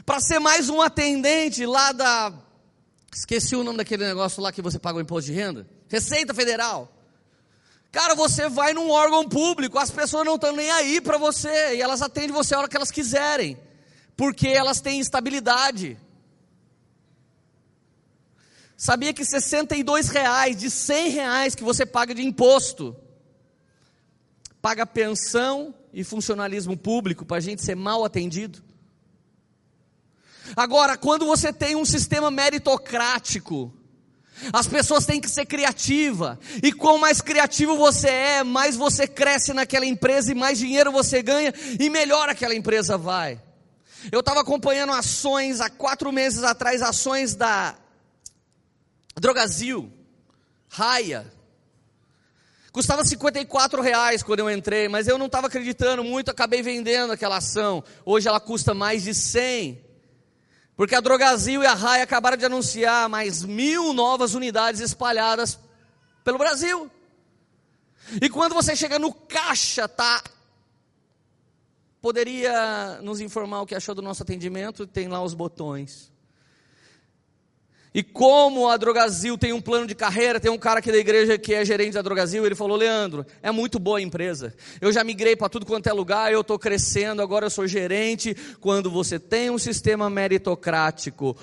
Para 0.05 0.19
ser 0.19 0.39
mais 0.39 0.69
um 0.69 0.81
atendente 0.81 1.65
lá 1.65 1.91
da. 1.91 2.33
Esqueci 3.13 3.55
o 3.55 3.63
nome 3.63 3.77
daquele 3.77 4.05
negócio 4.05 4.41
lá 4.41 4.51
que 4.51 4.61
você 4.61 4.77
paga 4.77 4.97
o 4.97 5.01
imposto 5.01 5.31
de 5.31 5.37
renda? 5.37 5.67
Receita 5.87 6.33
Federal. 6.33 6.91
Cara, 7.91 8.15
você 8.15 8.49
vai 8.49 8.73
num 8.73 8.89
órgão 8.89 9.29
público, 9.29 9.77
as 9.77 9.91
pessoas 9.91 10.25
não 10.25 10.35
estão 10.35 10.51
nem 10.51 10.69
aí 10.71 10.99
para 10.99 11.17
você, 11.17 11.75
e 11.75 11.81
elas 11.81 12.01
atendem 12.01 12.31
você 12.31 12.55
a 12.55 12.59
hora 12.59 12.67
que 12.67 12.75
elas 12.75 12.89
quiserem, 12.89 13.55
porque 14.17 14.47
elas 14.47 14.81
têm 14.81 14.99
estabilidade. 14.99 15.97
Sabia 18.75 19.13
que 19.13 19.23
62 19.23 20.09
reais 20.09 20.57
de 20.57 20.71
100 20.71 21.09
reais 21.09 21.55
que 21.55 21.63
você 21.63 21.85
paga 21.85 22.15
de 22.15 22.23
imposto, 22.23 22.95
paga 24.59 24.87
pensão 24.87 25.73
e 25.93 26.03
funcionalismo 26.03 26.75
público 26.75 27.23
para 27.23 27.37
a 27.37 27.41
gente 27.41 27.61
ser 27.61 27.75
mal 27.75 28.03
atendido? 28.03 28.72
Agora, 30.55 30.97
quando 30.97 31.25
você 31.25 31.51
tem 31.51 31.75
um 31.75 31.85
sistema 31.85 32.29
meritocrático, 32.29 33.73
as 34.51 34.67
pessoas 34.67 35.05
têm 35.05 35.21
que 35.21 35.29
ser 35.29 35.45
criativa. 35.45 36.39
E 36.61 36.71
quanto 36.71 36.99
mais 36.99 37.21
criativo 37.21 37.77
você 37.77 38.09
é, 38.09 38.43
mais 38.43 38.75
você 38.75 39.07
cresce 39.07 39.53
naquela 39.53 39.85
empresa 39.85 40.31
e 40.31 40.35
mais 40.35 40.57
dinheiro 40.57 40.91
você 40.91 41.21
ganha 41.21 41.53
e 41.79 41.89
melhor 41.89 42.29
aquela 42.29 42.55
empresa 42.55 42.97
vai. 42.97 43.41
Eu 44.11 44.19
estava 44.19 44.41
acompanhando 44.41 44.91
ações 44.91 45.61
há 45.61 45.69
quatro 45.69 46.11
meses 46.11 46.43
atrás, 46.43 46.81
ações 46.81 47.35
da 47.35 47.75
Drogazil, 49.15 49.91
Raia. 50.67 51.31
Custava 52.71 53.05
54 53.05 53.81
reais 53.81 54.23
quando 54.23 54.39
eu 54.39 54.49
entrei, 54.49 54.89
mas 54.89 55.07
eu 55.07 55.17
não 55.17 55.27
estava 55.27 55.45
acreditando 55.45 56.03
muito, 56.03 56.31
acabei 56.31 56.61
vendendo 56.63 57.13
aquela 57.13 57.37
ação. 57.37 57.83
Hoje 58.03 58.27
ela 58.27 58.39
custa 58.39 58.73
mais 58.73 59.03
de 59.03 59.13
100. 59.13 59.82
Porque 60.75 60.95
a 60.95 61.01
Drogazil 61.01 61.61
e 61.61 61.65
a 61.65 61.73
RAI 61.73 62.01
acabaram 62.01 62.37
de 62.37 62.45
anunciar 62.45 63.07
mais 63.07 63.43
mil 63.43 63.93
novas 63.93 64.33
unidades 64.33 64.81
espalhadas 64.81 65.59
pelo 66.23 66.37
Brasil. 66.37 66.89
E 68.21 68.29
quando 68.29 68.53
você 68.53 68.75
chega 68.75 68.97
no 68.99 69.13
caixa, 69.13 69.87
tá? 69.87 70.23
Poderia 72.01 72.99
nos 73.01 73.21
informar 73.21 73.61
o 73.61 73.65
que 73.65 73.75
achou 73.75 73.95
do 73.95 74.01
nosso 74.01 74.23
atendimento? 74.23 74.85
Tem 74.85 75.07
lá 75.07 75.23
os 75.23 75.33
botões. 75.33 76.12
E 77.93 78.01
como 78.01 78.67
a 78.67 78.75
Drogazil 78.75 79.37
tem 79.37 79.53
um 79.53 79.61
plano 79.61 79.85
de 79.85 79.93
carreira, 79.93 80.39
tem 80.39 80.49
um 80.49 80.57
cara 80.57 80.79
aqui 80.79 80.91
da 80.91 80.97
igreja 80.97 81.37
que 81.37 81.53
é 81.53 81.63
gerente 81.63 81.93
da 81.93 82.01
Drogazil, 82.01 82.43
ele 82.43 82.55
falou: 82.55 82.75
Leandro, 82.75 83.23
é 83.41 83.51
muito 83.51 83.77
boa 83.77 83.99
a 83.99 84.01
empresa. 84.01 84.55
Eu 84.81 84.91
já 84.91 85.03
migrei 85.03 85.35
para 85.35 85.47
tudo 85.47 85.65
quanto 85.65 85.87
é 85.87 85.93
lugar, 85.93 86.33
eu 86.33 86.41
estou 86.41 86.57
crescendo, 86.57 87.21
agora 87.21 87.45
eu 87.45 87.51
sou 87.51 87.67
gerente. 87.67 88.35
Quando 88.59 88.89
você 88.89 89.19
tem 89.19 89.51
um 89.51 89.59
sistema 89.59 90.09
meritocrático, 90.09 91.37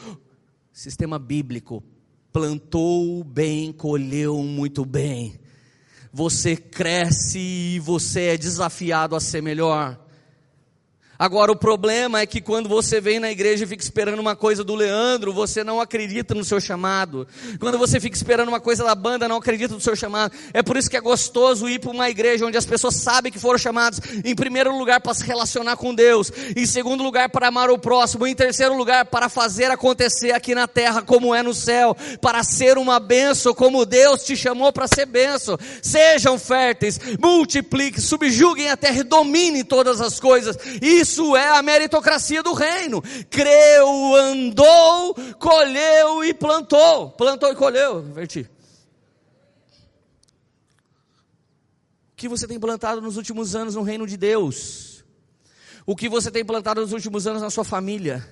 sistema 0.72 1.20
bíblico, 1.20 1.84
plantou 2.32 3.22
bem, 3.22 3.72
colheu 3.72 4.38
muito 4.38 4.84
bem. 4.84 5.38
Você 6.12 6.56
cresce 6.56 7.38
e 7.38 7.78
você 7.78 8.22
é 8.22 8.36
desafiado 8.36 9.14
a 9.14 9.20
ser 9.20 9.40
melhor. 9.40 9.96
Agora, 11.20 11.52
o 11.52 11.56
problema 11.56 12.22
é 12.22 12.24
que 12.24 12.40
quando 12.40 12.66
você 12.66 12.98
vem 12.98 13.20
na 13.20 13.30
igreja 13.30 13.64
e 13.64 13.66
fica 13.66 13.82
esperando 13.82 14.18
uma 14.20 14.34
coisa 14.34 14.64
do 14.64 14.74
Leandro, 14.74 15.34
você 15.34 15.62
não 15.62 15.78
acredita 15.78 16.34
no 16.34 16.42
seu 16.42 16.58
chamado. 16.58 17.28
Quando 17.58 17.76
você 17.76 18.00
fica 18.00 18.16
esperando 18.16 18.48
uma 18.48 18.58
coisa 18.58 18.84
da 18.84 18.94
banda, 18.94 19.28
não 19.28 19.36
acredita 19.36 19.74
no 19.74 19.80
seu 19.82 19.94
chamado. 19.94 20.32
É 20.54 20.62
por 20.62 20.78
isso 20.78 20.88
que 20.88 20.96
é 20.96 21.00
gostoso 21.00 21.68
ir 21.68 21.78
para 21.78 21.90
uma 21.90 22.08
igreja 22.08 22.46
onde 22.46 22.56
as 22.56 22.64
pessoas 22.64 22.94
sabem 22.94 23.30
que 23.30 23.38
foram 23.38 23.58
chamadas, 23.58 24.00
em 24.24 24.34
primeiro 24.34 24.74
lugar, 24.74 24.98
para 25.02 25.12
se 25.12 25.22
relacionar 25.26 25.76
com 25.76 25.94
Deus, 25.94 26.32
em 26.56 26.64
segundo 26.64 27.04
lugar, 27.04 27.28
para 27.28 27.48
amar 27.48 27.68
o 27.68 27.78
próximo, 27.78 28.26
em 28.26 28.34
terceiro 28.34 28.74
lugar, 28.74 29.04
para 29.04 29.28
fazer 29.28 29.70
acontecer 29.70 30.32
aqui 30.32 30.54
na 30.54 30.66
terra 30.66 31.02
como 31.02 31.34
é 31.34 31.42
no 31.42 31.52
céu, 31.52 31.94
para 32.22 32.42
ser 32.42 32.78
uma 32.78 32.98
benção 32.98 33.52
como 33.52 33.84
Deus 33.84 34.24
te 34.24 34.34
chamou 34.34 34.72
para 34.72 34.86
ser 34.86 35.04
benção. 35.04 35.58
Sejam 35.82 36.38
férteis, 36.38 36.98
multipliquem, 37.20 38.00
subjuguem 38.00 38.70
a 38.70 38.76
terra 38.78 39.00
e 39.00 39.02
dominem 39.02 39.62
todas 39.62 40.00
as 40.00 40.18
coisas. 40.18 40.56
Isso 40.80 41.09
isso 41.10 41.36
é 41.36 41.58
a 41.58 41.62
meritocracia 41.62 42.40
do 42.40 42.54
reino. 42.54 43.02
Creu, 43.28 44.14
andou, 44.14 45.14
colheu 45.38 46.24
e 46.24 46.32
plantou. 46.32 47.10
Plantou 47.10 47.50
e 47.50 47.56
colheu. 47.56 48.00
Inverti. 48.06 48.48
O 52.12 52.16
que 52.16 52.28
você 52.28 52.46
tem 52.46 52.60
plantado 52.60 53.00
nos 53.00 53.16
últimos 53.16 53.56
anos 53.56 53.74
no 53.74 53.82
reino 53.82 54.06
de 54.06 54.16
Deus? 54.16 55.04
O 55.84 55.96
que 55.96 56.08
você 56.08 56.30
tem 56.30 56.44
plantado 56.44 56.80
nos 56.80 56.92
últimos 56.92 57.26
anos 57.26 57.42
na 57.42 57.50
sua 57.50 57.64
família? 57.64 58.24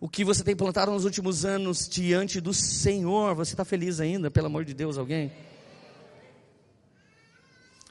O 0.00 0.08
que 0.08 0.24
você 0.24 0.42
tem 0.42 0.56
plantado 0.56 0.92
nos 0.92 1.04
últimos 1.04 1.44
anos 1.44 1.86
diante 1.88 2.40
do 2.40 2.54
Senhor? 2.54 3.34
Você 3.34 3.52
está 3.52 3.64
feliz 3.64 4.00
ainda, 4.00 4.30
pelo 4.30 4.46
amor 4.46 4.64
de 4.64 4.72
Deus, 4.72 4.96
alguém? 4.96 5.32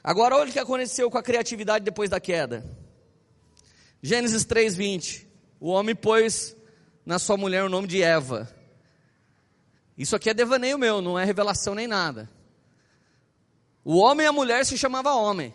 Agora 0.02 0.36
olha 0.36 0.48
o 0.48 0.52
que 0.52 0.58
aconteceu 0.58 1.10
com 1.10 1.18
a 1.18 1.22
criatividade 1.22 1.84
depois 1.84 2.08
da 2.08 2.18
queda. 2.18 2.64
Gênesis 4.02 4.44
3:20. 4.44 5.26
O 5.58 5.70
homem 5.70 5.94
pôs 5.94 6.56
na 7.04 7.18
sua 7.18 7.36
mulher 7.36 7.64
o 7.64 7.68
nome 7.68 7.88
de 7.88 8.02
Eva. 8.02 8.52
Isso 9.96 10.14
aqui 10.14 10.28
é 10.28 10.34
devaneio 10.34 10.78
meu, 10.78 11.00
não 11.00 11.18
é 11.18 11.24
revelação 11.24 11.74
nem 11.74 11.86
nada. 11.86 12.28
O 13.82 13.96
homem 13.96 14.26
e 14.26 14.28
a 14.28 14.32
mulher 14.32 14.66
se 14.66 14.76
chamava 14.76 15.14
homem. 15.14 15.54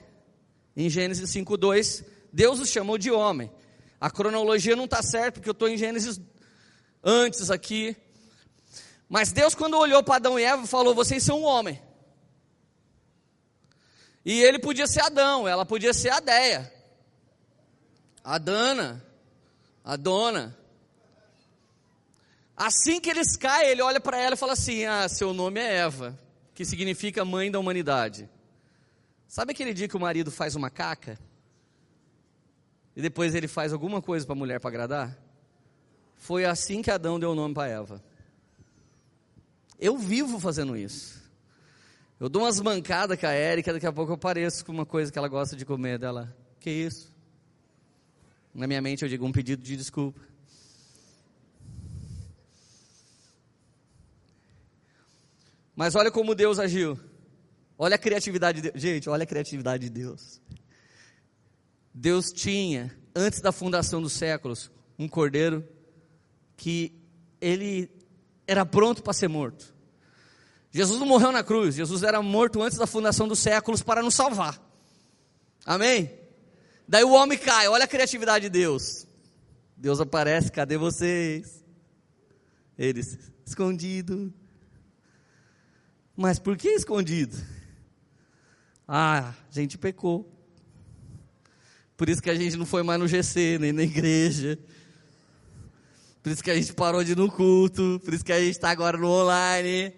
Em 0.76 0.90
Gênesis 0.90 1.30
5:2, 1.30 2.04
Deus 2.32 2.60
os 2.60 2.70
chamou 2.70 2.98
de 2.98 3.12
homem. 3.12 3.52
A 4.00 4.10
cronologia 4.10 4.76
não 4.76 4.86
está 4.86 5.04
certa, 5.04 5.34
porque 5.34 5.50
eu 5.50 5.54
estou 5.54 5.68
em 5.68 5.78
Gênesis 5.78 6.20
antes 7.04 7.52
aqui. 7.52 7.96
Mas 9.08 9.32
Deus, 9.32 9.54
quando 9.54 9.78
olhou 9.78 10.02
para 10.02 10.16
Adão 10.16 10.40
e 10.40 10.44
Eva, 10.44 10.66
falou: 10.66 10.96
Vocês 10.96 11.22
são 11.22 11.42
um 11.42 11.44
homem. 11.44 11.80
E 14.26 14.42
ele 14.42 14.58
podia 14.60 14.88
ser 14.88 15.02
Adão, 15.02 15.48
ela 15.48 15.66
podia 15.66 15.94
ser 15.94 16.10
Adéia 16.10 16.81
a 18.24 18.38
Dana, 18.38 19.04
a 19.84 19.96
dona. 19.96 20.58
Assim 22.56 23.00
que 23.00 23.10
eles 23.10 23.36
caem, 23.36 23.70
ele 23.70 23.82
olha 23.82 24.00
para 24.00 24.18
ela 24.18 24.36
e 24.36 24.38
fala 24.38 24.54
assim: 24.54 24.86
Ah, 24.86 25.08
seu 25.10 25.34
nome 25.34 25.60
é 25.60 25.78
Eva, 25.78 26.18
que 26.54 26.64
significa 26.64 27.26
mãe 27.26 27.50
da 27.50 27.60
humanidade. 27.60 28.30
Sabe 29.28 29.52
aquele 29.52 29.74
dia 29.74 29.88
que 29.88 29.98
o 29.98 30.00
marido 30.00 30.30
faz 30.30 30.56
uma 30.56 30.70
caca? 30.70 31.18
E 32.96 33.02
depois 33.02 33.34
ele 33.34 33.48
faz 33.48 33.74
alguma 33.74 34.02
coisa 34.02 34.26
para 34.26 34.34
a 34.34 34.38
mulher 34.38 34.60
para 34.60 34.70
agradar? 34.70 35.18
Foi 36.18 36.46
assim 36.46 36.82
que 36.82 36.92
Adão 36.92 37.20
deu 37.20 37.32
o 37.32 37.36
nome 37.36 37.56
para 37.56 37.68
Eva. 37.68 38.04
Eu 39.80 39.98
vivo 39.98 40.40
fazendo 40.40 40.78
isso. 40.78 41.20
Eu 42.20 42.30
dou 42.30 42.44
umas 42.44 42.60
mancadas 42.60 43.20
com 43.20 43.26
a 43.26 43.32
Érica, 43.32 43.74
daqui 43.74 43.88
a 43.88 43.92
pouco 43.92 44.12
eu 44.12 44.18
pareço 44.18 44.64
com 44.64 44.72
uma 44.72 44.86
coisa 44.86 45.12
que 45.12 45.18
ela 45.18 45.28
gosta 45.28 45.56
de 45.56 45.66
comer 45.66 45.98
dela. 45.98 46.36
Que 46.60 46.70
isso? 46.70 47.11
Na 48.54 48.68
minha 48.68 48.82
mente 48.82 49.04
eu 49.04 49.10
digo 49.10 49.26
um 49.26 49.32
pedido 49.32 49.64
de 49.64 49.78
desculpa. 49.78 50.20
Mas 55.76 55.96
olha 55.96 56.12
como 56.12 56.36
Deus 56.36 56.60
agiu. 56.60 57.00
Olha 57.78 57.96
a 57.96 58.00
criatividade 58.00 58.62
de 58.62 58.70
Deus. 58.70 58.82
Gente, 58.82 59.10
olha 59.10 59.24
a 59.24 59.26
criatividade 59.26 59.86
de 59.86 59.90
Deus. 59.90 60.42
Deus 61.94 62.32
tinha, 62.32 62.96
antes 63.16 63.42
da 63.42 63.52
fundação 63.52 64.02
dos 64.02 64.14
séculos, 64.14 64.70
um 65.00 65.08
cordeiro 65.08 65.68
que 66.56 66.94
ele 67.40 67.90
era 68.46 68.66
pronto 68.66 69.02
para 69.02 69.14
ser 69.14 69.28
morto. 69.28 69.74
Jesus 70.70 71.00
não 71.00 71.08
morreu 71.08 71.32
na 71.32 71.44
cruz, 71.44 71.76
Jesus 71.76 72.04
era 72.04 72.22
morto 72.22 72.62
antes 72.62 72.78
da 72.78 72.86
fundação 72.86 73.28
dos 73.28 73.40
séculos 73.40 73.82
para 73.82 74.02
nos 74.04 74.14
salvar. 74.14 74.62
Amém? 75.66 76.21
Daí 76.92 77.06
o 77.06 77.12
homem 77.12 77.38
cai, 77.38 77.70
olha 77.70 77.86
a 77.86 77.88
criatividade 77.88 78.44
de 78.44 78.50
Deus. 78.50 79.08
Deus 79.78 80.02
aparece, 80.02 80.52
cadê 80.52 80.78
vocês? 80.78 81.64
Eles, 82.78 83.18
escondido. 83.46 84.34
Mas 86.18 86.38
por 86.38 86.58
que 86.58 86.68
escondido? 86.68 87.38
Ah, 88.86 89.34
a 89.50 89.54
gente 89.54 89.78
pecou. 89.78 90.30
Por 91.96 92.10
isso 92.10 92.22
que 92.22 92.30
a 92.30 92.36
gente 92.36 92.58
não 92.58 92.66
foi 92.66 92.84
mais 92.84 93.00
no 93.00 93.08
GC, 93.08 93.58
nem 93.58 93.72
na 93.72 93.84
igreja. 93.84 94.60
Por 96.22 96.30
isso 96.30 96.44
que 96.44 96.52
a 96.52 96.56
gente 96.56 96.74
parou 96.74 97.06
de 97.06 97.14
ir 97.14 97.18
no 97.18 97.32
culto. 97.32 98.02
Por 98.04 98.14
isso 98.14 98.26
que 98.26 98.34
a 98.34 98.40
gente 98.42 98.52
está 98.52 98.70
agora 98.70 98.98
no 98.98 99.08
online. 99.08 99.94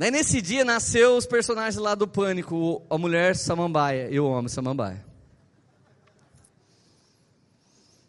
Daí 0.00 0.10
nesse 0.10 0.40
dia 0.40 0.64
nasceu 0.64 1.14
os 1.14 1.26
personagens 1.26 1.76
lá 1.76 1.94
do 1.94 2.08
pânico, 2.08 2.82
a 2.88 2.96
mulher 2.96 3.36
samambaia 3.36 4.08
e 4.10 4.18
o 4.18 4.24
homem 4.24 4.48
samambaia. 4.48 5.04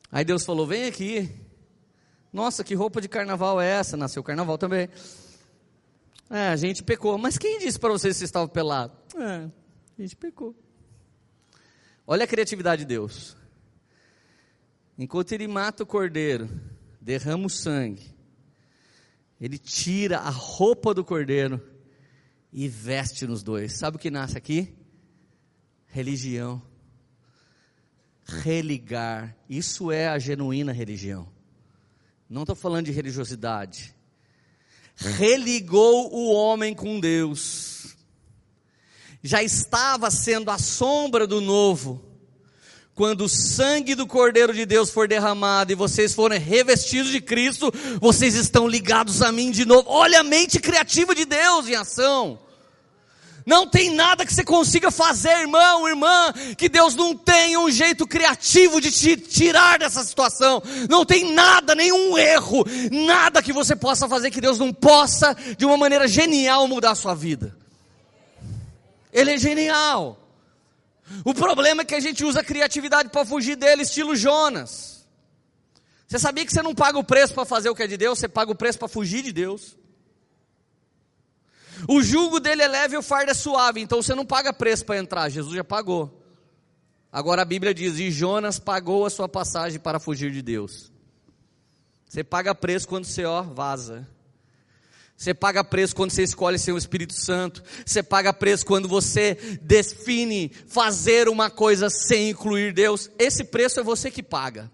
Aí 0.09 0.23
Deus 0.23 0.45
falou: 0.45 0.65
vem 0.65 0.85
aqui. 0.85 1.29
Nossa, 2.31 2.63
que 2.63 2.73
roupa 2.73 3.01
de 3.01 3.09
carnaval 3.09 3.59
é 3.59 3.67
essa? 3.67 3.97
Nasceu 3.97 4.23
carnaval 4.23 4.57
também. 4.57 4.87
É, 6.29 6.47
a 6.47 6.55
gente 6.55 6.81
pecou. 6.81 7.17
Mas 7.17 7.37
quem 7.37 7.59
disse 7.59 7.77
para 7.77 7.91
vocês 7.91 8.13
que 8.13 8.19
vocês 8.19 8.29
estavam 8.29 8.47
pelados? 8.47 8.95
É, 9.17 9.49
a 9.99 10.01
gente 10.01 10.15
pecou. 10.15 10.55
Olha 12.07 12.23
a 12.23 12.27
criatividade 12.27 12.83
de 12.83 12.87
Deus. 12.87 13.35
Enquanto 14.97 15.33
ele 15.33 15.45
mata 15.45 15.83
o 15.83 15.85
cordeiro, 15.85 16.49
derrama 17.01 17.47
o 17.47 17.49
sangue, 17.49 18.15
ele 19.41 19.57
tira 19.57 20.19
a 20.19 20.29
roupa 20.29 20.93
do 20.93 21.03
cordeiro 21.03 21.69
e 22.51 22.67
veste 22.67 23.25
nos 23.25 23.43
dois. 23.43 23.73
Sabe 23.73 23.97
o 23.97 23.99
que 23.99 24.11
nasce 24.11 24.37
aqui? 24.37 24.73
Religião. 25.87 26.61
Religar. 28.25 29.35
Isso 29.49 29.91
é 29.91 30.07
a 30.07 30.19
genuína 30.19 30.71
religião. 30.71 31.27
Não 32.29 32.43
estou 32.43 32.55
falando 32.55 32.85
de 32.85 32.91
religiosidade 32.91 33.95
religou 35.09 36.13
o 36.13 36.31
homem 36.31 36.73
com 36.73 36.99
Deus. 36.99 37.95
Já 39.23 39.43
estava 39.43 40.09
sendo 40.09 40.49
a 40.49 40.57
sombra 40.57 41.27
do 41.27 41.41
novo. 41.41 42.03
Quando 43.01 43.21
o 43.21 43.27
sangue 43.27 43.95
do 43.95 44.05
Cordeiro 44.05 44.53
de 44.53 44.63
Deus 44.63 44.91
for 44.91 45.07
derramado 45.07 45.71
e 45.71 45.75
vocês 45.75 46.13
forem 46.13 46.39
revestidos 46.39 47.11
de 47.11 47.19
Cristo, 47.19 47.73
vocês 47.99 48.35
estão 48.35 48.67
ligados 48.67 49.23
a 49.23 49.31
mim 49.31 49.49
de 49.49 49.65
novo. 49.65 49.85
Olha 49.89 50.19
a 50.19 50.23
mente 50.23 50.59
criativa 50.59 51.15
de 51.15 51.25
Deus 51.25 51.67
em 51.67 51.73
ação. 51.73 52.37
Não 53.43 53.65
tem 53.65 53.89
nada 53.89 54.23
que 54.23 54.31
você 54.31 54.43
consiga 54.43 54.91
fazer, 54.91 55.31
irmão, 55.31 55.87
irmã, 55.87 56.31
que 56.55 56.69
Deus 56.69 56.95
não 56.95 57.17
tenha 57.17 57.59
um 57.59 57.71
jeito 57.71 58.05
criativo 58.05 58.79
de 58.79 58.91
te 58.91 59.17
tirar 59.17 59.79
dessa 59.79 60.03
situação. 60.03 60.61
Não 60.87 61.03
tem 61.03 61.33
nada, 61.33 61.73
nenhum 61.73 62.15
erro, 62.19 62.63
nada 62.91 63.41
que 63.41 63.51
você 63.51 63.75
possa 63.75 64.07
fazer 64.07 64.29
que 64.29 64.39
Deus 64.39 64.59
não 64.59 64.71
possa, 64.71 65.35
de 65.57 65.65
uma 65.65 65.75
maneira 65.75 66.07
genial, 66.07 66.67
mudar 66.67 66.91
a 66.91 66.95
sua 66.95 67.15
vida. 67.15 67.57
Ele 69.11 69.31
é 69.31 69.37
genial. 69.39 70.19
O 71.25 71.33
problema 71.33 71.81
é 71.81 71.85
que 71.85 71.95
a 71.95 71.99
gente 71.99 72.23
usa 72.23 72.41
a 72.41 72.43
criatividade 72.43 73.09
para 73.09 73.25
fugir 73.25 73.55
dele, 73.55 73.83
estilo 73.83 74.15
Jonas. 74.15 75.07
Você 76.07 76.19
sabia 76.19 76.45
que 76.45 76.51
você 76.51 76.61
não 76.61 76.75
paga 76.75 76.97
o 76.97 77.03
preço 77.03 77.33
para 77.33 77.45
fazer 77.45 77.69
o 77.69 77.75
que 77.75 77.83
é 77.83 77.87
de 77.87 77.97
Deus, 77.97 78.19
você 78.19 78.27
paga 78.27 78.51
o 78.51 78.55
preço 78.55 78.77
para 78.77 78.87
fugir 78.87 79.23
de 79.23 79.31
Deus? 79.31 79.77
O 81.87 82.01
jugo 82.01 82.39
dele 82.39 82.61
é 82.61 82.67
leve 82.67 82.95
e 82.95 82.97
o 82.97 83.01
fardo 83.01 83.31
é 83.31 83.33
suave, 83.33 83.79
então 83.79 84.01
você 84.01 84.13
não 84.13 84.25
paga 84.25 84.53
preço 84.53 84.85
para 84.85 84.97
entrar, 84.97 85.29
Jesus 85.29 85.55
já 85.55 85.63
pagou. 85.63 86.21
Agora 87.11 87.41
a 87.41 87.45
Bíblia 87.45 87.73
diz: 87.73 87.97
e 87.99 88.11
Jonas 88.11 88.59
pagou 88.59 89.05
a 89.05 89.09
sua 89.09 89.27
passagem 89.27 89.79
para 89.79 89.99
fugir 89.99 90.31
de 90.31 90.41
Deus. 90.41 90.91
Você 92.07 92.23
paga 92.23 92.53
preço 92.53 92.87
quando 92.87 93.05
você 93.05 93.25
ó, 93.25 93.41
vaza. 93.41 94.07
Você 95.21 95.35
paga 95.35 95.63
preço 95.63 95.95
quando 95.95 96.09
você 96.09 96.23
escolhe 96.23 96.57
ser 96.57 96.71
o 96.71 96.77
Espírito 96.79 97.13
Santo. 97.13 97.63
Você 97.85 98.01
paga 98.01 98.33
preço 98.33 98.65
quando 98.65 98.87
você 98.87 99.35
define 99.61 100.51
fazer 100.65 101.29
uma 101.29 101.47
coisa 101.47 101.91
sem 101.91 102.31
incluir 102.31 102.73
Deus. 102.73 103.07
Esse 103.19 103.43
preço 103.43 103.79
é 103.79 103.83
você 103.83 104.09
que 104.09 104.23
paga. 104.23 104.71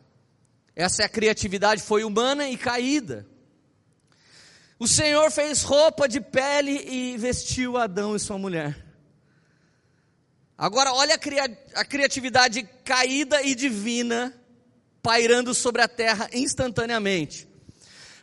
Essa 0.74 1.04
é 1.04 1.06
a 1.06 1.10
criatividade, 1.10 1.82
foi 1.82 2.06
humana 2.06 2.48
e 2.48 2.56
caída. 2.56 3.28
O 4.80 4.88
Senhor 4.88 5.30
fez 5.32 5.64
roupa 5.64 6.08
de 6.08 6.22
pele 6.22 6.82
e 6.90 7.18
vestiu 7.18 7.76
Adão 7.76 8.16
e 8.16 8.20
sua 8.20 8.38
mulher. 8.38 8.86
Agora, 10.58 10.94
olha 10.94 11.16
a, 11.16 11.18
cria 11.18 11.44
a 11.76 11.84
criatividade 11.84 12.64
caída 12.86 13.42
e 13.42 13.54
divina 13.54 14.34
pairando 15.04 15.54
sobre 15.54 15.82
a 15.82 15.90
terra 15.90 16.30
instantaneamente. 16.32 17.50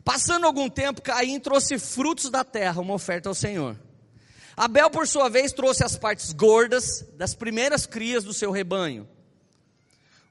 Passando 0.04 0.44
algum 0.46 0.68
tempo, 0.68 1.00
Caim 1.00 1.40
trouxe 1.40 1.78
frutos 1.78 2.30
da 2.30 2.44
terra, 2.44 2.82
uma 2.82 2.94
oferta 2.94 3.28
ao 3.28 3.34
Senhor. 3.34 3.76
Abel, 4.56 4.90
por 4.90 5.08
sua 5.08 5.28
vez, 5.28 5.52
trouxe 5.52 5.82
as 5.82 5.96
partes 5.96 6.32
gordas 6.32 7.04
das 7.16 7.34
primeiras 7.34 7.86
crias 7.86 8.22
do 8.22 8.34
seu 8.34 8.50
rebanho. 8.50 9.08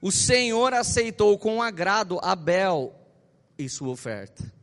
O 0.01 0.11
Senhor 0.11 0.73
aceitou 0.73 1.37
com 1.37 1.61
agrado 1.61 2.19
Abel 2.21 2.93
e 3.57 3.67
sua 3.67 3.89
oferta 3.89 4.53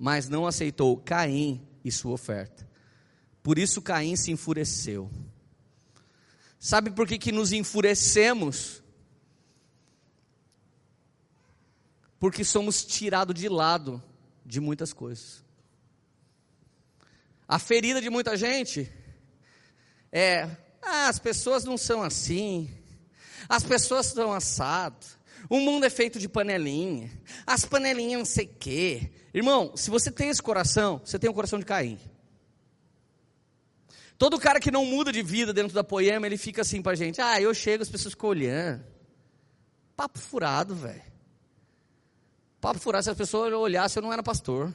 mas 0.00 0.30
não 0.30 0.46
aceitou 0.46 0.96
Caim 0.96 1.60
e 1.84 1.92
sua 1.92 2.12
oferta. 2.12 2.66
Por 3.42 3.58
isso 3.58 3.82
Caim 3.82 4.16
se 4.16 4.32
enfureceu. 4.32 5.10
Sabe 6.58 6.90
por 6.90 7.06
que, 7.06 7.18
que 7.18 7.30
nos 7.30 7.52
enfurecemos? 7.52 8.82
Porque 12.18 12.42
somos 12.44 12.82
tirados 12.82 13.38
de 13.38 13.46
lado 13.46 14.02
de 14.50 14.60
muitas 14.60 14.92
coisas. 14.92 15.44
A 17.46 17.58
ferida 17.58 18.00
de 18.00 18.10
muita 18.10 18.36
gente 18.36 18.90
é: 20.10 20.42
ah, 20.82 21.08
as 21.08 21.18
pessoas 21.18 21.64
não 21.64 21.78
são 21.78 22.02
assim, 22.02 22.68
as 23.48 23.62
pessoas 23.62 24.06
são 24.06 24.32
assadas, 24.32 25.16
o 25.48 25.60
mundo 25.60 25.86
é 25.86 25.90
feito 25.90 26.18
de 26.18 26.28
panelinha. 26.28 27.10
As 27.46 27.64
panelinhas 27.64 28.18
não 28.18 28.24
sei 28.26 28.46
o 28.46 28.54
quê. 28.58 29.10
Irmão, 29.32 29.76
se 29.76 29.88
você 29.88 30.10
tem 30.10 30.28
esse 30.28 30.42
coração, 30.42 31.00
você 31.04 31.18
tem 31.18 31.30
o 31.30 31.34
coração 31.34 31.58
de 31.58 31.64
Caim. 31.64 31.98
Todo 34.18 34.38
cara 34.38 34.60
que 34.60 34.70
não 34.70 34.84
muda 34.84 35.12
de 35.12 35.22
vida 35.22 35.52
dentro 35.52 35.72
da 35.72 35.82
poema, 35.82 36.26
ele 36.26 36.36
fica 36.36 36.60
assim 36.60 36.82
pra 36.82 36.94
gente. 36.94 37.20
Ah, 37.20 37.40
eu 37.40 37.54
chego, 37.54 37.82
as 37.82 37.88
pessoas 37.88 38.12
ficam 38.12 38.30
olhando. 38.30 38.84
Papo 39.96 40.18
furado, 40.18 40.74
velho. 40.74 41.09
Papo 42.60 42.78
furado, 42.78 43.04
se 43.04 43.10
as 43.10 43.16
pessoas 43.16 43.52
olhassem, 43.52 44.00
eu 44.00 44.02
não 44.02 44.12
era 44.12 44.22
pastor. 44.22 44.72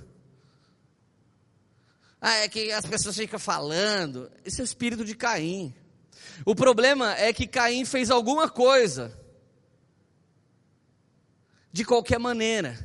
Ah, 2.19 2.37
é 2.37 2.49
que 2.49 2.71
as 2.71 2.85
pessoas 2.85 3.15
ficam 3.15 3.37
falando. 3.37 4.31
Esse 4.43 4.59
é 4.59 4.63
o 4.63 4.65
espírito 4.65 5.05
de 5.05 5.15
Caim. 5.15 5.73
O 6.43 6.55
problema 6.55 7.15
é 7.15 7.31
que 7.31 7.45
Caim 7.45 7.85
fez 7.85 8.09
alguma 8.09 8.49
coisa 8.49 9.15
de 11.71 11.85
qualquer 11.85 12.17
maneira. 12.17 12.79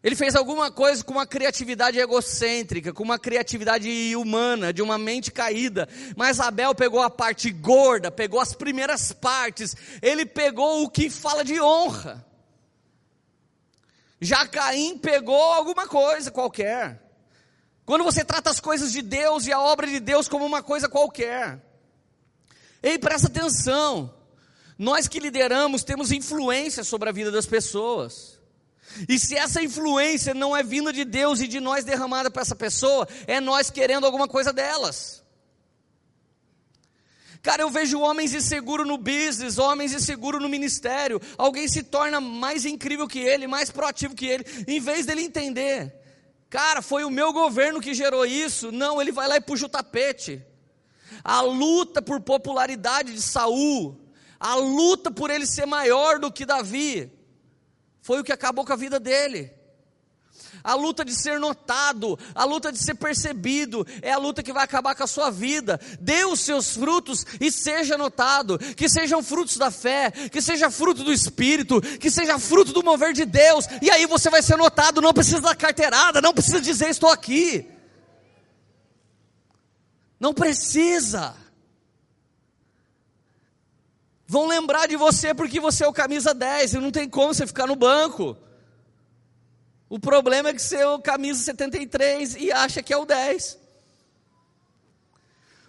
Ele 0.00 0.14
fez 0.14 0.36
alguma 0.36 0.70
coisa 0.70 1.02
com 1.02 1.12
uma 1.12 1.26
criatividade 1.26 1.98
egocêntrica, 1.98 2.92
com 2.92 3.02
uma 3.02 3.18
criatividade 3.18 4.14
humana, 4.14 4.72
de 4.72 4.80
uma 4.80 4.96
mente 4.96 5.32
caída. 5.32 5.88
Mas 6.16 6.38
Abel 6.38 6.72
pegou 6.74 7.02
a 7.02 7.10
parte 7.10 7.50
gorda, 7.50 8.08
pegou 8.10 8.40
as 8.40 8.54
primeiras 8.54 9.12
partes, 9.12 9.74
ele 10.00 10.24
pegou 10.24 10.84
o 10.84 10.88
que 10.88 11.10
fala 11.10 11.44
de 11.44 11.60
honra. 11.60 12.27
Já 14.20 14.46
Caim 14.46 14.98
pegou 14.98 15.52
alguma 15.52 15.86
coisa 15.86 16.30
qualquer. 16.30 17.02
Quando 17.84 18.04
você 18.04 18.24
trata 18.24 18.50
as 18.50 18.60
coisas 18.60 18.92
de 18.92 19.00
Deus 19.00 19.46
e 19.46 19.52
a 19.52 19.60
obra 19.60 19.86
de 19.86 20.00
Deus 20.00 20.28
como 20.28 20.44
uma 20.44 20.62
coisa 20.62 20.88
qualquer. 20.88 21.62
Ei, 22.82 22.98
presta 22.98 23.28
atenção. 23.28 24.14
Nós 24.76 25.08
que 25.08 25.18
lideramos 25.18 25.82
temos 25.82 26.12
influência 26.12 26.84
sobre 26.84 27.08
a 27.08 27.12
vida 27.12 27.30
das 27.30 27.46
pessoas. 27.46 28.38
E 29.08 29.18
se 29.18 29.36
essa 29.36 29.62
influência 29.62 30.34
não 30.34 30.56
é 30.56 30.62
vinda 30.62 30.92
de 30.92 31.04
Deus 31.04 31.40
e 31.40 31.48
de 31.48 31.60
nós 31.60 31.84
derramada 31.84 32.30
para 32.30 32.42
essa 32.42 32.56
pessoa, 32.56 33.06
é 33.26 33.40
nós 33.40 33.70
querendo 33.70 34.06
alguma 34.06 34.28
coisa 34.28 34.52
delas. 34.52 35.24
Cara, 37.42 37.62
eu 37.62 37.70
vejo 37.70 38.00
homens 38.00 38.34
inseguros 38.34 38.86
no 38.86 38.98
business, 38.98 39.58
homens 39.58 39.92
inseguros 39.92 40.42
no 40.42 40.48
ministério. 40.48 41.20
Alguém 41.36 41.68
se 41.68 41.82
torna 41.82 42.20
mais 42.20 42.64
incrível 42.64 43.06
que 43.06 43.20
ele, 43.20 43.46
mais 43.46 43.70
proativo 43.70 44.14
que 44.14 44.26
ele, 44.26 44.44
em 44.66 44.80
vez 44.80 45.06
dele 45.06 45.22
entender 45.22 45.98
Cara, 46.50 46.80
foi 46.80 47.04
o 47.04 47.10
meu 47.10 47.32
governo 47.32 47.80
que 47.80 47.92
gerou 47.92 48.24
isso. 48.24 48.72
Não, 48.72 49.00
ele 49.00 49.12
vai 49.12 49.28
lá 49.28 49.36
e 49.36 49.40
puxa 49.40 49.66
o 49.66 49.68
tapete. 49.68 50.42
A 51.22 51.42
luta 51.42 52.00
por 52.00 52.20
popularidade 52.20 53.12
de 53.12 53.20
Saul, 53.20 54.00
a 54.40 54.54
luta 54.54 55.10
por 55.10 55.30
ele 55.30 55.46
ser 55.46 55.66
maior 55.66 56.18
do 56.18 56.32
que 56.32 56.46
Davi, 56.46 57.12
foi 58.00 58.20
o 58.20 58.24
que 58.24 58.32
acabou 58.32 58.64
com 58.64 58.72
a 58.72 58.76
vida 58.76 58.98
dele 58.98 59.52
a 60.68 60.74
luta 60.74 61.02
de 61.02 61.14
ser 61.14 61.40
notado, 61.40 62.18
a 62.34 62.44
luta 62.44 62.70
de 62.70 62.76
ser 62.76 62.94
percebido, 62.94 63.86
é 64.02 64.12
a 64.12 64.18
luta 64.18 64.42
que 64.42 64.52
vai 64.52 64.64
acabar 64.64 64.94
com 64.94 65.02
a 65.02 65.06
sua 65.06 65.30
vida. 65.30 65.80
Dê 65.98 66.26
os 66.26 66.40
seus 66.40 66.76
frutos 66.76 67.24
e 67.40 67.50
seja 67.50 67.96
notado, 67.96 68.58
que 68.58 68.86
sejam 68.86 69.22
frutos 69.22 69.56
da 69.56 69.70
fé, 69.70 70.10
que 70.10 70.42
seja 70.42 70.70
fruto 70.70 71.02
do 71.02 71.10
Espírito, 71.10 71.80
que 71.80 72.10
seja 72.10 72.38
fruto 72.38 72.74
do 72.74 72.84
mover 72.84 73.14
de 73.14 73.24
Deus, 73.24 73.64
e 73.80 73.90
aí 73.90 74.04
você 74.04 74.28
vai 74.28 74.42
ser 74.42 74.58
notado, 74.58 75.00
não 75.00 75.14
precisa 75.14 75.40
da 75.40 75.54
carteirada, 75.54 76.20
não 76.20 76.34
precisa 76.34 76.60
dizer 76.60 76.90
estou 76.90 77.10
aqui. 77.10 77.66
Não 80.20 80.34
precisa. 80.34 81.34
Vão 84.26 84.46
lembrar 84.46 84.86
de 84.86 84.96
você 84.96 85.32
porque 85.32 85.60
você 85.60 85.84
é 85.84 85.88
o 85.88 85.94
camisa 85.94 86.34
10 86.34 86.74
e 86.74 86.78
não 86.78 86.90
tem 86.90 87.08
como 87.08 87.32
você 87.32 87.46
ficar 87.46 87.66
no 87.66 87.74
banco. 87.74 88.36
O 89.88 89.98
problema 89.98 90.50
é 90.50 90.54
que 90.54 90.84
o 90.84 90.98
camisa 90.98 91.42
73 91.44 92.36
e 92.36 92.52
acha 92.52 92.82
que 92.82 92.92
é 92.92 92.96
o 92.96 93.06
10. 93.06 93.58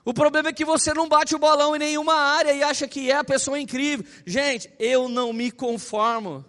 O 0.03 0.13
problema 0.13 0.49
é 0.49 0.53
que 0.53 0.65
você 0.65 0.93
não 0.93 1.07
bate 1.07 1.35
o 1.35 1.39
bolão 1.39 1.75
em 1.75 1.79
nenhuma 1.79 2.15
área 2.15 2.53
e 2.53 2.63
acha 2.63 2.87
que 2.87 3.11
é 3.11 3.15
a 3.15 3.23
pessoa 3.23 3.59
incrível. 3.59 4.05
Gente, 4.25 4.69
eu 4.79 5.07
não 5.07 5.31
me 5.31 5.51
conformo 5.51 6.43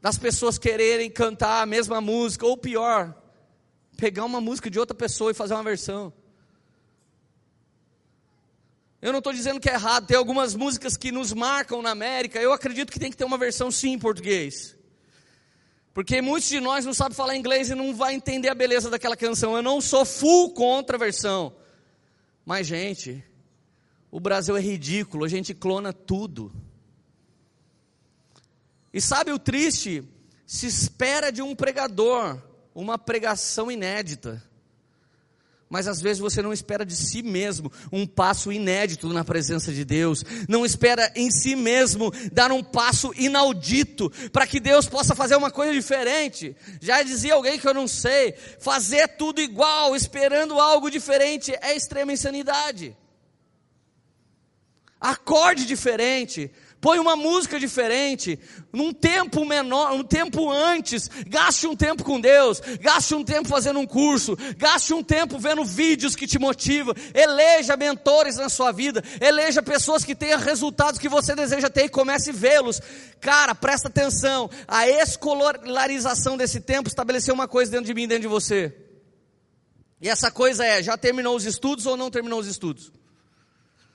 das 0.00 0.18
pessoas 0.18 0.58
quererem 0.58 1.10
cantar 1.10 1.62
a 1.62 1.66
mesma 1.66 2.00
música, 2.00 2.44
ou 2.44 2.56
pior, 2.56 3.14
pegar 3.96 4.24
uma 4.24 4.40
música 4.40 4.68
de 4.68 4.78
outra 4.78 4.94
pessoa 4.94 5.30
e 5.30 5.34
fazer 5.34 5.54
uma 5.54 5.62
versão. 5.62 6.12
Eu 9.00 9.12
não 9.12 9.18
estou 9.18 9.32
dizendo 9.32 9.60
que 9.60 9.70
é 9.70 9.74
errado, 9.74 10.06
tem 10.06 10.16
algumas 10.16 10.54
músicas 10.54 10.96
que 10.96 11.12
nos 11.12 11.32
marcam 11.32 11.80
na 11.80 11.90
América, 11.90 12.38
eu 12.38 12.52
acredito 12.52 12.92
que 12.92 12.98
tem 12.98 13.10
que 13.10 13.16
ter 13.16 13.24
uma 13.24 13.38
versão 13.38 13.70
sim 13.70 13.92
em 13.92 13.98
português. 13.98 14.76
Porque 15.94 16.20
muitos 16.20 16.48
de 16.48 16.58
nós 16.60 16.84
não 16.84 16.92
sabem 16.92 17.16
falar 17.16 17.36
inglês 17.36 17.70
e 17.70 17.74
não 17.74 17.94
vai 17.94 18.14
entender 18.14 18.48
a 18.48 18.54
beleza 18.54 18.90
daquela 18.90 19.16
canção. 19.16 19.56
Eu 19.56 19.62
não 19.62 19.80
sou 19.80 20.04
full 20.04 20.50
contra 20.50 20.96
a 20.96 20.98
versão. 20.98 21.54
Mas, 22.44 22.66
gente, 22.66 23.24
o 24.10 24.18
Brasil 24.18 24.56
é 24.56 24.60
ridículo, 24.60 25.24
a 25.24 25.28
gente 25.28 25.54
clona 25.54 25.92
tudo. 25.92 26.52
E 28.92 29.00
sabe 29.00 29.32
o 29.32 29.38
triste? 29.38 30.02
Se 30.44 30.66
espera 30.66 31.30
de 31.30 31.40
um 31.40 31.54
pregador 31.54 32.42
uma 32.74 32.98
pregação 32.98 33.70
inédita 33.70 34.42
mas 35.74 35.88
às 35.88 36.00
vezes 36.00 36.20
você 36.20 36.40
não 36.40 36.52
espera 36.52 36.86
de 36.86 36.94
si 36.94 37.20
mesmo 37.20 37.68
um 37.90 38.06
passo 38.06 38.52
inédito 38.52 39.12
na 39.12 39.24
presença 39.24 39.72
de 39.72 39.84
Deus, 39.84 40.24
não 40.48 40.64
espera 40.64 41.10
em 41.16 41.32
si 41.32 41.56
mesmo 41.56 42.12
dar 42.30 42.52
um 42.52 42.62
passo 42.62 43.12
inaudito 43.16 44.08
para 44.30 44.46
que 44.46 44.60
Deus 44.60 44.86
possa 44.86 45.16
fazer 45.16 45.34
uma 45.34 45.50
coisa 45.50 45.72
diferente. 45.72 46.54
Já 46.80 47.02
dizia 47.02 47.34
alguém 47.34 47.58
que 47.58 47.66
eu 47.66 47.74
não 47.74 47.88
sei, 47.88 48.36
fazer 48.60 49.08
tudo 49.16 49.40
igual, 49.40 49.96
esperando 49.96 50.60
algo 50.60 50.88
diferente 50.88 51.52
é 51.60 51.74
extrema 51.74 52.12
insanidade. 52.12 52.96
Acorde 55.00 55.66
diferente, 55.66 56.52
põe 56.84 56.98
uma 56.98 57.16
música 57.16 57.58
diferente, 57.58 58.38
num 58.70 58.92
tempo 58.92 59.42
menor, 59.46 59.92
um 59.92 60.04
tempo 60.04 60.50
antes, 60.50 61.08
gaste 61.26 61.66
um 61.66 61.74
tempo 61.74 62.04
com 62.04 62.20
Deus, 62.20 62.60
gaste 62.78 63.14
um 63.14 63.24
tempo 63.24 63.48
fazendo 63.48 63.80
um 63.80 63.86
curso, 63.86 64.36
gaste 64.58 64.92
um 64.92 65.02
tempo 65.02 65.38
vendo 65.38 65.64
vídeos 65.64 66.14
que 66.14 66.26
te 66.26 66.38
motivam, 66.38 66.94
eleja 67.14 67.74
mentores 67.74 68.36
na 68.36 68.50
sua 68.50 68.70
vida, 68.70 69.02
eleja 69.18 69.62
pessoas 69.62 70.04
que 70.04 70.14
tenham 70.14 70.38
resultados 70.38 71.00
que 71.00 71.08
você 71.08 71.34
deseja 71.34 71.70
ter 71.70 71.86
e 71.86 71.88
comece 71.88 72.28
a 72.28 72.34
vê-los. 72.34 72.82
Cara, 73.18 73.54
presta 73.54 73.88
atenção, 73.88 74.50
a 74.68 74.86
escolarização 74.86 76.36
desse 76.36 76.60
tempo 76.60 76.86
estabeleceu 76.86 77.32
uma 77.32 77.48
coisa 77.48 77.72
dentro 77.72 77.86
de 77.86 77.94
mim, 77.94 78.06
dentro 78.06 78.24
de 78.24 78.28
você. 78.28 78.76
E 80.02 80.10
essa 80.10 80.30
coisa 80.30 80.66
é, 80.66 80.82
já 80.82 80.98
terminou 80.98 81.34
os 81.34 81.46
estudos 81.46 81.86
ou 81.86 81.96
não 81.96 82.10
terminou 82.10 82.38
os 82.40 82.46
estudos? 82.46 82.92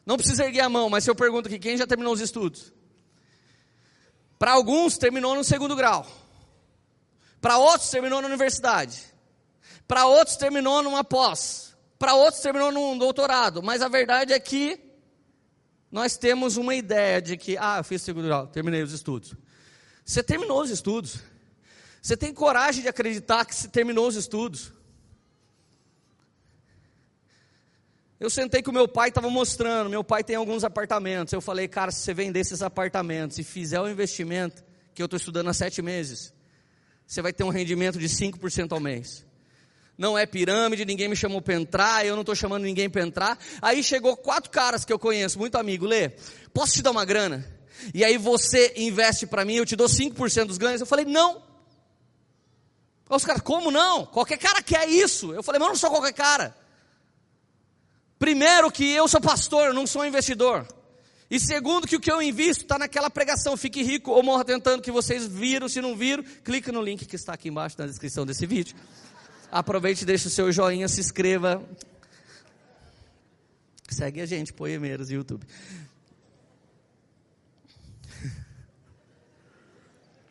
Não 0.08 0.18
precisa 0.18 0.44
erguer 0.44 0.62
a 0.62 0.70
mão, 0.70 0.90
mas 0.90 1.04
se 1.04 1.12
eu 1.12 1.14
pergunto 1.14 1.48
aqui, 1.48 1.60
quem 1.60 1.78
já 1.78 1.86
terminou 1.86 2.12
os 2.12 2.20
estudos? 2.20 2.79
Para 4.40 4.54
alguns 4.54 4.98
terminou 4.98 5.36
no 5.36 5.44
segundo 5.44 5.76
grau. 5.76 6.08
Para 7.42 7.58
outros 7.58 7.90
terminou 7.90 8.22
na 8.22 8.28
universidade. 8.28 9.04
Para 9.86 10.06
outros 10.06 10.38
terminou 10.38 10.82
numa 10.82 11.04
pós. 11.04 11.76
Para 12.00 12.14
outros 12.14 12.42
terminou 12.42 12.72
num 12.72 12.98
doutorado. 12.98 13.62
Mas 13.62 13.82
a 13.82 13.90
verdade 13.90 14.32
é 14.32 14.40
que 14.40 14.80
nós 15.92 16.16
temos 16.16 16.56
uma 16.56 16.74
ideia 16.74 17.22
de 17.22 17.36
que, 17.36 17.58
ah, 17.58 17.80
eu 17.80 17.84
fiz 17.84 18.02
segundo 18.02 18.26
grau, 18.26 18.48
terminei 18.48 18.82
os 18.82 18.94
estudos. 18.94 19.34
Você 20.06 20.24
terminou 20.24 20.62
os 20.62 20.70
estudos. 20.70 21.20
Você 22.02 22.16
tem 22.16 22.34
coragem 22.34 22.82
de 22.82 22.88
acreditar 22.88 23.44
que 23.46 23.54
você 23.54 23.68
terminou 23.68 24.08
os 24.08 24.16
estudos. 24.16 24.72
Eu 28.20 28.30
sentei 28.30 28.62
com 28.62 28.72
meu 28.72 28.88
pai, 28.88 29.10
estava 29.10 29.30
mostrando. 29.30 29.90
Meu 29.90 30.04
pai 30.04 30.24
tem 30.24 30.36
alguns 30.36 30.66
apartamentos. 30.66 31.32
Eu 31.32 31.40
falei, 31.40 31.68
cara, 31.68 31.90
se 31.90 32.02
você 32.02 32.14
vender 32.14 32.42
esses 32.42 32.62
apartamentos 32.62 33.38
e 33.38 33.44
fizer 33.44 33.80
o 33.80 33.88
investimento 33.88 34.62
que 34.94 35.02
eu 35.02 35.06
estou 35.06 35.16
estudando 35.16 35.50
há 35.50 35.54
sete 35.54 35.82
meses, 35.82 36.34
você 37.08 37.22
vai 37.22 37.32
ter 37.32 37.46
um 37.46 37.50
rendimento 37.50 37.98
de 37.98 38.10
5% 38.10 38.74
ao 38.74 38.80
mês. 38.80 39.26
Não 39.98 40.18
é 40.18 40.26
pirâmide, 40.26 40.84
ninguém 40.86 41.08
me 41.08 41.16
chamou 41.16 41.42
para 41.42 41.54
entrar, 41.54 42.06
eu 42.06 42.16
não 42.16 42.22
estou 42.22 42.36
chamando 42.36 42.64
ninguém 42.64 42.90
para 42.90 43.02
entrar. 43.02 43.40
Aí 43.62 43.82
chegou 43.82 44.18
quatro 44.18 44.50
caras 44.50 44.84
que 44.84 44.92
eu 44.92 45.00
conheço, 45.00 45.40
muito 45.40 45.58
amigo. 45.58 45.86
Lê, 45.86 46.10
posso 46.54 46.74
te 46.74 46.82
dar 46.82 46.92
uma 46.92 47.06
grana? 47.06 47.46
E 47.94 48.04
aí 48.04 48.18
você 48.18 48.74
investe 48.76 49.26
para 49.28 49.46
mim, 49.46 49.56
eu 49.56 49.66
te 49.66 49.76
dou 49.78 49.88
5% 49.88 50.46
dos 50.46 50.58
ganhos. 50.58 50.82
Eu 50.82 50.88
falei, 50.88 51.06
não. 51.06 51.42
Os 53.10 53.26
caras, 53.26 53.42
como 53.42 53.72
não? 53.72 54.06
Qualquer 54.06 54.38
cara 54.38 54.62
quer 54.62 54.88
isso. 54.90 55.34
Eu 55.34 55.42
falei, 55.42 55.60
mas 55.60 55.68
eu 55.68 55.72
não 55.72 55.80
sou 55.80 55.90
qualquer 55.90 56.14
cara. 56.14 56.56
Primeiro, 58.20 58.70
que 58.70 58.92
eu 58.92 59.08
sou 59.08 59.22
pastor, 59.22 59.74
não 59.74 59.88
sou 59.88 60.06
investidor. 60.06 60.68
E 61.32 61.40
segundo, 61.40 61.88
que 61.88 61.96
o 61.96 62.00
que 62.00 62.12
eu 62.12 62.22
invisto 62.22 62.64
está 62.64 62.78
naquela 62.78 63.10
pregação, 63.10 63.56
fique 63.56 63.82
rico 63.82 64.12
ou 64.12 64.22
morra 64.22 64.44
tentando, 64.44 64.82
que 64.82 64.92
vocês 64.92 65.26
viram, 65.26 65.70
se 65.70 65.80
não 65.80 65.96
viram, 65.96 66.24
clique 66.44 66.72
no 66.72 66.82
link 66.82 67.06
que 67.06 67.16
está 67.16 67.34
aqui 67.34 67.48
embaixo 67.48 67.78
na 67.80 67.86
descrição 67.86 68.26
desse 68.26 68.46
vídeo. 68.46 68.76
Aproveite, 69.50 70.06
deixe 70.06 70.28
o 70.28 70.30
seu 70.30 70.52
joinha, 70.52 70.88
se 70.90 71.00
inscreva. 71.00 71.64
Segue 73.88 74.22
a 74.22 74.26
gente, 74.26 74.52
Poemeiros, 74.52 75.10
YouTube. 75.10 75.46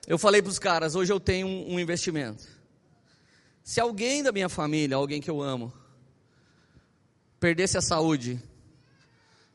Eu 0.07 0.19
falei 0.19 0.43
para 0.43 0.51
os 0.51 0.59
caras, 0.59 0.95
hoje 0.95 1.13
eu 1.13 1.21
tenho 1.21 1.47
um 1.47 1.79
investimento. 1.79 2.43
Se 3.63 3.79
alguém 3.79 4.23
da 4.23 4.33
minha 4.33 4.49
família, 4.49 4.97
alguém 4.97 5.21
que 5.21 5.29
eu 5.29 5.43
amo, 5.43 5.71
perdesse 7.41 7.79
a 7.79 7.81
saúde, 7.81 8.41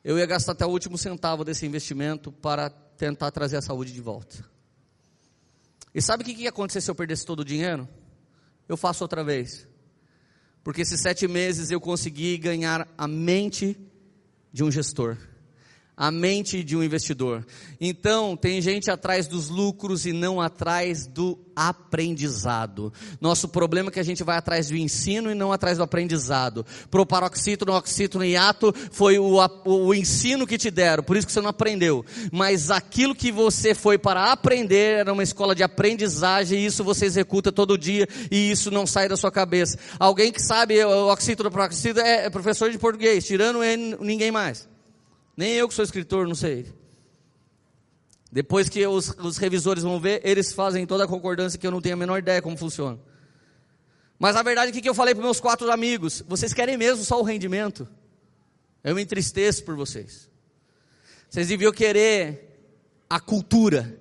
eu 0.04 0.18
ia 0.18 0.26
gastar 0.26 0.52
até 0.54 0.66
o 0.66 0.70
último 0.70 0.98
centavo 0.98 1.44
desse 1.44 1.66
investimento 1.66 2.32
para 2.32 2.70
tentar 2.70 3.32
trazer 3.32 3.58
a 3.58 3.62
saúde 3.62 3.94
de 3.94 4.02
volta. 4.02 4.44
E 5.94 6.02
sabe 6.02 6.24
o 6.24 6.26
que 6.26 6.42
ia 6.42 6.50
acontecer 6.50 6.82
se 6.82 6.90
eu 6.90 6.96
perdesse 6.96 7.26
todo 7.26 7.42
o 7.42 7.46
dinheiro? 7.46 7.88
Eu 8.68 8.76
faço 8.76 9.04
outra 9.04 9.24
vez. 9.24 9.68
Porque 10.64 10.82
esses 10.82 11.02
sete 11.02 11.28
meses 11.28 11.70
eu 11.70 11.80
consegui 11.80 12.38
ganhar 12.38 12.88
a 12.98 13.08
mente 13.08 13.78
de 14.52 14.64
um 14.64 14.72
gestor, 14.72 15.18
a 15.96 16.10
mente 16.12 16.64
de 16.64 16.76
um 16.76 16.84
investidor. 16.84 17.46
Então, 17.80 18.36
tem 18.36 18.62
gente 18.62 18.90
atrás 18.90 19.28
dos 19.28 19.50
lucros 19.50 20.06
e 20.06 20.12
não 20.12 20.42
atrás 20.42 21.06
do 21.06 21.40
aprendizado. 21.56 22.92
Nosso 23.22 23.48
problema 23.48 23.90
é 23.90 23.92
que 23.92 24.00
a 24.00 24.04
gente 24.04 24.24
vai 24.24 24.38
atrás 24.38 24.70
do 24.70 24.76
ensino 24.76 25.30
e 25.30 25.36
não 25.36 25.52
atrás 25.52 25.78
do 25.78 25.84
aprendizado. 25.84 26.66
Proparoxítono, 26.90 27.74
oxítono 27.74 28.26
e 28.26 28.36
ato 28.36 28.74
foi 28.92 29.20
o, 29.20 29.38
o 29.66 29.94
ensino 29.94 30.48
que 30.48 30.58
te 30.58 30.72
deram, 30.72 31.04
por 31.04 31.16
isso 31.16 31.28
que 31.28 31.34
você 31.34 31.42
não 31.42 31.50
aprendeu. 31.50 32.04
Mas 32.32 32.72
aquilo 32.72 33.14
que 33.14 33.32
você 33.32 33.76
foi 33.76 34.00
para 34.00 34.32
aprender 34.32 35.00
era 35.00 35.14
uma 35.14 35.24
escola 35.24 35.54
de 35.54 35.62
aprendizagem 35.62 36.60
e 36.60 36.66
isso 36.66 36.84
você 36.84 37.06
executa 37.06 37.52
todo 37.52 37.78
dia 37.78 38.08
e 38.32 38.50
isso 38.50 38.72
não 38.72 38.88
sai 38.88 39.08
da 39.08 39.16
sua 39.16 39.32
cabeça. 39.32 39.78
Alguém 40.00 40.32
que 40.32 40.42
sabe 40.42 40.84
o 40.84 41.12
oxítono, 41.12 41.52
proparoxítono 41.52 42.06
é 42.06 42.30
professor 42.32 42.72
de 42.72 42.80
português, 42.80 43.26
tirando 43.26 43.64
ele, 43.64 43.96
ninguém 44.00 44.32
mais. 44.32 44.73
Nem 45.36 45.54
eu 45.54 45.68
que 45.68 45.74
sou 45.74 45.84
escritor, 45.84 46.28
não 46.28 46.36
sei. 46.36 46.72
Depois 48.32 48.68
que 48.68 48.86
os, 48.86 49.10
os, 49.20 49.38
revisores 49.38 49.84
vão 49.84 50.00
ver, 50.00 50.22
eles 50.24 50.54
fazem 50.54 50.88
toda 50.88 51.04
a 51.04 51.08
concordância 51.08 51.60
que 51.60 51.66
eu 51.66 51.72
não 51.72 51.82
tenho 51.82 51.96
a 51.96 51.98
menor 51.98 52.18
ideia 52.18 52.42
como 52.42 52.58
funciona. 52.58 53.00
Mas 54.18 54.36
a 54.36 54.44
verdade 54.44 54.76
é 54.76 54.82
que 54.82 54.90
eu 54.90 54.96
falei 54.96 55.14
para 55.14 55.24
meus 55.24 55.40
quatro 55.40 55.70
amigos: 55.72 56.24
vocês 56.28 56.54
querem 56.54 56.78
mesmo 56.78 57.04
só 57.04 57.20
o 57.20 57.24
rendimento? 57.24 57.88
Eu 58.84 58.96
me 58.96 59.04
entristeço 59.04 59.64
por 59.64 59.76
vocês. 59.76 60.30
Vocês 61.30 61.48
deviam 61.48 61.72
querer 61.72 62.54
a 63.10 63.20
cultura. 63.20 64.00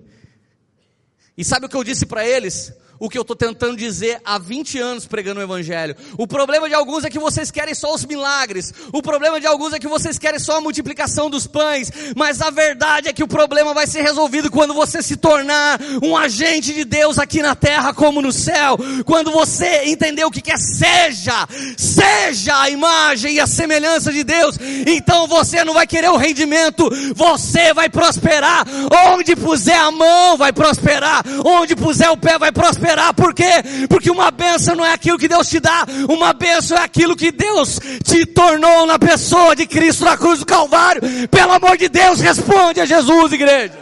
E 1.37 1.43
sabe 1.43 1.65
o 1.65 1.69
que 1.69 1.75
eu 1.75 1.83
disse 1.83 2.05
para 2.05 2.27
eles? 2.27 2.73
O 2.99 3.09
que 3.09 3.17
eu 3.17 3.21
estou 3.21 3.35
tentando 3.35 3.75
dizer 3.75 4.21
há 4.23 4.37
20 4.37 4.79
anos 4.79 5.05
pregando 5.05 5.39
o 5.39 5.43
Evangelho. 5.43 5.95
O 6.17 6.27
problema 6.27 6.69
de 6.69 6.75
alguns 6.75 7.03
é 7.03 7.09
que 7.09 7.19
vocês 7.19 7.51
querem 7.51 7.73
só 7.73 7.93
os 7.93 8.05
milagres. 8.05 8.73
O 8.91 9.01
problema 9.01 9.39
de 9.39 9.47
alguns 9.47 9.73
é 9.73 9.79
que 9.79 9.87
vocês 9.87 10.17
querem 10.17 10.39
só 10.39 10.57
a 10.57 10.61
multiplicação 10.61 11.29
dos 11.29 11.47
pães. 11.47 11.91
Mas 12.15 12.41
a 12.41 12.49
verdade 12.49 13.09
é 13.09 13.13
que 13.13 13.23
o 13.23 13.27
problema 13.27 13.73
vai 13.73 13.87
ser 13.87 14.01
resolvido 14.01 14.49
quando 14.49 14.73
você 14.73 15.01
se 15.01 15.17
tornar 15.17 15.79
um 16.01 16.15
agente 16.15 16.73
de 16.73 16.85
Deus 16.85 17.17
aqui 17.17 17.41
na 17.41 17.55
terra 17.55 17.93
como 17.93 18.21
no 18.21 18.31
céu. 18.31 18.77
Quando 19.05 19.31
você 19.31 19.83
entender 19.85 20.23
o 20.23 20.31
que 20.31 20.41
quer 20.41 20.57
seja, 20.57 21.47
seja 21.77 22.61
a 22.61 22.69
imagem 22.69 23.35
e 23.35 23.39
a 23.39 23.47
semelhança 23.47 24.11
de 24.13 24.23
Deus. 24.23 24.57
Então 24.87 25.27
você 25.27 25.63
não 25.63 25.73
vai 25.73 25.87
querer 25.87 26.09
o 26.09 26.17
rendimento, 26.17 26.89
você 27.15 27.73
vai 27.73 27.89
prosperar. 27.89 28.65
Onde 29.11 29.35
puser 29.35 29.77
a 29.77 29.91
mão 29.91 30.37
vai 30.37 30.53
prosperar. 30.53 31.23
Onde 31.43 31.75
puser 31.75 32.09
o 32.09 32.17
pé 32.17 32.37
vai 32.37 32.51
prosperar 32.51 32.92
prosperar. 32.93 33.13
Por 33.13 33.33
quê? 33.33 33.87
Porque 33.89 34.09
uma 34.09 34.31
benção 34.31 34.75
não 34.75 34.85
é 34.85 34.93
aquilo 34.93 35.17
que 35.17 35.27
Deus 35.27 35.49
te 35.49 35.59
dá, 35.59 35.85
uma 36.09 36.33
benção 36.33 36.77
é 36.77 36.83
aquilo 36.83 37.15
que 37.15 37.31
Deus 37.31 37.79
te 38.03 38.25
tornou 38.25 38.85
na 38.85 38.99
pessoa 38.99 39.55
de 39.55 39.65
Cristo 39.65 40.05
na 40.05 40.17
cruz 40.17 40.39
do 40.39 40.45
Calvário. 40.45 41.01
Pelo 41.29 41.51
amor 41.51 41.77
de 41.77 41.89
Deus, 41.89 42.19
responde 42.19 42.79
a 42.79 42.85
Jesus, 42.85 43.31
igreja. 43.33 43.81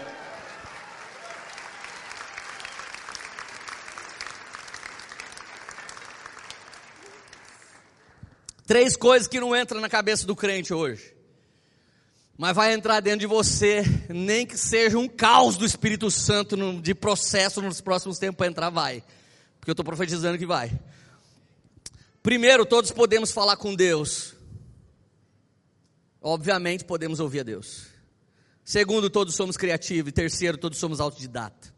Três 8.66 8.95
coisas 8.95 9.28
que 9.28 9.39
não 9.39 9.53
entram 9.55 9.82
na 9.82 9.89
cabeça 9.89 10.26
do 10.26 10.34
crente 10.34 10.74
hoje. 10.74 11.20
Mas 12.41 12.55
vai 12.55 12.73
entrar 12.73 12.99
dentro 13.01 13.19
de 13.19 13.27
você, 13.27 13.83
nem 14.09 14.47
que 14.47 14.57
seja 14.57 14.97
um 14.97 15.07
caos 15.07 15.57
do 15.57 15.63
Espírito 15.63 16.09
Santo 16.09 16.57
no, 16.57 16.81
de 16.81 16.95
processo 16.95 17.61
nos 17.61 17.81
próximos 17.81 18.17
tempos 18.17 18.37
para 18.37 18.47
entrar, 18.47 18.71
vai. 18.71 19.03
Porque 19.59 19.69
eu 19.69 19.73
estou 19.73 19.85
profetizando 19.85 20.39
que 20.39 20.45
vai. 20.47 20.71
Primeiro, 22.23 22.65
todos 22.65 22.89
podemos 22.89 23.31
falar 23.31 23.57
com 23.57 23.75
Deus. 23.75 24.33
Obviamente 26.19 26.83
podemos 26.83 27.19
ouvir 27.19 27.41
a 27.41 27.43
Deus. 27.43 27.85
Segundo, 28.65 29.07
todos 29.07 29.35
somos 29.35 29.55
criativos. 29.55 30.09
E 30.09 30.11
terceiro, 30.11 30.57
todos 30.57 30.79
somos 30.79 30.99
autodidata. 30.99 31.71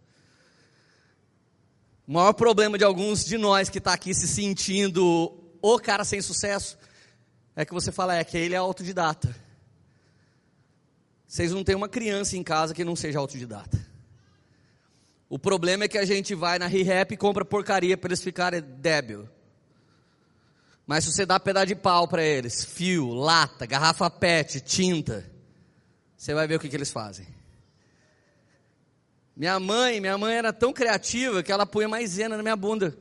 O 2.07 2.13
maior 2.13 2.31
problema 2.31 2.77
de 2.77 2.85
alguns 2.85 3.25
de 3.25 3.37
nós 3.37 3.67
que 3.67 3.79
está 3.79 3.91
aqui 3.91 4.13
se 4.13 4.29
sentindo 4.29 5.37
o 5.61 5.77
cara 5.77 6.05
sem 6.05 6.21
sucesso 6.21 6.77
é 7.53 7.65
que 7.65 7.73
você 7.73 7.91
fala 7.91 8.15
é 8.15 8.23
que 8.23 8.37
ele 8.37 8.55
é 8.55 8.59
autodidata. 8.59 9.42
Vocês 11.33 11.51
não 11.51 11.63
têm 11.63 11.73
uma 11.73 11.89
criança 11.89 12.37
em 12.37 12.43
casa 12.43 12.75
que 12.75 12.85
não 12.85 12.95
seja 12.95 13.17
autodidata. 13.17 13.83
O 15.27 15.39
problema 15.39 15.85
é 15.85 15.87
que 15.87 15.97
a 15.97 16.05
gente 16.05 16.35
vai 16.35 16.59
na 16.59 16.67
ReHap 16.67 17.11
e 17.11 17.17
compra 17.17 17.43
porcaria 17.43 17.97
para 17.97 18.09
eles 18.09 18.21
ficarem 18.21 18.61
débil. 18.61 19.27
Mas 20.85 21.03
se 21.03 21.11
você 21.11 21.25
dá 21.25 21.39
pedaço 21.39 21.65
de 21.65 21.75
pau 21.75 22.07
para 22.07 22.23
eles, 22.23 22.63
fio, 22.63 23.15
lata, 23.15 23.65
garrafa 23.65 24.11
PET, 24.11 24.61
tinta, 24.61 25.27
você 26.15 26.35
vai 26.35 26.45
ver 26.45 26.57
o 26.57 26.59
que, 26.59 26.69
que 26.69 26.75
eles 26.75 26.91
fazem. 26.91 27.25
Minha 29.35 29.59
mãe, 29.59 29.99
minha 29.99 30.19
mãe 30.19 30.35
era 30.35 30.53
tão 30.53 30.71
criativa 30.71 31.41
que 31.41 31.51
ela 31.51 31.65
punha 31.65 31.89
maisena 31.89 32.37
na 32.37 32.43
minha 32.43 32.55
bunda. 32.55 32.95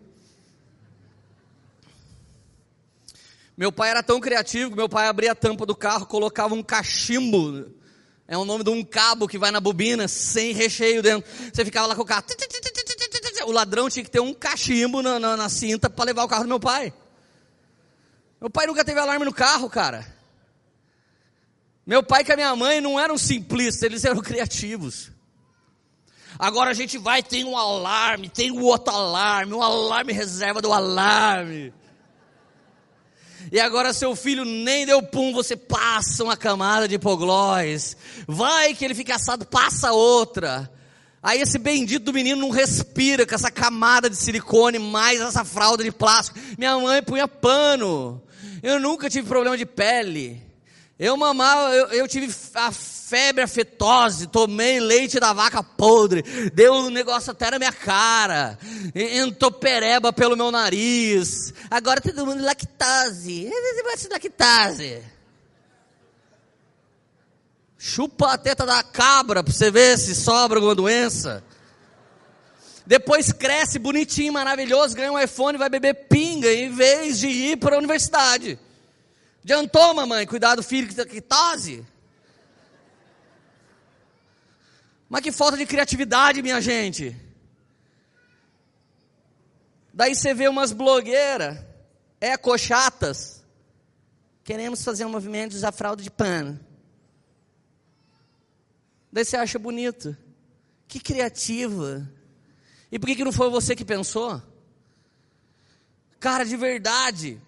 Meu 3.54 3.70
pai 3.70 3.90
era 3.90 4.02
tão 4.02 4.18
criativo 4.18 4.70
que 4.70 4.76
meu 4.76 4.88
pai 4.88 5.06
abria 5.06 5.32
a 5.32 5.34
tampa 5.34 5.66
do 5.66 5.76
carro, 5.76 6.06
colocava 6.06 6.54
um 6.54 6.62
cachimbo 6.62 7.81
é 8.26 8.36
o 8.36 8.44
nome 8.44 8.64
de 8.64 8.70
um 8.70 8.84
cabo 8.84 9.28
que 9.28 9.38
vai 9.38 9.50
na 9.50 9.60
bobina 9.60 10.06
sem 10.08 10.52
recheio 10.52 11.02
dentro. 11.02 11.30
Você 11.52 11.64
ficava 11.64 11.88
lá 11.88 11.94
com 11.94 12.02
o 12.02 12.04
carro. 12.04 12.24
O 13.46 13.52
ladrão 13.52 13.90
tinha 13.90 14.04
que 14.04 14.10
ter 14.10 14.20
um 14.20 14.32
cachimbo 14.32 15.02
na, 15.02 15.18
na, 15.18 15.36
na 15.36 15.48
cinta 15.48 15.90
para 15.90 16.04
levar 16.04 16.24
o 16.24 16.28
carro 16.28 16.44
do 16.44 16.48
meu 16.48 16.60
pai. 16.60 16.92
Meu 18.40 18.48
pai 18.48 18.66
nunca 18.66 18.84
teve 18.84 18.98
alarme 18.98 19.24
no 19.24 19.32
carro, 19.32 19.68
cara. 19.68 20.06
Meu 21.84 22.02
pai 22.02 22.24
e 22.26 22.32
a 22.32 22.36
minha 22.36 22.56
mãe 22.56 22.80
não 22.80 22.98
eram 22.98 23.18
simplistas, 23.18 23.82
eles 23.82 24.04
eram 24.04 24.20
criativos. 24.20 25.10
Agora 26.38 26.70
a 26.70 26.74
gente 26.74 26.96
vai, 26.96 27.22
tem 27.22 27.44
um 27.44 27.56
alarme, 27.56 28.28
tem 28.28 28.50
o 28.50 28.62
outro 28.62 28.94
alarme, 28.94 29.52
um 29.52 29.62
alarme 29.62 30.12
reserva 30.12 30.62
do 30.62 30.72
alarme 30.72 31.72
e 33.52 33.60
agora 33.60 33.92
seu 33.92 34.16
filho 34.16 34.46
nem 34.46 34.86
deu 34.86 35.02
pum, 35.02 35.30
você 35.30 35.54
passa 35.54 36.24
uma 36.24 36.38
camada 36.38 36.88
de 36.88 36.94
hipoglós, 36.94 37.94
vai 38.26 38.74
que 38.74 38.82
ele 38.82 38.94
fica 38.94 39.16
assado, 39.16 39.44
passa 39.44 39.92
outra. 39.92 40.72
Aí 41.22 41.38
esse 41.42 41.58
bendito 41.58 42.06
do 42.06 42.14
menino 42.14 42.40
não 42.40 42.48
respira 42.48 43.26
com 43.26 43.34
essa 43.34 43.50
camada 43.50 44.08
de 44.08 44.16
silicone, 44.16 44.78
mais 44.78 45.20
essa 45.20 45.44
fralda 45.44 45.84
de 45.84 45.92
plástico. 45.92 46.38
Minha 46.56 46.78
mãe 46.78 47.02
punha 47.02 47.28
pano. 47.28 48.22
Eu 48.62 48.80
nunca 48.80 49.10
tive 49.10 49.28
problema 49.28 49.56
de 49.58 49.66
pele. 49.66 50.42
Eu 51.02 51.16
mamava, 51.16 51.74
eu, 51.74 51.86
eu, 51.88 52.06
tive 52.06 52.32
a 52.54 52.70
febre 52.70 53.42
afetose, 53.42 54.28
tomei 54.28 54.78
leite 54.78 55.18
da 55.18 55.32
vaca 55.32 55.60
podre, 55.60 56.22
deu 56.54 56.74
um 56.74 56.90
negócio 56.90 57.32
até 57.32 57.50
na 57.50 57.58
minha 57.58 57.72
cara, 57.72 58.56
entrou 58.94 59.50
pereba 59.50 60.12
pelo 60.12 60.36
meu 60.36 60.52
nariz. 60.52 61.52
Agora 61.68 62.00
todo 62.00 62.24
mundo 62.24 62.44
lactose. 62.44 63.50
lactose. 64.12 65.02
Chupa 67.76 68.34
a 68.34 68.38
teta 68.38 68.64
da 68.64 68.80
cabra 68.84 69.42
para 69.42 69.52
você 69.52 69.72
ver 69.72 69.98
se 69.98 70.14
sobra 70.14 70.58
alguma 70.58 70.76
doença. 70.76 71.42
Depois 72.86 73.32
cresce 73.32 73.76
bonitinho, 73.80 74.32
maravilhoso, 74.32 74.94
ganha 74.94 75.10
um 75.10 75.18
iPhone, 75.18 75.58
vai 75.58 75.68
beber 75.68 76.06
pinga 76.08 76.52
em 76.52 76.70
vez 76.70 77.18
de 77.18 77.26
ir 77.26 77.56
para 77.56 77.74
a 77.74 77.78
universidade. 77.78 78.56
Adiantou, 79.44 79.94
mamãe, 79.94 80.26
cuidar 80.26 80.54
do 80.54 80.62
filho 80.62 80.88
que 81.06 81.20
tose? 81.20 81.84
Mas 85.08 85.20
que 85.22 85.32
falta 85.32 85.56
de 85.56 85.66
criatividade, 85.66 86.40
minha 86.40 86.60
gente. 86.60 87.16
Daí 89.92 90.14
você 90.14 90.32
vê 90.32 90.48
umas 90.48 90.72
blogueiras, 90.72 91.58
ecochatas, 92.20 93.44
queremos 94.42 94.82
fazer 94.82 95.04
um 95.04 95.10
movimento 95.10 95.50
de 95.50 95.56
usar 95.58 95.72
fralda 95.72 96.02
de 96.02 96.10
pano. 96.10 96.58
Daí 99.12 99.24
você 99.24 99.36
acha 99.36 99.58
bonito. 99.58 100.16
Que 100.88 100.98
criativa. 100.98 102.08
E 102.90 102.98
por 102.98 103.06
que, 103.06 103.16
que 103.16 103.24
não 103.24 103.32
foi 103.32 103.50
você 103.50 103.76
que 103.76 103.84
pensou? 103.84 104.42
Cara, 106.18 106.44
de 106.44 106.56
verdade, 106.56 107.40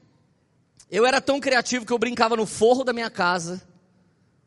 eu 0.97 1.05
era 1.05 1.21
tão 1.21 1.41
criativo 1.41 1.85
que 1.85 1.93
eu 1.93 1.99
brincava 1.99 2.37
no 2.37 2.47
forro 2.47 2.85
da 2.85 2.93
minha 2.93 3.11
casa, 3.11 3.61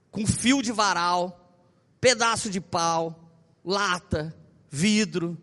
com 0.10 0.26
fio 0.26 0.62
de 0.62 0.72
varal, 0.72 1.54
pedaço 2.00 2.50
de 2.50 2.62
pau, 2.62 3.14
lata, 3.66 4.34
vidro. 4.70 5.38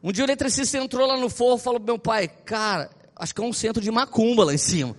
Um 0.00 0.12
dia 0.12 0.22
o 0.22 0.26
eletricista 0.26 0.78
entrou 0.78 1.08
lá 1.08 1.16
no 1.16 1.28
forro 1.28 1.56
e 1.56 1.60
falou 1.60 1.80
pro 1.80 1.92
meu 1.92 1.98
pai, 1.98 2.28
cara, 2.28 2.88
acho 3.16 3.34
que 3.34 3.40
é 3.40 3.44
um 3.44 3.52
centro 3.52 3.82
de 3.82 3.90
macumba 3.90 4.44
lá 4.44 4.54
em 4.54 4.58
cima. 4.58 4.96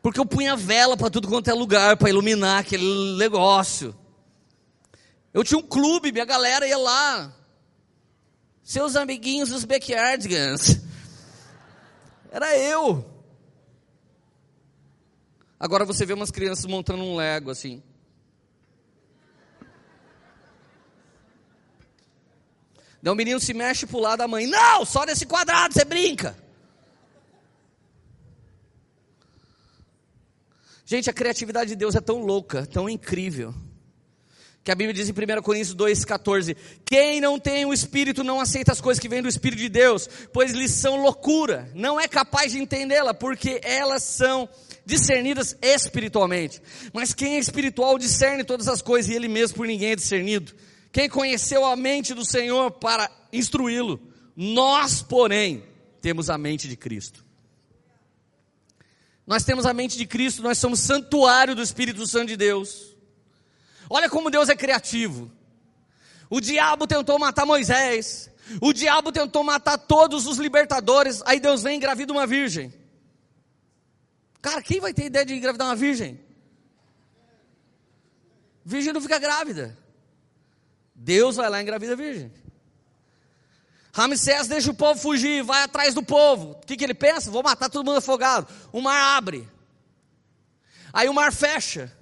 Porque 0.00 0.20
eu 0.20 0.24
punha 0.24 0.54
vela 0.54 0.96
para 0.96 1.10
tudo 1.10 1.26
quanto 1.26 1.50
é 1.50 1.52
lugar, 1.52 1.96
para 1.96 2.10
iluminar 2.10 2.60
aquele 2.60 3.16
negócio. 3.16 3.92
Eu 5.34 5.42
tinha 5.42 5.58
um 5.58 5.66
clube, 5.66 6.12
minha 6.12 6.24
galera 6.24 6.64
ia 6.64 6.78
lá. 6.78 7.34
Seus 8.62 8.94
amiguinhos, 8.94 9.50
os 9.50 9.64
backyardigans. 9.64 10.80
Era 12.30 12.56
eu. 12.56 13.15
Agora 15.58 15.84
você 15.84 16.04
vê 16.04 16.12
umas 16.12 16.30
crianças 16.30 16.66
montando 16.66 17.02
um 17.02 17.16
Lego 17.16 17.50
assim. 17.50 17.82
Daí 23.02 23.10
o 23.10 23.12
um 23.12 23.16
menino 23.16 23.40
se 23.40 23.54
mexe 23.54 23.86
para 23.86 23.96
o 23.96 24.00
lado 24.00 24.18
da 24.18 24.28
mãe. 24.28 24.46
Não, 24.46 24.84
só 24.84 25.04
nesse 25.04 25.24
quadrado 25.24 25.72
você 25.72 25.84
brinca. 25.84 26.36
Gente, 30.84 31.10
a 31.10 31.12
criatividade 31.12 31.70
de 31.70 31.76
Deus 31.76 31.94
é 31.94 32.00
tão 32.00 32.18
louca, 32.18 32.66
tão 32.66 32.88
incrível. 32.88 33.54
Que 34.62 34.72
a 34.72 34.74
Bíblia 34.74 34.92
diz 34.92 35.08
em 35.08 35.12
1 35.12 35.42
Coríntios 35.42 35.76
2,14: 35.76 36.56
Quem 36.84 37.20
não 37.20 37.38
tem 37.38 37.64
o 37.64 37.72
Espírito 37.72 38.24
não 38.24 38.40
aceita 38.40 38.72
as 38.72 38.80
coisas 38.80 39.00
que 39.00 39.08
vêm 39.08 39.22
do 39.22 39.28
Espírito 39.28 39.60
de 39.60 39.68
Deus, 39.68 40.08
pois 40.32 40.52
lhes 40.52 40.72
são 40.72 40.96
loucura, 41.00 41.70
não 41.74 42.00
é 42.00 42.08
capaz 42.08 42.50
de 42.50 42.58
entendê-la, 42.58 43.14
porque 43.14 43.60
elas 43.62 44.02
são 44.02 44.48
discernidas 44.86 45.56
espiritualmente. 45.60 46.62
Mas 46.92 47.12
quem 47.12 47.34
é 47.34 47.38
espiritual 47.38 47.98
discerne 47.98 48.44
todas 48.44 48.68
as 48.68 48.80
coisas, 48.80 49.10
e 49.10 49.14
ele 49.14 49.28
mesmo 49.28 49.56
por 49.56 49.66
ninguém 49.66 49.90
é 49.90 49.96
discernido. 49.96 50.54
Quem 50.92 51.08
conheceu 51.08 51.66
a 51.66 51.76
mente 51.76 52.14
do 52.14 52.24
Senhor 52.24 52.70
para 52.70 53.10
instruí-lo? 53.32 54.00
Nós, 54.34 55.02
porém, 55.02 55.64
temos 56.00 56.30
a 56.30 56.38
mente 56.38 56.68
de 56.68 56.76
Cristo. 56.76 57.26
Nós 59.26 59.42
temos 59.42 59.66
a 59.66 59.74
mente 59.74 59.98
de 59.98 60.06
Cristo, 60.06 60.40
nós 60.40 60.56
somos 60.56 60.78
santuário 60.78 61.54
do 61.54 61.62
Espírito 61.62 62.06
Santo 62.06 62.28
de 62.28 62.36
Deus. 62.36 62.94
Olha 63.90 64.08
como 64.08 64.30
Deus 64.30 64.48
é 64.48 64.54
criativo. 64.54 65.30
O 66.30 66.40
diabo 66.40 66.86
tentou 66.86 67.18
matar 67.18 67.44
Moisés, 67.44 68.30
o 68.60 68.72
diabo 68.72 69.10
tentou 69.10 69.42
matar 69.42 69.78
todos 69.78 70.26
os 70.26 70.38
libertadores, 70.38 71.22
aí 71.24 71.40
Deus 71.40 71.62
vem 71.62 71.74
e 71.74 71.76
engravida 71.76 72.12
uma 72.12 72.26
virgem. 72.26 72.72
Cara, 74.46 74.62
quem 74.62 74.78
vai 74.78 74.94
ter 74.94 75.06
ideia 75.06 75.26
de 75.26 75.34
engravidar 75.34 75.66
uma 75.66 75.74
virgem? 75.74 76.20
Virgem 78.64 78.92
não 78.92 79.00
fica 79.00 79.18
grávida. 79.18 79.76
Deus 80.94 81.34
vai 81.34 81.50
lá 81.50 81.58
e 81.58 81.62
engravida 81.64 81.94
a 81.94 81.96
virgem. 81.96 82.32
Ramsés 83.92 84.46
deixa 84.46 84.70
o 84.70 84.74
povo 84.74 85.00
fugir, 85.00 85.42
vai 85.42 85.64
atrás 85.64 85.94
do 85.94 86.00
povo. 86.00 86.52
O 86.52 86.54
que, 86.64 86.76
que 86.76 86.84
ele 86.84 86.94
pensa? 86.94 87.28
Vou 87.28 87.42
matar 87.42 87.68
todo 87.68 87.84
mundo 87.84 87.96
afogado. 87.96 88.46
O 88.70 88.80
mar 88.80 89.16
abre. 89.16 89.48
Aí 90.92 91.08
o 91.08 91.14
mar 91.14 91.32
fecha. 91.32 91.92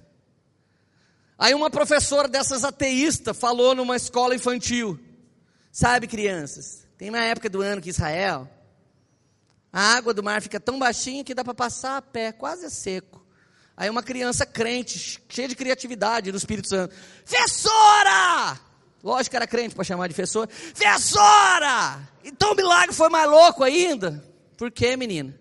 Aí 1.39 1.55
uma 1.55 1.71
professora 1.71 2.27
dessas 2.27 2.63
ateístas 2.63 3.35
falou 3.35 3.73
numa 3.73 3.95
escola 3.95 4.35
infantil. 4.35 4.99
Sabe, 5.71 6.05
crianças, 6.05 6.85
tem 6.95 7.09
uma 7.09 7.21
época 7.21 7.49
do 7.49 7.63
ano 7.63 7.81
que 7.81 7.89
Israel, 7.89 8.47
a 9.75 9.97
água 9.97 10.13
do 10.13 10.23
mar 10.23 10.41
fica 10.41 10.57
tão 10.57 10.79
baixinha 10.79 11.21
que 11.21 11.33
dá 11.33 11.43
para 11.43 11.53
passar 11.53 11.97
a 11.97 12.01
pé, 12.01 12.31
quase 12.31 12.71
seco. 12.71 13.21
Aí 13.75 13.89
uma 13.89 14.01
criança 14.01 14.45
crente, 14.45 15.21
cheia 15.27 15.49
de 15.49 15.55
criatividade 15.55 16.31
no 16.31 16.37
Espírito 16.37 16.69
Santo. 16.69 16.95
Professora! 17.25 18.57
Lógico 19.03 19.31
que 19.31 19.35
era 19.35 19.45
crente 19.45 19.75
para 19.75 19.83
chamar 19.83 20.07
de 20.07 20.13
professor. 20.13 20.47
Professora! 20.47 21.99
Então 22.23 22.53
o 22.53 22.55
milagre 22.55 22.95
foi 22.95 23.09
mais 23.09 23.29
louco 23.29 23.65
ainda. 23.65 24.23
Por 24.57 24.71
quê, 24.71 24.95
menina? 24.95 25.37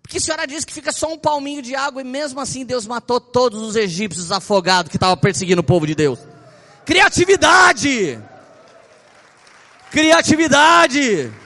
Porque 0.00 0.18
a 0.18 0.20
senhora 0.20 0.46
disse 0.46 0.64
que 0.64 0.72
fica 0.72 0.92
só 0.92 1.12
um 1.12 1.18
palminho 1.18 1.62
de 1.62 1.74
água 1.74 2.00
e 2.00 2.04
mesmo 2.04 2.38
assim 2.38 2.64
Deus 2.64 2.86
matou 2.86 3.20
todos 3.20 3.60
os 3.60 3.74
egípcios 3.74 4.30
afogados 4.30 4.88
que 4.88 4.96
estavam 4.96 5.16
perseguindo 5.16 5.62
o 5.62 5.64
povo 5.64 5.84
de 5.84 5.96
Deus. 5.96 6.20
Criatividade! 6.84 8.22
Criatividade! 9.90 11.41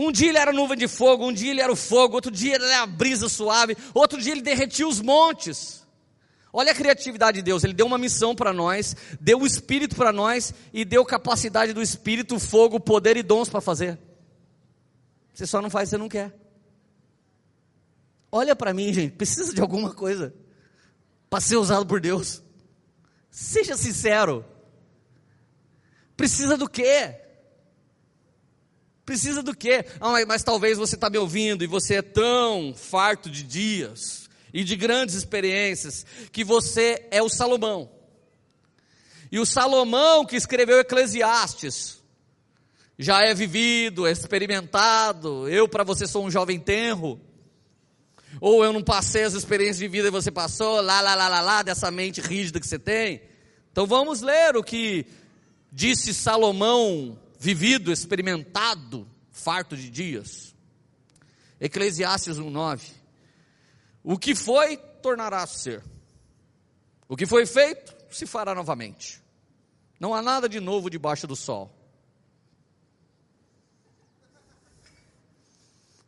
Um 0.00 0.12
dia 0.12 0.28
ele 0.28 0.38
era 0.38 0.52
nuvem 0.52 0.78
de 0.78 0.86
fogo, 0.86 1.26
um 1.26 1.32
dia 1.32 1.50
ele 1.50 1.60
era 1.60 1.72
o 1.72 1.74
fogo, 1.74 2.14
outro 2.14 2.30
dia 2.30 2.54
ele 2.54 2.64
era 2.64 2.82
a 2.82 2.86
brisa 2.86 3.28
suave, 3.28 3.76
outro 3.92 4.22
dia 4.22 4.30
ele 4.30 4.42
derretia 4.42 4.86
os 4.86 5.00
montes. 5.00 5.84
Olha 6.52 6.70
a 6.70 6.74
criatividade 6.74 7.38
de 7.38 7.42
Deus, 7.42 7.62
Ele 7.64 7.74
deu 7.74 7.84
uma 7.84 7.98
missão 7.98 8.34
para 8.34 8.52
nós, 8.52 8.96
deu 9.20 9.40
o 9.40 9.46
Espírito 9.46 9.94
para 9.96 10.12
nós 10.12 10.54
e 10.72 10.84
deu 10.84 11.04
capacidade 11.04 11.72
do 11.72 11.82
Espírito, 11.82 12.38
fogo, 12.38 12.80
poder 12.80 13.16
e 13.16 13.22
dons 13.22 13.48
para 13.48 13.60
fazer. 13.60 13.98
Você 15.34 15.46
só 15.46 15.60
não 15.60 15.68
faz, 15.68 15.90
você 15.90 15.98
não 15.98 16.08
quer. 16.08 16.34
Olha 18.32 18.56
para 18.56 18.72
mim, 18.72 18.92
gente, 18.92 19.12
precisa 19.12 19.52
de 19.52 19.60
alguma 19.60 19.92
coisa 19.92 20.32
para 21.28 21.40
ser 21.40 21.56
usado 21.56 21.84
por 21.84 22.00
Deus. 22.00 22.42
Seja 23.30 23.76
sincero. 23.76 24.44
Precisa 26.16 26.56
do 26.56 26.68
quê? 26.68 27.27
Precisa 29.08 29.42
do 29.42 29.56
quê? 29.56 29.86
Ah, 30.02 30.12
mas, 30.26 30.42
talvez 30.42 30.76
você 30.76 30.94
está 30.94 31.08
me 31.08 31.16
ouvindo 31.16 31.64
e 31.64 31.66
você 31.66 31.94
é 31.94 32.02
tão 32.02 32.74
farto 32.74 33.30
de 33.30 33.42
dias 33.42 34.28
e 34.52 34.62
de 34.62 34.76
grandes 34.76 35.14
experiências, 35.14 36.04
que 36.30 36.44
você 36.44 37.06
é 37.10 37.22
o 37.22 37.28
Salomão. 37.30 37.90
E 39.32 39.38
o 39.38 39.46
Salomão 39.46 40.26
que 40.26 40.36
escreveu 40.36 40.78
Eclesiastes, 40.78 42.02
já 42.98 43.22
é 43.22 43.32
vivido, 43.32 44.06
é 44.06 44.12
experimentado. 44.12 45.48
Eu 45.48 45.66
para 45.66 45.84
você 45.84 46.06
sou 46.06 46.26
um 46.26 46.30
jovem 46.30 46.60
tenro. 46.60 47.18
Ou 48.42 48.62
eu 48.62 48.74
não 48.74 48.82
passei 48.82 49.22
as 49.22 49.32
experiências 49.32 49.78
de 49.78 49.88
vida 49.88 50.08
e 50.08 50.10
você 50.10 50.30
passou, 50.30 50.82
lá, 50.82 51.00
lá, 51.00 51.14
lá, 51.14 51.30
lá, 51.30 51.40
lá, 51.40 51.62
dessa 51.62 51.90
mente 51.90 52.20
rígida 52.20 52.60
que 52.60 52.68
você 52.68 52.78
tem. 52.78 53.22
Então 53.72 53.86
vamos 53.86 54.20
ler 54.20 54.54
o 54.54 54.62
que 54.62 55.06
disse 55.72 56.12
Salomão, 56.12 57.18
vivido, 57.38 57.92
experimentado, 57.92 59.08
farto 59.30 59.76
de 59.76 59.88
dias. 59.88 60.54
Eclesiastes 61.60 62.38
1,9. 62.38 62.92
O 64.02 64.18
que 64.18 64.34
foi, 64.34 64.76
tornará 64.76 65.42
a 65.42 65.46
ser. 65.46 65.82
O 67.08 67.16
que 67.16 67.26
foi 67.26 67.46
feito, 67.46 67.94
se 68.10 68.26
fará 68.26 68.54
novamente. 68.54 69.22
Não 69.98 70.14
há 70.14 70.22
nada 70.22 70.48
de 70.48 70.60
novo 70.60 70.90
debaixo 70.90 71.26
do 71.26 71.36
sol. 71.36 71.74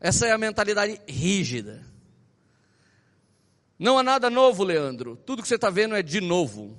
Essa 0.01 0.26
é 0.26 0.33
a 0.33 0.39
mentalidade 0.39 1.01
rígida. 1.07 1.85
Não 3.78 3.99
há 3.99 4.03
nada 4.03 4.31
novo, 4.31 4.64
Leandro. 4.64 5.16
Tudo 5.16 5.43
que 5.43 5.49
você 5.49 5.57
está 5.57 5.70
vendo 5.70 5.95
é 5.95 6.03
de 6.03 6.20
novo. 6.20 6.76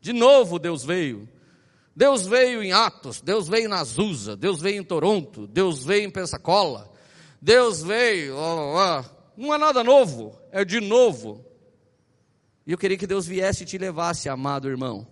De 0.00 0.12
novo 0.12 0.58
Deus 0.58 0.84
veio. 0.84 1.28
Deus 1.96 2.26
veio 2.26 2.62
em 2.62 2.72
Atos, 2.72 3.20
Deus 3.20 3.46
veio 3.46 3.68
na 3.68 3.80
Azusa, 3.80 4.36
Deus 4.36 4.60
veio 4.60 4.80
em 4.80 4.84
Toronto, 4.84 5.46
Deus 5.46 5.84
veio 5.84 6.06
em 6.06 6.10
Pensacola, 6.10 6.92
Deus 7.40 7.82
veio. 7.82 8.36
Oh, 8.36 8.74
oh, 8.76 9.04
não 9.36 9.54
é 9.54 9.58
nada 9.58 9.84
novo, 9.84 10.36
é 10.50 10.64
de 10.64 10.80
novo. 10.80 11.44
E 12.66 12.72
eu 12.72 12.78
queria 12.78 12.96
que 12.96 13.06
Deus 13.06 13.26
viesse 13.26 13.62
e 13.62 13.66
te 13.66 13.78
levasse, 13.78 14.28
amado 14.28 14.68
irmão. 14.68 15.06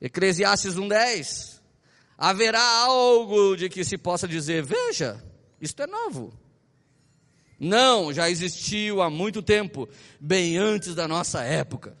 Eclesiastes 0.00 0.74
1:10. 0.74 1.60
Haverá 2.18 2.62
algo 2.80 3.56
de 3.56 3.68
que 3.68 3.84
se 3.84 3.96
possa 3.96 4.26
dizer: 4.26 4.64
"Veja, 4.64 5.22
isto 5.60 5.80
é 5.82 5.86
novo". 5.86 6.32
Não, 7.60 8.12
já 8.12 8.28
existiu 8.28 9.00
há 9.00 9.08
muito 9.08 9.40
tempo, 9.40 9.88
bem 10.20 10.58
antes 10.58 10.94
da 10.94 11.06
nossa 11.06 11.42
época. 11.42 11.96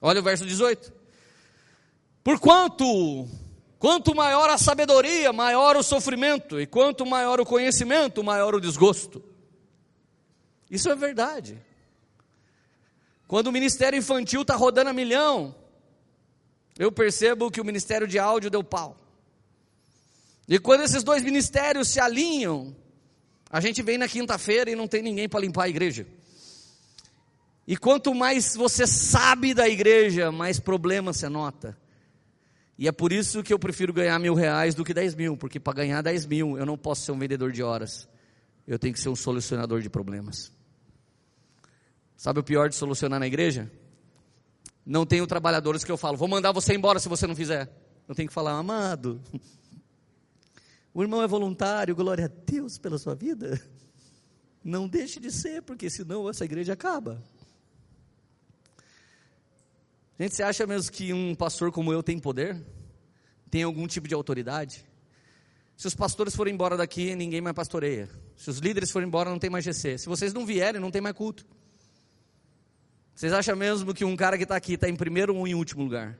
Olha 0.00 0.20
o 0.20 0.22
verso 0.22 0.44
18. 0.44 1.01
Porquanto 2.22 3.28
Quanto 3.82 4.14
maior 4.14 4.48
a 4.48 4.56
sabedoria, 4.56 5.32
maior 5.32 5.76
o 5.76 5.82
sofrimento, 5.82 6.60
e 6.60 6.68
quanto 6.68 7.04
maior 7.04 7.40
o 7.40 7.44
conhecimento, 7.44 8.22
maior 8.22 8.54
o 8.54 8.60
desgosto. 8.60 9.20
Isso 10.70 10.88
é 10.88 10.94
verdade. 10.94 11.60
Quando 13.26 13.48
o 13.48 13.52
ministério 13.52 13.98
infantil 13.98 14.42
está 14.42 14.54
rodando 14.54 14.90
a 14.90 14.92
milhão, 14.92 15.52
eu 16.78 16.92
percebo 16.92 17.50
que 17.50 17.60
o 17.60 17.64
ministério 17.64 18.06
de 18.06 18.20
áudio 18.20 18.50
deu 18.50 18.62
pau. 18.62 18.96
E 20.46 20.60
quando 20.60 20.82
esses 20.82 21.02
dois 21.02 21.24
ministérios 21.24 21.88
se 21.88 21.98
alinham, 21.98 22.76
a 23.50 23.60
gente 23.60 23.82
vem 23.82 23.98
na 23.98 24.06
quinta-feira 24.06 24.70
e 24.70 24.76
não 24.76 24.86
tem 24.86 25.02
ninguém 25.02 25.28
para 25.28 25.40
limpar 25.40 25.64
a 25.64 25.68
igreja. 25.68 26.06
E 27.66 27.76
quanto 27.76 28.14
mais 28.14 28.54
você 28.54 28.86
sabe 28.86 29.54
da 29.54 29.68
igreja, 29.68 30.30
mais 30.30 30.60
problemas 30.60 31.16
você 31.16 31.28
nota. 31.28 31.81
E 32.78 32.88
é 32.88 32.92
por 32.92 33.12
isso 33.12 33.42
que 33.42 33.52
eu 33.52 33.58
prefiro 33.58 33.92
ganhar 33.92 34.18
mil 34.18 34.34
reais 34.34 34.74
do 34.74 34.84
que 34.84 34.94
dez 34.94 35.14
mil, 35.14 35.36
porque 35.36 35.60
para 35.60 35.74
ganhar 35.74 36.02
dez 36.02 36.26
mil 36.26 36.56
eu 36.56 36.66
não 36.66 36.76
posso 36.76 37.02
ser 37.02 37.12
um 37.12 37.18
vendedor 37.18 37.52
de 37.52 37.62
horas, 37.62 38.08
eu 38.66 38.78
tenho 38.78 38.94
que 38.94 39.00
ser 39.00 39.08
um 39.08 39.16
solucionador 39.16 39.80
de 39.80 39.90
problemas. 39.90 40.50
Sabe 42.16 42.40
o 42.40 42.42
pior 42.42 42.68
de 42.68 42.76
solucionar 42.76 43.20
na 43.20 43.26
igreja? 43.26 43.70
Não 44.84 45.04
tenho 45.04 45.26
trabalhadores 45.26 45.84
que 45.84 45.92
eu 45.92 45.96
falo, 45.96 46.16
vou 46.16 46.28
mandar 46.28 46.52
você 46.52 46.74
embora 46.74 46.98
se 46.98 47.08
você 47.08 47.26
não 47.26 47.36
fizer. 47.36 47.70
Eu 48.08 48.14
tenho 48.14 48.28
que 48.28 48.34
falar, 48.34 48.52
amado, 48.52 49.20
o 50.94 51.02
irmão 51.02 51.22
é 51.22 51.26
voluntário, 51.26 51.94
glória 51.94 52.26
a 52.26 52.28
Deus 52.28 52.78
pela 52.78 52.98
sua 52.98 53.14
vida. 53.14 53.60
Não 54.62 54.88
deixe 54.88 55.18
de 55.18 55.30
ser, 55.30 55.62
porque 55.62 55.88
senão 55.88 56.28
essa 56.28 56.44
igreja 56.44 56.72
acaba. 56.72 57.22
Gente, 60.22 60.36
você 60.36 60.44
acha 60.44 60.64
mesmo 60.68 60.92
que 60.92 61.12
um 61.12 61.34
pastor 61.34 61.72
como 61.72 61.92
eu 61.92 62.00
tem 62.00 62.16
poder? 62.16 62.56
Tem 63.50 63.64
algum 63.64 63.88
tipo 63.88 64.06
de 64.06 64.14
autoridade? 64.14 64.84
Se 65.76 65.88
os 65.88 65.96
pastores 65.96 66.36
forem 66.36 66.54
embora 66.54 66.76
daqui, 66.76 67.16
ninguém 67.16 67.40
mais 67.40 67.56
pastoreia. 67.56 68.08
Se 68.36 68.48
os 68.48 68.58
líderes 68.58 68.92
forem 68.92 69.08
embora, 69.08 69.30
não 69.30 69.38
tem 69.40 69.50
mais 69.50 69.64
GC. 69.64 69.98
Se 69.98 70.08
vocês 70.08 70.32
não 70.32 70.46
vierem, 70.46 70.80
não 70.80 70.92
tem 70.92 71.02
mais 71.02 71.16
culto. 71.16 71.44
Vocês 73.12 73.32
acham 73.32 73.56
mesmo 73.56 73.92
que 73.92 74.04
um 74.04 74.14
cara 74.14 74.36
que 74.36 74.44
está 74.44 74.54
aqui 74.54 74.74
está 74.74 74.88
em 74.88 74.94
primeiro 74.94 75.34
ou 75.34 75.44
em 75.44 75.56
último 75.56 75.82
lugar? 75.82 76.16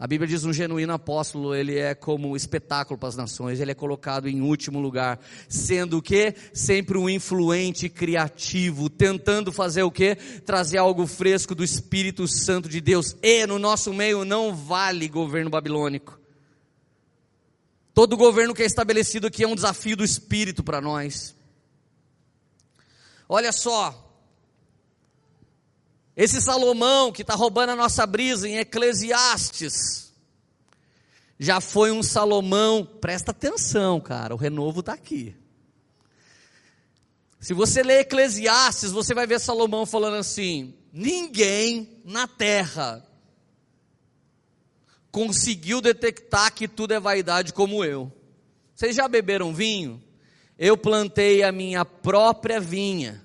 A 0.00 0.06
Bíblia 0.06 0.26
diz 0.26 0.46
um 0.46 0.52
genuíno 0.52 0.94
apóstolo, 0.94 1.54
ele 1.54 1.78
é 1.78 1.94
como 1.94 2.34
espetáculo 2.34 2.98
para 2.98 3.10
as 3.10 3.16
nações, 3.16 3.60
ele 3.60 3.72
é 3.72 3.74
colocado 3.74 4.30
em 4.30 4.40
último 4.40 4.80
lugar, 4.80 5.20
sendo 5.46 5.98
o 5.98 6.02
que? 6.02 6.34
Sempre 6.54 6.96
um 6.96 7.06
influente 7.06 7.86
criativo, 7.90 8.88
tentando 8.88 9.52
fazer 9.52 9.82
o 9.82 9.90
que? 9.90 10.14
Trazer 10.14 10.78
algo 10.78 11.06
fresco 11.06 11.54
do 11.54 11.62
Espírito 11.62 12.26
Santo 12.26 12.66
de 12.66 12.80
Deus. 12.80 13.14
E 13.22 13.46
no 13.46 13.58
nosso 13.58 13.92
meio 13.92 14.24
não 14.24 14.56
vale 14.56 15.06
governo 15.06 15.50
babilônico. 15.50 16.18
Todo 17.92 18.16
governo 18.16 18.54
que 18.54 18.62
é 18.62 18.66
estabelecido 18.66 19.26
aqui 19.26 19.44
é 19.44 19.48
um 19.48 19.54
desafio 19.54 19.98
do 19.98 20.04
Espírito 20.04 20.64
para 20.64 20.80
nós. 20.80 21.36
Olha 23.28 23.52
só, 23.52 24.09
esse 26.22 26.38
Salomão 26.38 27.10
que 27.10 27.22
está 27.22 27.34
roubando 27.34 27.70
a 27.70 27.76
nossa 27.76 28.06
brisa 28.06 28.46
em 28.46 28.58
Eclesiastes, 28.58 30.12
já 31.38 31.62
foi 31.62 31.90
um 31.90 32.02
Salomão, 32.02 32.84
presta 32.84 33.30
atenção, 33.30 33.98
cara, 33.98 34.34
o 34.34 34.36
renovo 34.36 34.80
está 34.80 34.92
aqui. 34.92 35.34
Se 37.40 37.54
você 37.54 37.82
ler 37.82 38.00
Eclesiastes, 38.00 38.92
você 38.92 39.14
vai 39.14 39.26
ver 39.26 39.40
Salomão 39.40 39.86
falando 39.86 40.16
assim: 40.16 40.74
ninguém 40.92 42.02
na 42.04 42.28
terra 42.28 43.02
conseguiu 45.10 45.80
detectar 45.80 46.52
que 46.52 46.68
tudo 46.68 46.92
é 46.92 47.00
vaidade 47.00 47.54
como 47.54 47.82
eu. 47.82 48.12
Vocês 48.74 48.94
já 48.94 49.08
beberam 49.08 49.54
vinho? 49.54 50.04
Eu 50.58 50.76
plantei 50.76 51.42
a 51.42 51.50
minha 51.50 51.82
própria 51.82 52.60
vinha 52.60 53.24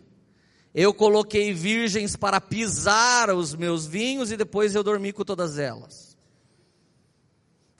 eu 0.77 0.93
coloquei 0.93 1.53
virgens 1.53 2.17
para 2.17 2.41
pisar 2.41 3.29
os 3.29 3.55
meus 3.55 3.85
vinhos 3.85 4.29
e 4.29 4.35
depois 4.35 4.75
eu 4.75 4.83
dormi 4.83 5.13
com 5.13 5.23
todas 5.23 5.57
elas. 5.57 6.17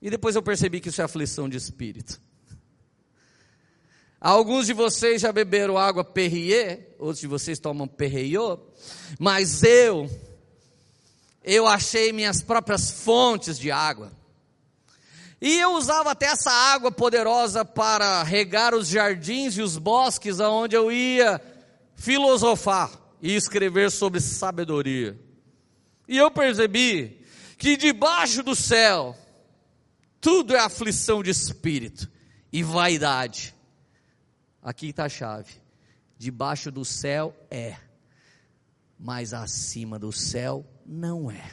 E 0.01 0.09
depois 0.09 0.33
eu 0.33 0.41
percebi 0.41 0.79
que 0.79 0.87
isso 0.87 1.01
é 1.01 1.03
aflição 1.03 1.49
de 1.49 1.57
espírito. 1.57 2.21
Alguns 4.17 4.65
de 4.65 4.71
vocês 4.71 5.21
já 5.21 5.33
beberam 5.33 5.77
água 5.77 6.05
Perrier, 6.05 6.95
outros 6.97 7.19
de 7.19 7.27
vocês 7.27 7.59
tomam 7.59 7.85
Perriot, 7.85 8.63
mas 9.19 9.61
eu, 9.61 10.09
eu 11.43 11.67
achei 11.67 12.13
minhas 12.13 12.41
próprias 12.41 12.91
fontes 12.91 13.59
de 13.59 13.71
água. 13.71 14.09
E 15.41 15.59
eu 15.59 15.73
usava 15.73 16.11
até 16.11 16.27
essa 16.27 16.49
água 16.49 16.93
poderosa 16.93 17.65
para 17.65 18.23
regar 18.23 18.73
os 18.73 18.87
jardins 18.87 19.57
e 19.57 19.61
os 19.61 19.77
bosques 19.77 20.39
aonde 20.39 20.77
eu 20.77 20.89
ia 20.89 21.41
filosofar 21.95 22.91
e 23.21 23.33
escrever 23.35 23.89
sobre 23.91 24.19
sabedoria. 24.19 25.19
E 26.07 26.17
eu 26.17 26.29
percebi 26.29 27.25
que 27.57 27.77
debaixo 27.77 28.43
do 28.43 28.55
céu 28.55 29.17
tudo 30.19 30.55
é 30.55 30.59
aflição 30.59 31.21
de 31.21 31.29
espírito 31.29 32.09
e 32.51 32.63
vaidade. 32.63 33.55
Aqui 34.61 34.89
está 34.89 35.05
a 35.05 35.09
chave. 35.09 35.53
Debaixo 36.17 36.71
do 36.71 36.83
céu 36.83 37.35
é, 37.51 37.75
mas 38.97 39.33
acima 39.33 39.99
do 39.99 40.11
céu 40.11 40.65
não 40.85 41.29
é. 41.29 41.51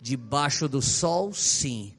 Debaixo 0.00 0.68
do 0.68 0.80
sol, 0.80 1.32
sim, 1.32 1.94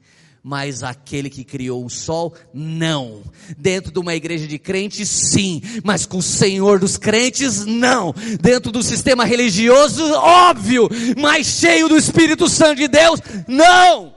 mas 0.46 0.82
aquele 0.82 1.30
que 1.30 1.42
criou 1.42 1.86
o 1.86 1.88
sol, 1.88 2.34
não. 2.52 3.22
Dentro 3.56 3.90
de 3.90 3.98
uma 3.98 4.14
igreja 4.14 4.46
de 4.46 4.58
crentes, 4.58 5.08
sim, 5.08 5.62
mas 5.82 6.04
com 6.04 6.18
o 6.18 6.22
Senhor 6.22 6.78
dos 6.78 6.98
crentes, 6.98 7.64
não. 7.64 8.14
Dentro 8.42 8.70
do 8.70 8.82
sistema 8.82 9.24
religioso, 9.24 10.04
óbvio, 10.12 10.86
mas 11.16 11.46
cheio 11.46 11.88
do 11.88 11.96
Espírito 11.96 12.46
Santo 12.46 12.76
de 12.76 12.88
Deus, 12.88 13.20
não. 13.48 14.14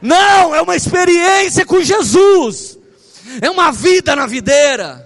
Não, 0.00 0.54
é 0.54 0.62
uma 0.62 0.76
experiência 0.76 1.66
com 1.66 1.82
Jesus, 1.82 2.78
é 3.42 3.50
uma 3.50 3.72
vida 3.72 4.14
na 4.14 4.26
videira. 4.26 5.04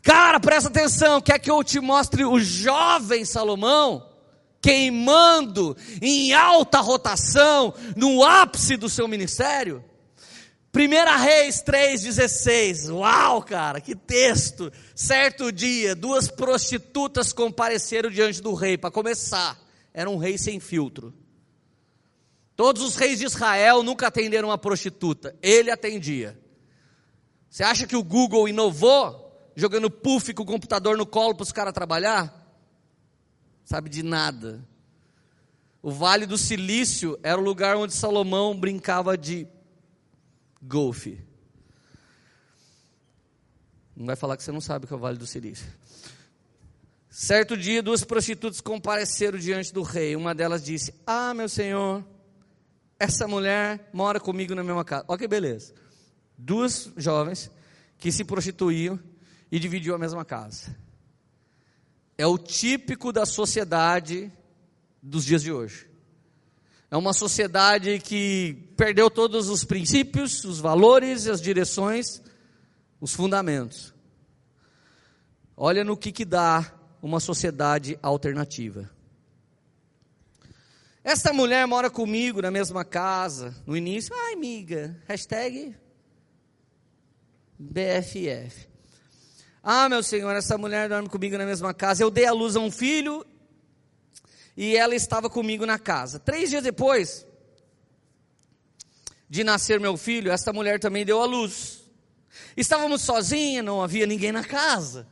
Cara, 0.00 0.38
presta 0.38 0.68
atenção, 0.68 1.20
quer 1.20 1.40
que 1.40 1.50
eu 1.50 1.64
te 1.64 1.80
mostre 1.80 2.24
o 2.24 2.38
jovem 2.38 3.24
Salomão? 3.24 4.09
Queimando 4.60 5.76
em 6.02 6.32
alta 6.32 6.80
rotação, 6.80 7.74
no 7.96 8.24
ápice 8.24 8.76
do 8.76 8.88
seu 8.88 9.08
ministério? 9.08 9.84
1 10.72 11.20
Reis 11.20 11.64
3,16, 11.64 12.94
uau, 12.94 13.42
cara, 13.42 13.80
que 13.80 13.96
texto! 13.96 14.72
Certo 14.94 15.50
dia, 15.50 15.96
duas 15.96 16.28
prostitutas 16.28 17.32
compareceram 17.32 18.08
diante 18.08 18.40
do 18.40 18.54
rei, 18.54 18.78
para 18.78 18.90
começar, 18.90 19.58
era 19.92 20.08
um 20.08 20.16
rei 20.16 20.38
sem 20.38 20.60
filtro. 20.60 21.12
Todos 22.54 22.82
os 22.82 22.94
reis 22.94 23.18
de 23.18 23.24
Israel 23.24 23.82
nunca 23.82 24.06
atenderam 24.06 24.48
uma 24.48 24.58
prostituta, 24.58 25.34
ele 25.42 25.72
atendia. 25.72 26.38
Você 27.48 27.64
acha 27.64 27.84
que 27.84 27.96
o 27.96 28.04
Google 28.04 28.48
inovou, 28.48 29.50
jogando 29.56 29.90
puff 29.90 30.32
com 30.32 30.44
o 30.44 30.46
computador 30.46 30.96
no 30.96 31.04
colo 31.04 31.34
para 31.34 31.42
os 31.42 31.50
caras 31.50 31.74
trabalhar? 31.74 32.39
Sabe 33.70 33.88
de 33.88 34.02
nada. 34.02 34.66
O 35.80 35.92
Vale 35.92 36.26
do 36.26 36.36
Silício 36.36 37.16
era 37.22 37.40
o 37.40 37.44
lugar 37.44 37.76
onde 37.76 37.94
Salomão 37.94 38.58
brincava 38.58 39.16
de 39.16 39.46
golfe. 40.60 41.20
Não 43.94 44.06
vai 44.06 44.16
falar 44.16 44.36
que 44.36 44.42
você 44.42 44.50
não 44.50 44.60
sabe 44.60 44.84
o 44.84 44.88
que 44.88 44.92
é 44.92 44.96
o 44.96 44.98
Vale 44.98 45.18
do 45.18 45.26
Silício. 45.26 45.72
Certo 47.08 47.56
dia, 47.56 47.80
duas 47.80 48.02
prostitutas 48.02 48.60
compareceram 48.60 49.38
diante 49.38 49.72
do 49.72 49.82
rei. 49.82 50.16
Uma 50.16 50.34
delas 50.34 50.64
disse: 50.64 50.92
Ah, 51.06 51.32
meu 51.32 51.48
senhor, 51.48 52.04
essa 52.98 53.28
mulher 53.28 53.88
mora 53.92 54.18
comigo 54.18 54.52
na 54.52 54.64
mesma 54.64 54.84
casa. 54.84 55.04
Olha 55.06 55.18
que 55.18 55.28
beleza. 55.28 55.72
Duas 56.36 56.90
jovens 56.96 57.48
que 57.98 58.10
se 58.10 58.24
prostituíam 58.24 58.98
e 59.48 59.60
dividiam 59.60 59.94
a 59.94 59.98
mesma 59.98 60.24
casa 60.24 60.74
é 62.20 62.26
o 62.26 62.36
típico 62.36 63.14
da 63.14 63.24
sociedade 63.24 64.30
dos 65.02 65.24
dias 65.24 65.42
de 65.42 65.50
hoje. 65.50 65.88
É 66.90 66.96
uma 66.96 67.14
sociedade 67.14 67.98
que 67.98 68.74
perdeu 68.76 69.10
todos 69.10 69.48
os 69.48 69.64
princípios, 69.64 70.44
os 70.44 70.60
valores, 70.60 71.26
as 71.26 71.40
direções, 71.40 72.20
os 73.00 73.14
fundamentos. 73.14 73.94
Olha 75.56 75.82
no 75.82 75.96
que, 75.96 76.12
que 76.12 76.26
dá 76.26 76.70
uma 77.00 77.20
sociedade 77.20 77.98
alternativa. 78.02 78.90
Esta 81.02 81.32
mulher 81.32 81.66
mora 81.66 81.88
comigo 81.88 82.42
na 82.42 82.50
mesma 82.50 82.84
casa. 82.84 83.56
No 83.66 83.74
início, 83.74 84.14
ai, 84.14 84.34
amiga, 84.34 84.94
hashtag 85.08 85.74
BFF. 87.58 88.69
Ah, 89.62 89.88
meu 89.88 90.02
Senhor, 90.02 90.34
essa 90.34 90.56
mulher 90.56 90.88
dorme 90.88 91.08
comigo 91.08 91.36
na 91.36 91.44
mesma 91.44 91.74
casa. 91.74 92.02
Eu 92.02 92.10
dei 92.10 92.24
a 92.24 92.32
luz 92.32 92.56
a 92.56 92.60
um 92.60 92.70
filho 92.70 93.24
e 94.56 94.74
ela 94.74 94.94
estava 94.94 95.28
comigo 95.28 95.66
na 95.66 95.78
casa. 95.78 96.18
Três 96.18 96.48
dias 96.48 96.62
depois 96.62 97.26
de 99.28 99.44
nascer 99.44 99.78
meu 99.78 99.96
filho, 99.96 100.32
essa 100.32 100.52
mulher 100.52 100.80
também 100.80 101.04
deu 101.04 101.20
a 101.20 101.26
luz. 101.26 101.84
Estávamos 102.56 103.02
sozinhos, 103.02 103.64
não 103.64 103.82
havia 103.82 104.06
ninguém 104.06 104.32
na 104.32 104.42
casa. 104.42 105.06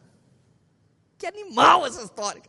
Que 1.19 1.27
animal 1.27 1.87
essa 1.87 2.03
história. 2.03 2.43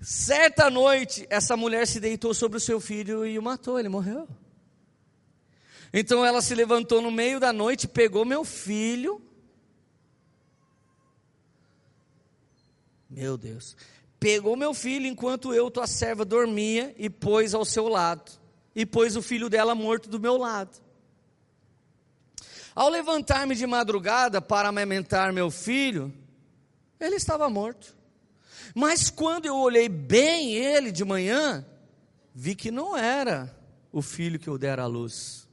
Certa 0.00 0.70
noite, 0.70 1.26
essa 1.28 1.56
mulher 1.56 1.86
se 1.86 1.98
deitou 1.98 2.32
sobre 2.32 2.58
o 2.58 2.60
seu 2.60 2.80
filho 2.80 3.26
e 3.26 3.38
o 3.38 3.42
matou, 3.42 3.78
ele 3.78 3.88
morreu. 3.88 4.28
Então 5.92 6.24
ela 6.24 6.40
se 6.40 6.54
levantou 6.54 7.02
no 7.02 7.10
meio 7.10 7.40
da 7.40 7.52
noite, 7.52 7.88
pegou 7.88 8.24
meu 8.24 8.44
filho 8.44 9.20
Meu 13.14 13.38
Deus. 13.38 13.76
Pegou 14.18 14.56
meu 14.56 14.74
filho 14.74 15.06
enquanto 15.06 15.54
eu, 15.54 15.70
tua 15.70 15.86
serva, 15.86 16.24
dormia 16.24 16.92
e 16.98 17.08
pôs 17.08 17.54
ao 17.54 17.64
seu 17.64 17.86
lado. 17.86 18.32
E 18.74 18.84
pôs 18.84 19.14
o 19.14 19.22
filho 19.22 19.48
dela 19.48 19.72
morto 19.72 20.08
do 20.08 20.18
meu 20.18 20.36
lado. 20.36 20.82
Ao 22.74 22.88
levantar-me 22.88 23.54
de 23.54 23.66
madrugada 23.68 24.42
para 24.42 24.68
amamentar 24.68 25.32
meu 25.32 25.48
filho, 25.48 26.12
ele 26.98 27.14
estava 27.14 27.48
morto. 27.48 27.96
Mas 28.74 29.10
quando 29.10 29.46
eu 29.46 29.56
olhei 29.56 29.88
bem 29.88 30.54
ele 30.54 30.90
de 30.90 31.04
manhã, 31.04 31.64
vi 32.34 32.56
que 32.56 32.72
não 32.72 32.96
era 32.96 33.56
o 33.92 34.02
filho 34.02 34.40
que 34.40 34.48
eu 34.48 34.58
dera 34.58 34.82
à 34.82 34.86
luz. 34.86 35.46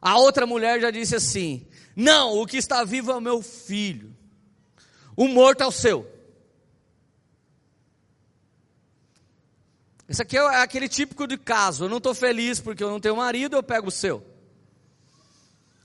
A 0.00 0.16
outra 0.16 0.46
mulher 0.46 0.80
já 0.80 0.90
disse 0.90 1.16
assim: 1.16 1.66
Não, 1.94 2.38
o 2.38 2.46
que 2.46 2.56
está 2.56 2.82
vivo 2.82 3.12
é 3.12 3.14
o 3.14 3.20
meu 3.20 3.42
filho, 3.42 4.16
o 5.14 5.28
morto 5.28 5.62
é 5.62 5.66
o 5.66 5.70
seu. 5.70 6.15
Isso 10.08 10.22
aqui 10.22 10.36
é 10.36 10.62
aquele 10.62 10.88
típico 10.88 11.26
de 11.26 11.36
caso. 11.36 11.84
Eu 11.84 11.88
não 11.88 11.98
estou 11.98 12.14
feliz 12.14 12.60
porque 12.60 12.82
eu 12.82 12.90
não 12.90 13.00
tenho 13.00 13.16
marido, 13.16 13.56
eu 13.56 13.62
pego 13.62 13.88
o 13.88 13.90
seu. 13.90 14.22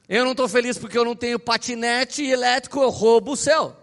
Eu 0.07 0.23
não 0.25 0.31
estou 0.31 0.47
feliz 0.47 0.77
porque 0.77 0.97
eu 0.97 1.05
não 1.05 1.15
tenho 1.15 1.39
patinete 1.39 2.23
elétrico, 2.23 2.81
eu 2.81 2.89
roubo 2.89 3.31
o 3.31 3.37
seu. 3.37 3.75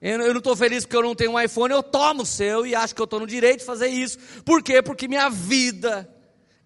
Eu 0.00 0.18
não 0.18 0.38
estou 0.38 0.54
feliz 0.54 0.84
porque 0.84 0.96
eu 0.96 1.02
não 1.02 1.14
tenho 1.14 1.32
um 1.32 1.40
iPhone, 1.40 1.74
eu 1.74 1.82
tomo 1.82 2.22
o 2.22 2.26
seu 2.26 2.64
e 2.64 2.74
acho 2.74 2.94
que 2.94 3.00
eu 3.00 3.04
estou 3.04 3.18
no 3.18 3.26
direito 3.26 3.60
de 3.60 3.66
fazer 3.66 3.88
isso. 3.88 4.18
Por 4.44 4.62
quê? 4.62 4.80
Porque 4.80 5.08
minha 5.08 5.28
vida 5.28 6.08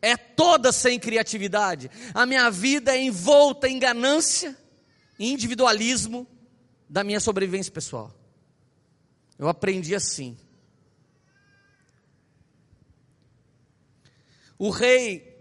é 0.03 0.17
toda 0.17 0.71
sem 0.71 0.99
criatividade. 0.99 1.91
A 2.13 2.27
minha 2.27 2.51
vida 2.51 2.95
é 2.95 3.01
envolta 3.01 3.69
em 3.69 3.79
ganância, 3.79 4.55
individualismo 5.19 6.27
da 6.89 7.03
minha 7.03 7.21
sobrevivência 7.21 7.73
pessoal. 7.73 8.13
Eu 9.39 9.49
aprendi 9.49 9.95
assim. 9.95 10.37
O 14.63 14.71
rei. 14.71 15.37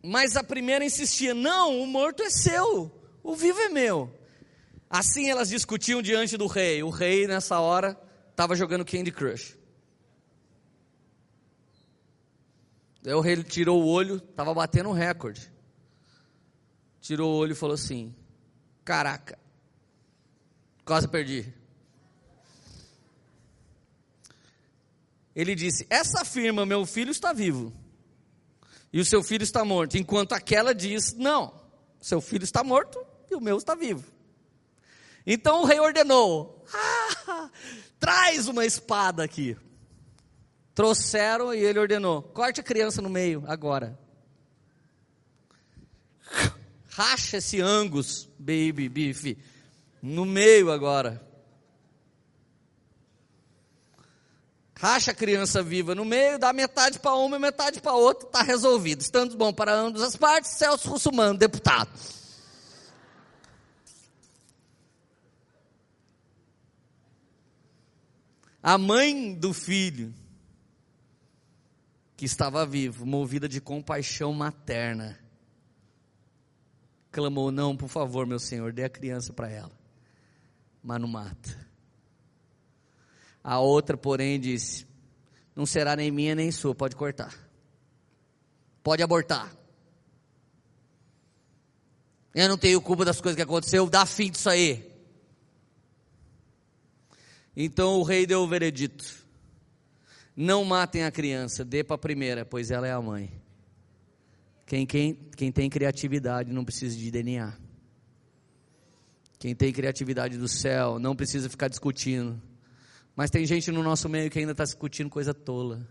Mas 0.00 0.36
a 0.36 0.44
primeira 0.44 0.84
insistia: 0.84 1.34
não, 1.34 1.82
o 1.82 1.86
morto 1.88 2.22
é 2.22 2.30
seu, 2.30 2.88
o 3.20 3.34
vivo 3.34 3.58
é 3.58 3.68
meu. 3.68 4.16
Assim 4.88 5.28
elas 5.28 5.48
discutiam 5.48 6.00
diante 6.00 6.36
do 6.36 6.46
rei. 6.46 6.84
O 6.84 6.88
rei, 6.88 7.26
nessa 7.26 7.58
hora, 7.58 8.00
estava 8.30 8.54
jogando 8.54 8.84
Candy 8.84 9.10
Crush. 9.10 9.58
Daí 13.02 13.14
o 13.14 13.20
rei 13.20 13.42
tirou 13.42 13.82
o 13.82 13.88
olho, 13.88 14.18
estava 14.18 14.54
batendo 14.54 14.90
um 14.90 14.92
recorde. 14.92 15.50
Tirou 17.00 17.34
o 17.34 17.36
olho 17.38 17.54
e 17.54 17.56
falou 17.56 17.74
assim: 17.74 18.14
Caraca, 18.84 19.36
quase 20.84 21.08
perdi. 21.08 21.52
Ele 25.36 25.54
disse: 25.54 25.86
Essa 25.90 26.22
afirma, 26.22 26.64
meu 26.64 26.86
filho 26.86 27.10
está 27.10 27.34
vivo, 27.34 27.70
e 28.90 28.98
o 28.98 29.04
seu 29.04 29.22
filho 29.22 29.42
está 29.42 29.62
morto, 29.62 29.98
enquanto 29.98 30.32
aquela 30.32 30.74
diz: 30.74 31.12
Não, 31.12 31.52
seu 32.00 32.22
filho 32.22 32.44
está 32.44 32.64
morto 32.64 32.98
e 33.30 33.34
o 33.34 33.40
meu 33.40 33.58
está 33.58 33.74
vivo. 33.74 34.02
Então 35.26 35.62
o 35.62 35.64
rei 35.66 35.78
ordenou: 35.78 36.64
ah, 36.72 37.50
traz 38.00 38.48
uma 38.48 38.64
espada 38.64 39.22
aqui. 39.22 39.56
Trouxeram 40.74 41.52
e 41.52 41.58
ele 41.58 41.78
ordenou: 41.78 42.22
corte 42.22 42.60
a 42.60 42.64
criança 42.64 43.02
no 43.02 43.10
meio 43.10 43.44
agora. 43.46 43.98
Racha 46.88 47.36
esse 47.36 47.60
angus, 47.60 48.26
baby 48.38 48.88
beef, 48.88 49.36
no 50.00 50.24
meio 50.24 50.70
agora. 50.70 51.25
Racha 54.78 55.10
a 55.10 55.14
criança 55.14 55.62
viva 55.62 55.94
no 55.94 56.04
meio, 56.04 56.38
dá 56.38 56.52
metade 56.52 56.98
para 56.98 57.14
uma 57.14 57.36
e 57.36 57.40
metade 57.40 57.80
para 57.80 57.94
outra, 57.94 58.26
está 58.26 58.42
resolvido. 58.42 59.00
Estando 59.00 59.34
bom 59.34 59.50
para 59.52 59.72
ambas 59.72 60.02
as 60.02 60.16
partes, 60.16 60.50
Celso 60.50 60.90
Russumano, 60.90 61.38
deputado. 61.38 61.88
A 68.62 68.76
mãe 68.76 69.32
do 69.34 69.54
filho, 69.54 70.12
que 72.14 72.26
estava 72.26 72.66
vivo, 72.66 73.06
movida 73.06 73.48
de 73.48 73.62
compaixão 73.62 74.32
materna, 74.34 75.18
clamou: 77.10 77.50
Não, 77.50 77.74
por 77.74 77.88
favor, 77.88 78.26
meu 78.26 78.38
senhor, 78.38 78.74
dê 78.74 78.84
a 78.84 78.90
criança 78.90 79.32
para 79.32 79.48
ela. 79.48 79.72
Mas 80.82 81.00
não 81.00 81.08
mata. 81.08 81.65
A 83.48 83.60
outra, 83.60 83.96
porém, 83.96 84.40
disse: 84.40 84.84
Não 85.54 85.64
será 85.64 85.94
nem 85.94 86.10
minha 86.10 86.34
nem 86.34 86.50
sua, 86.50 86.74
pode 86.74 86.96
cortar. 86.96 87.32
Pode 88.82 89.04
abortar. 89.04 89.56
Eu 92.34 92.48
não 92.48 92.58
tenho 92.58 92.80
culpa 92.80 93.04
das 93.04 93.20
coisas 93.20 93.36
que 93.36 93.42
aconteceu, 93.42 93.88
dá 93.88 94.04
fim 94.04 94.32
disso 94.32 94.50
aí. 94.50 94.92
Então 97.56 98.00
o 98.00 98.02
rei 98.02 98.26
deu 98.26 98.40
o 98.40 98.48
veredito: 98.48 99.04
Não 100.34 100.64
matem 100.64 101.04
a 101.04 101.12
criança, 101.12 101.64
dê 101.64 101.84
para 101.84 101.94
a 101.94 101.98
primeira, 101.98 102.44
pois 102.44 102.72
ela 102.72 102.88
é 102.88 102.90
a 102.90 103.00
mãe. 103.00 103.30
Quem, 104.66 104.84
quem, 104.84 105.14
quem 105.36 105.52
tem 105.52 105.70
criatividade 105.70 106.52
não 106.52 106.64
precisa 106.64 106.98
de 106.98 107.12
DNA. 107.12 107.56
Quem 109.38 109.54
tem 109.54 109.72
criatividade 109.72 110.36
do 110.36 110.48
céu 110.48 110.98
não 110.98 111.14
precisa 111.14 111.48
ficar 111.48 111.68
discutindo. 111.68 112.42
Mas 113.16 113.30
tem 113.30 113.46
gente 113.46 113.72
no 113.72 113.82
nosso 113.82 114.10
meio 114.10 114.30
que 114.30 114.38
ainda 114.38 114.52
está 114.52 114.62
discutindo 114.62 115.08
coisa 115.08 115.32
tola. 115.32 115.88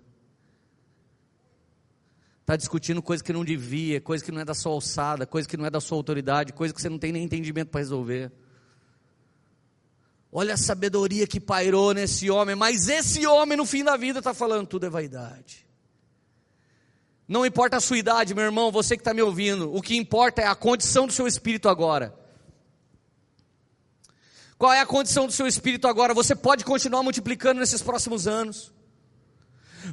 Está 2.41 2.55
discutindo 2.55 3.01
coisa 3.01 3.23
que 3.23 3.33
não 3.33 3.43
devia, 3.43 3.99
coisa 3.99 4.23
que 4.23 4.31
não 4.31 4.39
é 4.39 4.45
da 4.45 4.53
sua 4.53 4.71
alçada, 4.71 5.25
coisa 5.25 5.47
que 5.47 5.57
não 5.57 5.65
é 5.65 5.71
da 5.71 5.81
sua 5.81 5.97
autoridade, 5.97 6.53
coisa 6.53 6.71
que 6.71 6.79
você 6.79 6.87
não 6.87 6.99
tem 6.99 7.11
nem 7.11 7.23
entendimento 7.23 7.69
para 7.69 7.81
resolver. 7.81 8.31
Olha 10.31 10.53
a 10.53 10.57
sabedoria 10.57 11.25
que 11.25 11.39
pairou 11.39 11.95
nesse 11.95 12.29
homem, 12.29 12.55
mas 12.55 12.87
esse 12.87 13.25
homem 13.25 13.57
no 13.57 13.65
fim 13.65 13.83
da 13.83 13.97
vida 13.97 14.19
está 14.19 14.31
falando: 14.31 14.67
tudo 14.67 14.85
é 14.85 14.89
vaidade. 14.89 15.65
Não 17.27 17.43
importa 17.43 17.77
a 17.77 17.81
sua 17.81 17.97
idade, 17.97 18.35
meu 18.35 18.43
irmão, 18.43 18.71
você 18.71 18.95
que 18.95 19.01
está 19.01 19.11
me 19.11 19.23
ouvindo, 19.23 19.73
o 19.73 19.81
que 19.81 19.95
importa 19.97 20.43
é 20.43 20.45
a 20.45 20.53
condição 20.53 21.07
do 21.07 21.13
seu 21.13 21.25
espírito 21.25 21.67
agora. 21.67 22.13
Qual 24.57 24.71
é 24.71 24.79
a 24.79 24.85
condição 24.85 25.25
do 25.25 25.31
seu 25.31 25.47
espírito 25.47 25.87
agora? 25.87 26.13
Você 26.13 26.35
pode 26.35 26.63
continuar 26.63 27.03
multiplicando 27.03 27.59
nesses 27.59 27.81
próximos 27.81 28.27
anos. 28.27 28.71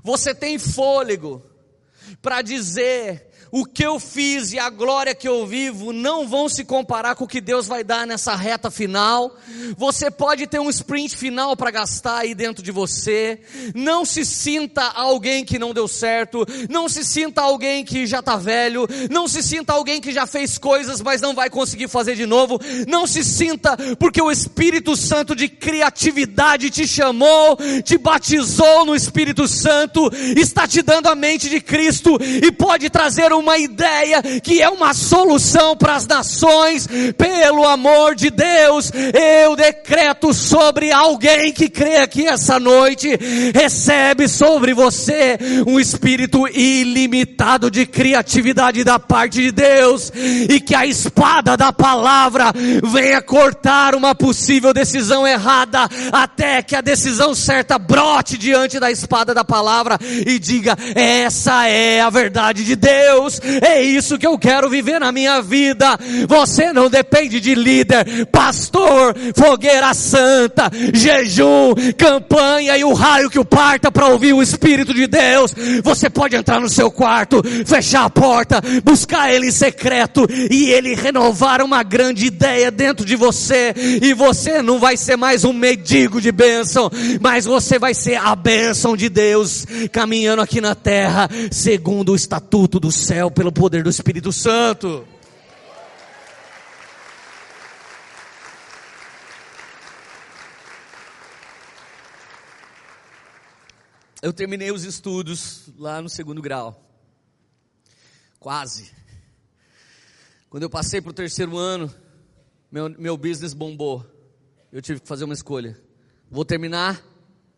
Você 0.02 0.34
tem 0.34 0.58
fôlego 0.58 1.42
para 2.20 2.42
dizer 2.42 3.31
o 3.52 3.66
que 3.66 3.84
eu 3.84 4.00
fiz 4.00 4.54
e 4.54 4.58
a 4.58 4.70
glória 4.70 5.14
que 5.14 5.28
eu 5.28 5.46
vivo 5.46 5.92
não 5.92 6.26
vão 6.26 6.48
se 6.48 6.64
comparar 6.64 7.14
com 7.14 7.24
o 7.24 7.28
que 7.28 7.38
Deus 7.38 7.66
vai 7.66 7.84
dar 7.84 8.06
nessa 8.06 8.34
reta 8.34 8.70
final. 8.70 9.36
Você 9.76 10.10
pode 10.10 10.46
ter 10.46 10.58
um 10.58 10.70
sprint 10.70 11.14
final 11.14 11.54
para 11.54 11.70
gastar 11.70 12.20
aí 12.20 12.34
dentro 12.34 12.62
de 12.62 12.72
você. 12.72 13.38
Não 13.74 14.06
se 14.06 14.24
sinta 14.24 14.82
alguém 14.82 15.44
que 15.44 15.58
não 15.58 15.74
deu 15.74 15.86
certo. 15.86 16.46
Não 16.70 16.88
se 16.88 17.04
sinta 17.04 17.42
alguém 17.42 17.84
que 17.84 18.06
já 18.06 18.20
está 18.20 18.36
velho. 18.36 18.88
Não 19.10 19.28
se 19.28 19.42
sinta 19.42 19.74
alguém 19.74 20.00
que 20.00 20.12
já 20.12 20.26
fez 20.26 20.56
coisas, 20.56 21.02
mas 21.02 21.20
não 21.20 21.34
vai 21.34 21.50
conseguir 21.50 21.88
fazer 21.88 22.16
de 22.16 22.24
novo. 22.24 22.58
Não 22.88 23.06
se 23.06 23.22
sinta 23.22 23.76
porque 23.98 24.22
o 24.22 24.30
Espírito 24.30 24.96
Santo 24.96 25.36
de 25.36 25.50
criatividade 25.50 26.70
te 26.70 26.86
chamou, 26.86 27.58
te 27.84 27.98
batizou 27.98 28.86
no 28.86 28.96
Espírito 28.96 29.46
Santo, 29.46 30.10
está 30.38 30.66
te 30.66 30.80
dando 30.80 31.08
a 31.08 31.14
mente 31.14 31.50
de 31.50 31.60
Cristo 31.60 32.18
e 32.22 32.50
pode 32.50 32.88
trazer 32.88 33.30
um 33.30 33.41
uma 33.42 33.58
ideia 33.58 34.22
que 34.22 34.62
é 34.62 34.68
uma 34.68 34.94
solução 34.94 35.76
para 35.76 35.96
as 35.96 36.06
nações, 36.06 36.86
pelo 37.18 37.66
amor 37.66 38.14
de 38.14 38.30
Deus, 38.30 38.90
eu 39.42 39.56
decreto 39.56 40.32
sobre 40.32 40.92
alguém 40.92 41.52
que 41.52 41.68
crê 41.68 41.96
aqui 41.96 42.26
essa 42.26 42.58
noite, 42.58 43.08
recebe 43.52 44.28
sobre 44.28 44.72
você 44.72 45.38
um 45.66 45.78
espírito 45.78 46.46
ilimitado 46.48 47.70
de 47.70 47.84
criatividade 47.84 48.84
da 48.84 48.98
parte 48.98 49.42
de 49.42 49.52
Deus, 49.52 50.12
e 50.48 50.60
que 50.60 50.74
a 50.74 50.86
espada 50.86 51.56
da 51.56 51.72
palavra 51.72 52.52
venha 52.84 53.20
cortar 53.20 53.94
uma 53.94 54.14
possível 54.14 54.72
decisão 54.72 55.26
errada, 55.26 55.88
até 56.12 56.62
que 56.62 56.76
a 56.76 56.80
decisão 56.80 57.34
certa 57.34 57.78
brote 57.78 58.38
diante 58.38 58.78
da 58.78 58.90
espada 58.90 59.34
da 59.34 59.44
palavra 59.44 59.98
e 60.26 60.38
diga: 60.38 60.76
essa 60.94 61.66
é 61.68 62.00
a 62.00 62.10
verdade 62.10 62.64
de 62.64 62.76
Deus. 62.76 63.31
Deus, 63.32 63.40
é 63.62 63.82
isso 63.82 64.18
que 64.18 64.26
eu 64.26 64.38
quero 64.38 64.68
viver 64.68 64.98
na 64.98 65.12
minha 65.12 65.40
vida. 65.40 65.98
Você 66.26 66.72
não 66.72 66.90
depende 66.90 67.40
de 67.40 67.54
líder, 67.54 68.26
pastor, 68.26 69.14
fogueira 69.36 69.94
santa, 69.94 70.70
jejum, 70.92 71.74
campanha 71.96 72.76
e 72.76 72.84
o 72.84 72.92
raio 72.92 73.30
que 73.30 73.38
o 73.38 73.44
parta 73.44 73.90
para 73.90 74.08
ouvir 74.08 74.32
o 74.32 74.42
Espírito 74.42 74.92
de 74.92 75.06
Deus. 75.06 75.54
Você 75.82 76.10
pode 76.10 76.36
entrar 76.36 76.60
no 76.60 76.68
seu 76.68 76.90
quarto, 76.90 77.42
fechar 77.64 78.04
a 78.04 78.10
porta, 78.10 78.60
buscar 78.84 79.32
Ele 79.32 79.48
em 79.48 79.52
secreto 79.52 80.26
e 80.50 80.70
Ele 80.70 80.94
renovar 80.94 81.62
uma 81.62 81.82
grande 81.82 82.26
ideia 82.26 82.70
dentro 82.70 83.04
de 83.04 83.16
você. 83.16 83.72
E 84.02 84.12
você 84.14 84.60
não 84.62 84.78
vai 84.78 84.96
ser 84.96 85.16
mais 85.16 85.44
um 85.44 85.52
mendigo 85.52 86.20
de 86.20 86.32
bênção, 86.32 86.90
mas 87.20 87.44
você 87.44 87.78
vai 87.78 87.94
ser 87.94 88.16
a 88.16 88.34
bênção 88.34 88.96
de 88.96 89.08
Deus 89.08 89.66
caminhando 89.92 90.42
aqui 90.42 90.60
na 90.60 90.74
terra, 90.74 91.28
segundo 91.50 92.12
o 92.12 92.16
estatuto 92.16 92.80
do 92.80 92.90
céu 92.90 93.21
céu 93.22 93.30
pelo 93.30 93.52
poder 93.52 93.84
do 93.84 93.90
Espírito 93.90 94.32
Santo. 94.32 95.06
Eu 104.20 104.32
terminei 104.32 104.72
os 104.72 104.82
estudos 104.82 105.70
lá 105.78 106.02
no 106.02 106.08
segundo 106.08 106.42
grau. 106.42 106.84
Quase. 108.40 108.90
Quando 110.50 110.64
eu 110.64 110.70
passei 110.70 111.00
para 111.00 111.10
o 111.10 111.14
terceiro 111.14 111.56
ano, 111.56 111.94
meu, 112.72 112.88
meu 112.88 113.16
business 113.16 113.54
bombou. 113.54 114.04
Eu 114.72 114.82
tive 114.82 114.98
que 114.98 115.06
fazer 115.06 115.22
uma 115.22 115.34
escolha. 115.34 115.80
Vou 116.28 116.44
terminar 116.44 117.00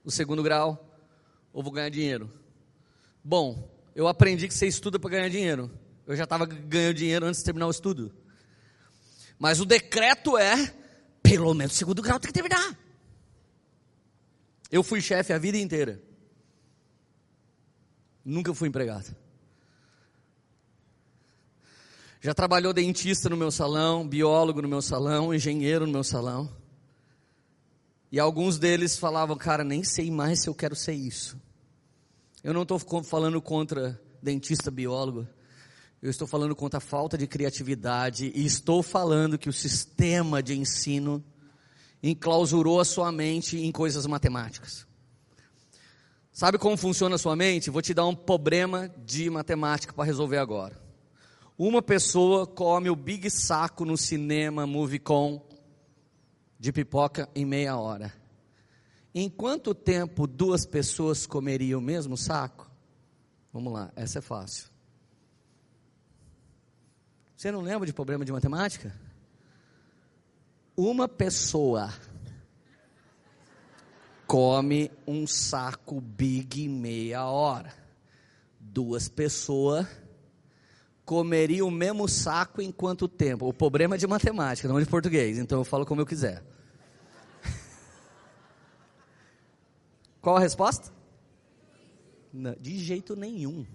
o 0.05 0.11
segundo 0.11 0.43
grau 0.43 1.01
ou 1.55 1.62
vou 1.62 1.73
ganhar 1.73 1.89
dinheiro? 1.89 2.31
Bom, 3.23 3.74
eu 3.95 4.09
aprendi 4.09 4.49
que 4.49 4.55
você 4.55 4.66
estuda 4.66 4.99
para 4.99 5.11
ganhar 5.11 5.29
dinheiro. 5.29 5.71
Eu 6.07 6.16
já 6.16 6.25
estava 6.25 6.47
ganhando 6.47 6.95
dinheiro 6.95 7.27
antes 7.27 7.41
de 7.41 7.45
terminar 7.45 7.66
o 7.66 7.71
estudo. 7.71 8.15
Mas 9.39 9.61
o 9.61 9.65
decreto 9.65 10.37
é 10.39 10.75
Pelo 11.25 11.55
menos 11.55 11.73
segundo 11.73 12.03
grau 12.03 12.21
tem 12.21 12.31
que 12.31 12.35
terminar. 12.35 12.79
Eu 14.71 14.83
fui 14.83 15.01
chefe 15.01 15.33
a 15.33 15.39
vida 15.39 15.57
inteira. 15.57 16.03
Nunca 18.23 18.53
fui 18.53 18.69
empregado. 18.69 19.16
Já 22.21 22.35
trabalhou 22.35 22.75
dentista 22.75 23.31
no 23.31 23.39
meu 23.39 23.51
salão, 23.51 24.07
biólogo 24.07 24.61
no 24.61 24.69
meu 24.69 24.83
salão, 24.83 25.33
engenheiro 25.33 25.87
no 25.87 25.93
meu 25.93 26.05
salão. 26.05 26.55
E 28.12 28.21
alguns 28.21 28.59
deles 28.59 28.99
falavam, 28.99 29.37
cara, 29.37 29.65
nem 29.65 29.83
sei 29.83 30.11
mais 30.11 30.41
se 30.41 30.49
eu 30.49 30.55
quero 30.55 30.77
ser 30.77 30.93
isso. 30.93 31.41
Eu 32.45 32.53
não 32.53 32.62
estou 32.62 32.79
falando 33.03 33.41
contra 33.41 33.99
dentista, 34.23 34.71
biólogo. 34.71 35.27
Eu 36.03 36.11
estou 36.11 36.29
falando 36.29 36.55
contra 36.55 36.77
a 36.77 36.81
falta 36.81 37.16
de 37.16 37.27
criatividade 37.27 38.31
e 38.35 38.45
estou 38.45 38.83
falando 38.83 39.39
que 39.39 39.49
o 39.49 39.53
sistema 39.53 40.43
de 40.43 40.55
ensino 40.55 41.25
enclausurou 42.03 42.81
a 42.81 42.85
sua 42.85 43.11
mente 43.11 43.57
em 43.57 43.73
coisas 43.73 44.05
matemáticas. 44.05 44.87
Sabe 46.31 46.59
como 46.59 46.77
funciona 46.77 47.15
a 47.15 47.19
sua 47.19 47.35
mente? 47.35 47.71
Vou 47.71 47.81
te 47.81 47.95
dar 47.95 48.05
um 48.05 48.15
problema 48.15 48.91
de 49.07 49.31
matemática 49.31 49.95
para 49.95 50.05
resolver 50.05 50.37
agora. 50.37 50.79
Uma 51.57 51.81
pessoa 51.81 52.47
come 52.47 52.91
o 52.91 52.97
big 52.97 53.31
saco 53.31 53.87
no 53.87 53.97
cinema 53.97 54.66
Movicon 54.66 55.41
de 56.61 56.71
pipoca 56.73 57.27
em 57.35 57.47
meia 57.47 57.75
hora. 57.79 58.12
Em 59.15 59.28
quanto 59.28 59.74
tempo 59.74 60.27
duas 60.27 60.66
pessoas 60.66 61.24
comeriam 61.24 61.78
o 61.78 61.82
mesmo 61.82 62.16
saco? 62.16 62.69
Vamos 63.53 63.73
lá, 63.73 63.93
essa 63.95 64.19
é 64.19 64.23
fácil. 64.23 64.69
Você 67.36 67.53
não 67.53 67.61
lembra 67.61 67.86
de 67.86 67.93
problema 67.93 68.24
de 68.24 68.32
matemática? 68.32 68.93
Uma 70.77 71.07
pessoa 71.07 71.93
come 74.27 74.91
um 75.07 75.27
saco 75.27 76.01
big 76.01 76.69
meia 76.69 77.24
hora. 77.27 77.73
Duas 78.59 79.09
pessoas 79.09 79.86
comeria 81.05 81.65
o 81.65 81.70
mesmo 81.70 82.09
saco 82.09 82.61
em 82.61 82.73
quanto 82.73 83.07
tempo? 83.07 83.47
O 83.47 83.53
problema 83.53 83.95
é 83.95 83.99
de 83.99 84.07
matemática, 84.07 84.66
não 84.66 84.78
é 84.78 84.82
de 84.82 84.89
português, 84.89 85.39
então 85.39 85.59
eu 85.59 85.65
falo 85.65 85.86
como 85.86 86.01
eu 86.01 86.07
quiser. 86.07 86.43
Qual 90.25 90.39
a 90.39 90.41
resposta? 90.41 90.91
Não, 92.33 92.57
de 92.59 92.79
jeito 92.79 93.15
nenhum. 93.15 93.67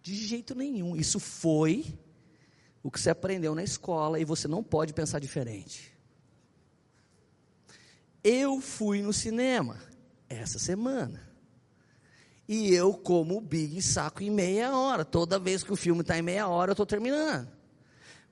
De 0.00 0.14
jeito 0.14 0.54
nenhum. 0.54 0.94
Isso 0.94 1.18
foi 1.18 1.84
o 2.80 2.92
que 2.92 3.00
você 3.00 3.10
aprendeu 3.10 3.52
na 3.52 3.64
escola 3.64 4.20
e 4.20 4.24
você 4.24 4.46
não 4.46 4.62
pode 4.62 4.94
pensar 4.94 5.18
diferente. 5.18 5.92
Eu 8.22 8.60
fui 8.60 9.02
no 9.02 9.12
cinema 9.12 9.80
essa 10.28 10.60
semana. 10.60 11.28
E 12.46 12.72
eu 12.72 12.94
como 12.94 13.38
o 13.38 13.40
Big 13.40 13.82
Saco 13.82 14.22
em 14.22 14.30
meia 14.30 14.78
hora. 14.78 15.04
Toda 15.04 15.40
vez 15.40 15.64
que 15.64 15.72
o 15.72 15.76
filme 15.76 16.02
está 16.02 16.16
em 16.16 16.22
meia 16.22 16.46
hora, 16.46 16.70
eu 16.70 16.74
estou 16.74 16.86
terminando. 16.86 17.50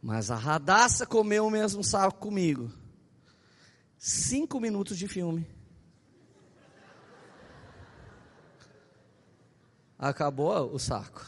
Mas 0.01 0.31
a 0.31 0.37
Radassa 0.37 1.05
comeu 1.05 1.45
o 1.45 1.51
mesmo 1.51 1.83
saco 1.83 2.21
comigo. 2.21 2.73
Cinco 3.99 4.61
minutos 4.61 4.97
de 4.97 5.09
filme. 5.09 5.54
Acabou 10.05 10.71
o 10.71 10.79
saco. 10.79 11.25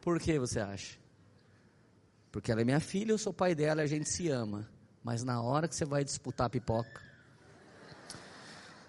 Por 0.00 0.20
que 0.20 0.38
você 0.38 0.60
acha? 0.60 0.96
Porque 2.30 2.52
ela 2.52 2.60
é 2.60 2.64
minha 2.64 2.78
filha, 2.78 3.10
eu 3.10 3.18
sou 3.18 3.32
pai 3.32 3.52
dela, 3.52 3.82
a 3.82 3.86
gente 3.86 4.08
se 4.08 4.28
ama. 4.28 4.70
Mas 5.02 5.24
na 5.24 5.42
hora 5.42 5.66
que 5.66 5.74
você 5.74 5.84
vai 5.84 6.04
disputar 6.04 6.46
a 6.46 6.50
pipoca, 6.50 7.02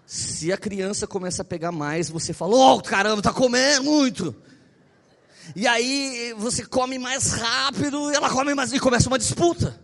se 0.06 0.52
a 0.52 0.56
criança 0.56 1.04
começa 1.04 1.42
a 1.42 1.44
pegar 1.44 1.72
mais, 1.72 2.08
você 2.08 2.32
fala: 2.32 2.54
"Oh, 2.54 2.80
caramba, 2.80 3.20
tá 3.20 3.32
comendo 3.32 3.82
muito". 3.82 4.36
E 5.56 5.66
aí 5.66 6.32
você 6.38 6.64
come 6.64 6.96
mais 6.96 7.32
rápido, 7.32 8.08
ela 8.12 8.30
come 8.30 8.54
mais 8.54 8.72
e 8.72 8.78
começa 8.78 9.08
uma 9.08 9.18
disputa. 9.18 9.80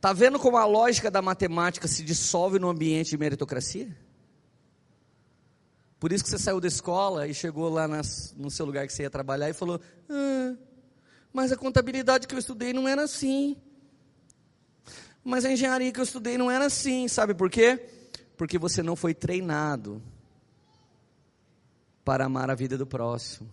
Tá 0.00 0.12
vendo 0.12 0.38
como 0.38 0.56
a 0.56 0.64
lógica 0.64 1.10
da 1.10 1.20
matemática 1.20 1.88
se 1.88 2.04
dissolve 2.04 2.60
no 2.60 2.70
ambiente 2.70 3.10
de 3.10 3.18
meritocracia? 3.18 3.90
Por 6.02 6.12
isso 6.12 6.24
que 6.24 6.30
você 6.30 6.38
saiu 6.38 6.60
da 6.60 6.66
escola 6.66 7.28
e 7.28 7.32
chegou 7.32 7.68
lá 7.68 7.86
nas, 7.86 8.34
no 8.36 8.50
seu 8.50 8.66
lugar 8.66 8.88
que 8.88 8.92
você 8.92 9.04
ia 9.04 9.08
trabalhar 9.08 9.48
e 9.48 9.52
falou: 9.52 9.80
ah, 10.10 10.56
mas 11.32 11.52
a 11.52 11.56
contabilidade 11.56 12.26
que 12.26 12.34
eu 12.34 12.40
estudei 12.40 12.72
não 12.72 12.88
era 12.88 13.04
assim. 13.04 13.56
Mas 15.22 15.44
a 15.44 15.52
engenharia 15.52 15.92
que 15.92 16.00
eu 16.00 16.02
estudei 16.02 16.36
não 16.36 16.50
era 16.50 16.66
assim, 16.66 17.06
sabe 17.06 17.34
por 17.34 17.48
quê? 17.48 17.88
Porque 18.36 18.58
você 18.58 18.82
não 18.82 18.96
foi 18.96 19.14
treinado 19.14 20.02
para 22.04 22.24
amar 22.24 22.50
a 22.50 22.56
vida 22.56 22.76
do 22.76 22.84
próximo. 22.84 23.48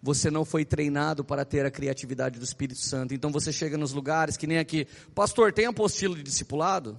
Você 0.00 0.30
não 0.30 0.44
foi 0.44 0.64
treinado 0.64 1.24
para 1.24 1.44
ter 1.44 1.66
a 1.66 1.72
criatividade 1.72 2.38
do 2.38 2.44
Espírito 2.44 2.78
Santo. 2.78 3.14
Então 3.14 3.32
você 3.32 3.52
chega 3.52 3.76
nos 3.76 3.92
lugares 3.92 4.36
que 4.36 4.46
nem 4.46 4.60
aqui. 4.60 4.86
Pastor, 5.12 5.52
tem 5.52 5.66
apostilo 5.66 6.14
de 6.14 6.22
discipulado? 6.22 6.96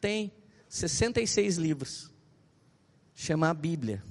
Tem. 0.00 0.32
66 0.68 1.56
livros. 1.56 2.11
Chama 3.22 3.50
a 3.50 3.54
Bíblia. 3.54 4.02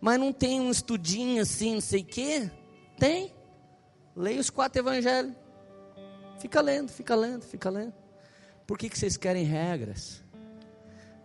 Mas 0.00 0.18
não 0.18 0.32
tem 0.32 0.58
um 0.58 0.70
estudinho 0.70 1.42
assim, 1.42 1.74
não 1.74 1.82
sei 1.82 2.00
o 2.00 2.04
quê? 2.06 2.50
Tem. 2.98 3.30
Leia 4.16 4.40
os 4.40 4.48
quatro 4.48 4.80
evangelhos. 4.80 5.34
Fica 6.38 6.62
lendo, 6.62 6.88
fica 6.88 7.14
lendo, 7.14 7.42
fica 7.42 7.68
lendo. 7.68 7.92
Por 8.66 8.78
que, 8.78 8.88
que 8.88 8.98
vocês 8.98 9.18
querem 9.18 9.44
regras? 9.44 10.24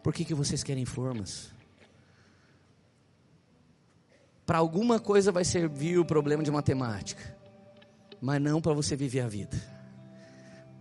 Por 0.03 0.13
que, 0.13 0.25
que 0.25 0.33
vocês 0.33 0.65
querem 0.65 0.83
formas? 0.83 1.49
Para 4.45 4.57
alguma 4.57 4.99
coisa 4.99 5.31
vai 5.31 5.45
servir 5.45 5.97
o 5.97 6.03
problema 6.03 6.43
de 6.43 6.51
matemática, 6.51 7.37
mas 8.19 8.41
não 8.41 8.61
para 8.61 8.73
você 8.73 8.97
viver 8.97 9.21
a 9.21 9.29
vida. 9.29 9.55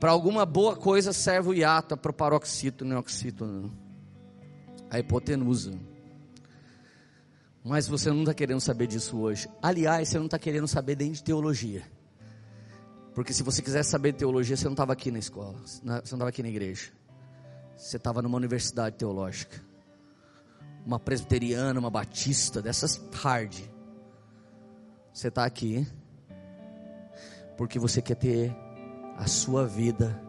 Para 0.01 0.10
alguma 0.10 0.44
boa 0.44 0.74
coisa 0.74 1.12
serve 1.12 1.51
o 1.51 1.55
hiato, 1.55 1.97
para 1.97 2.10
o 2.10 2.14
paroxítono, 2.14 2.90
neoxítono, 2.90 3.86
a 4.91 4.99
hipotenusa. 4.99 5.79
Mas 7.65 7.89
você 7.89 8.11
não 8.11 8.21
está 8.21 8.33
querendo 8.33 8.61
saber 8.61 8.87
disso 8.87 9.19
hoje. 9.19 9.49
Aliás, 9.61 10.09
você 10.09 10.19
não 10.19 10.27
está 10.27 10.39
querendo 10.39 10.69
saber 10.69 10.97
nem 10.97 11.11
de 11.11 11.23
teologia. 11.23 11.83
Porque 13.15 13.33
se 13.33 13.43
você 13.43 13.61
quisesse 13.63 13.91
saber 13.91 14.13
de 14.13 14.19
teologia, 14.19 14.57
você 14.57 14.67
não 14.67 14.73
estava 14.73 14.93
aqui 14.93 15.11
na 15.11 15.19
escola, 15.19 15.59
você 15.65 15.81
não 15.85 15.99
estava 15.99 16.29
aqui 16.29 16.43
na 16.43 16.49
igreja. 16.49 16.93
Você 17.77 17.97
estava 17.97 18.23
numa 18.23 18.37
universidade 18.37 18.97
teológica. 18.97 19.61
Uma 20.85 21.01
presbiteriana, 21.01 21.81
uma 21.81 21.91
batista, 21.91 22.63
dessas 22.63 23.01
hard. 23.13 23.55
Você 25.13 25.29
está 25.29 25.45
aqui 25.45 25.87
porque 27.57 27.79
você 27.79 28.03
quer 28.03 28.17
ter 28.17 28.57
a 29.17 29.27
sua 29.27 29.67
vida 29.67 30.23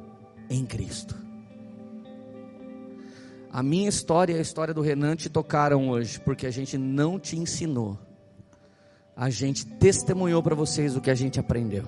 em 0.50 0.66
Cristo. 0.66 1.27
A 3.58 3.64
minha 3.64 3.90
história 3.90 4.34
e 4.34 4.38
a 4.38 4.42
história 4.42 4.72
do 4.72 4.82
Renan 4.82 5.16
te 5.16 5.30
tocaram 5.30 5.90
hoje, 5.90 6.20
porque 6.20 6.46
a 6.46 6.52
gente 6.52 6.78
não 6.78 7.20
te 7.20 7.36
ensinou. 7.36 7.98
A 9.16 9.32
gente 9.32 9.66
testemunhou 9.66 10.44
para 10.44 10.54
vocês 10.54 10.96
o 10.96 11.02
que 11.02 11.10
a 11.10 11.16
gente 11.16 11.40
aprendeu. 11.40 11.88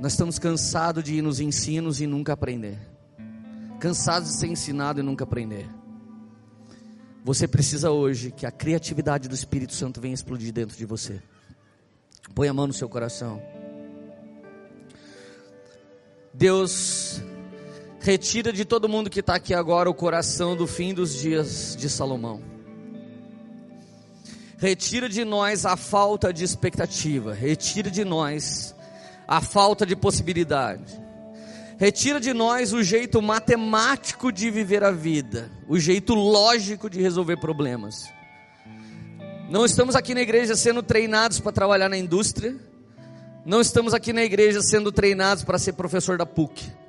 Nós 0.00 0.12
estamos 0.12 0.38
cansados 0.38 1.04
de 1.04 1.16
ir 1.16 1.20
nos 1.20 1.40
ensinos 1.40 2.00
e 2.00 2.06
nunca 2.06 2.32
aprender. 2.32 2.78
Cansados 3.78 4.30
de 4.30 4.36
ser 4.36 4.46
ensinado 4.46 5.00
e 5.00 5.02
nunca 5.02 5.24
aprender. 5.24 5.68
Você 7.22 7.46
precisa 7.46 7.90
hoje 7.90 8.30
que 8.30 8.46
a 8.46 8.50
criatividade 8.50 9.28
do 9.28 9.34
Espírito 9.34 9.74
Santo 9.74 10.00
venha 10.00 10.14
explodir 10.14 10.54
dentro 10.54 10.74
de 10.74 10.86
você. 10.86 11.20
Põe 12.34 12.48
a 12.48 12.54
mão 12.54 12.66
no 12.66 12.72
seu 12.72 12.88
coração. 12.88 13.42
Deus, 16.32 17.20
retira 18.02 18.52
de 18.52 18.64
todo 18.64 18.88
mundo 18.88 19.08
que 19.08 19.20
está 19.20 19.36
aqui 19.36 19.54
agora 19.54 19.88
o 19.88 19.94
coração 19.94 20.56
do 20.56 20.66
fim 20.66 20.92
dos 20.92 21.14
dias 21.14 21.76
de 21.78 21.88
Salomão. 21.88 22.42
Retira 24.58 25.08
de 25.08 25.24
nós 25.24 25.64
a 25.64 25.76
falta 25.76 26.32
de 26.32 26.44
expectativa. 26.44 27.32
Retira 27.32 27.90
de 27.90 28.04
nós 28.04 28.74
a 29.26 29.40
falta 29.40 29.86
de 29.86 29.94
possibilidade. 29.94 31.00
Retira 31.78 32.20
de 32.20 32.32
nós 32.32 32.72
o 32.72 32.82
jeito 32.82 33.22
matemático 33.22 34.32
de 34.32 34.50
viver 34.50 34.84
a 34.84 34.90
vida, 34.90 35.50
o 35.68 35.78
jeito 35.78 36.14
lógico 36.14 36.90
de 36.90 37.00
resolver 37.00 37.38
problemas. 37.38 38.08
Não 39.48 39.64
estamos 39.64 39.94
aqui 39.94 40.12
na 40.14 40.22
igreja 40.22 40.56
sendo 40.56 40.82
treinados 40.82 41.38
para 41.38 41.52
trabalhar 41.52 41.88
na 41.88 41.96
indústria. 41.96 42.56
Não 43.44 43.60
estamos 43.60 43.94
aqui 43.94 44.12
na 44.12 44.22
igreja 44.22 44.60
sendo 44.60 44.90
treinados 44.90 45.44
para 45.44 45.58
ser 45.58 45.72
professor 45.72 46.16
da 46.16 46.26
PUC. 46.26 46.81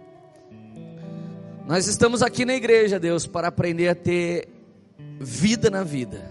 Nós 1.66 1.88
estamos 1.88 2.22
aqui 2.22 2.44
na 2.44 2.54
igreja, 2.56 3.00
Deus, 3.00 3.26
para 3.26 3.48
aprender 3.48 3.88
a 3.88 3.96
ter 3.96 4.50
vida 5.20 5.70
na 5.70 5.82
vida. 5.82 6.30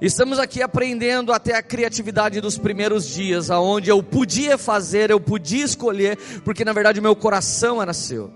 Estamos 0.00 0.38
aqui 0.38 0.60
aprendendo 0.60 1.32
até 1.32 1.56
a 1.56 1.62
criatividade 1.62 2.40
dos 2.40 2.58
primeiros 2.58 3.06
dias, 3.06 3.50
aonde 3.50 3.90
eu 3.90 4.02
podia 4.02 4.58
fazer, 4.58 5.10
eu 5.10 5.20
podia 5.20 5.64
escolher, 5.64 6.18
porque 6.44 6.64
na 6.64 6.72
verdade 6.72 7.00
meu 7.00 7.16
coração 7.16 7.80
era 7.80 7.94
seu. 7.94 8.30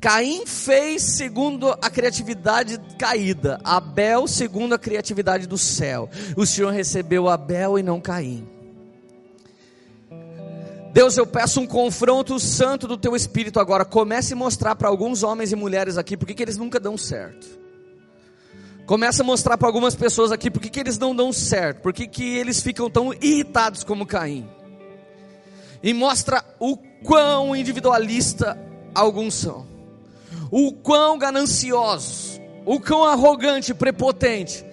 Caim 0.00 0.46
fez 0.46 1.02
segundo 1.02 1.70
a 1.70 1.90
criatividade 1.90 2.80
caída, 2.98 3.60
Abel 3.62 4.26
segundo 4.26 4.72
a 4.74 4.78
criatividade 4.78 5.46
do 5.46 5.58
céu. 5.58 6.08
O 6.36 6.46
Senhor 6.46 6.72
recebeu 6.72 7.28
Abel 7.28 7.78
e 7.78 7.82
não 7.82 8.00
Caim. 8.00 8.57
Deus, 10.92 11.16
eu 11.16 11.26
peço 11.26 11.60
um 11.60 11.66
confronto 11.66 12.38
santo 12.40 12.86
do 12.88 12.96
teu 12.96 13.14
espírito 13.14 13.60
agora. 13.60 13.84
Comece 13.84 14.32
a 14.32 14.36
mostrar 14.36 14.74
para 14.74 14.88
alguns 14.88 15.22
homens 15.22 15.52
e 15.52 15.56
mulheres 15.56 15.96
aqui 15.98 16.16
porque 16.16 16.34
que 16.34 16.42
eles 16.42 16.56
nunca 16.56 16.80
dão 16.80 16.96
certo. 16.96 17.46
Comece 18.86 19.20
a 19.20 19.24
mostrar 19.24 19.58
para 19.58 19.68
algumas 19.68 19.94
pessoas 19.94 20.32
aqui 20.32 20.50
porque 20.50 20.70
que 20.70 20.80
eles 20.80 20.98
não 20.98 21.14
dão 21.14 21.32
certo, 21.32 21.82
porque 21.82 22.06
que 22.06 22.36
eles 22.36 22.60
ficam 22.62 22.88
tão 22.88 23.12
irritados 23.12 23.84
como 23.84 24.06
Caim. 24.06 24.48
E 25.82 25.92
mostra 25.92 26.42
o 26.58 26.76
quão 27.04 27.54
individualista 27.54 28.58
alguns 28.94 29.34
são 29.34 29.78
o 30.50 30.72
quão 30.72 31.18
gananciosos, 31.18 32.40
o 32.64 32.80
quão 32.80 33.04
arrogante, 33.04 33.74
prepotente. 33.74 34.64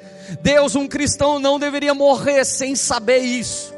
Deus, 0.41 0.75
um 0.75 0.87
cristão 0.87 1.39
não 1.39 1.59
deveria 1.59 1.93
morrer 1.93 2.45
sem 2.45 2.75
saber 2.75 3.19
isso, 3.19 3.73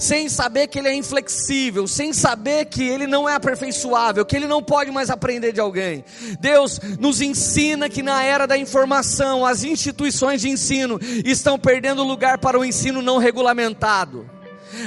sem 0.00 0.30
saber 0.30 0.66
que 0.66 0.78
ele 0.78 0.88
é 0.88 0.94
inflexível, 0.94 1.86
sem 1.86 2.14
saber 2.14 2.64
que 2.64 2.82
ele 2.82 3.06
não 3.06 3.28
é 3.28 3.34
aperfeiçoável, 3.34 4.24
que 4.24 4.34
ele 4.34 4.46
não 4.46 4.62
pode 4.62 4.90
mais 4.90 5.10
aprender 5.10 5.52
de 5.52 5.60
alguém. 5.60 6.02
Deus 6.40 6.80
nos 6.98 7.20
ensina 7.20 7.86
que 7.86 8.02
na 8.02 8.24
era 8.24 8.46
da 8.46 8.56
informação, 8.56 9.44
as 9.44 9.62
instituições 9.62 10.40
de 10.40 10.48
ensino 10.48 10.98
estão 11.22 11.58
perdendo 11.58 12.02
lugar 12.02 12.38
para 12.38 12.58
o 12.58 12.64
ensino 12.64 13.02
não 13.02 13.18
regulamentado. 13.18 14.28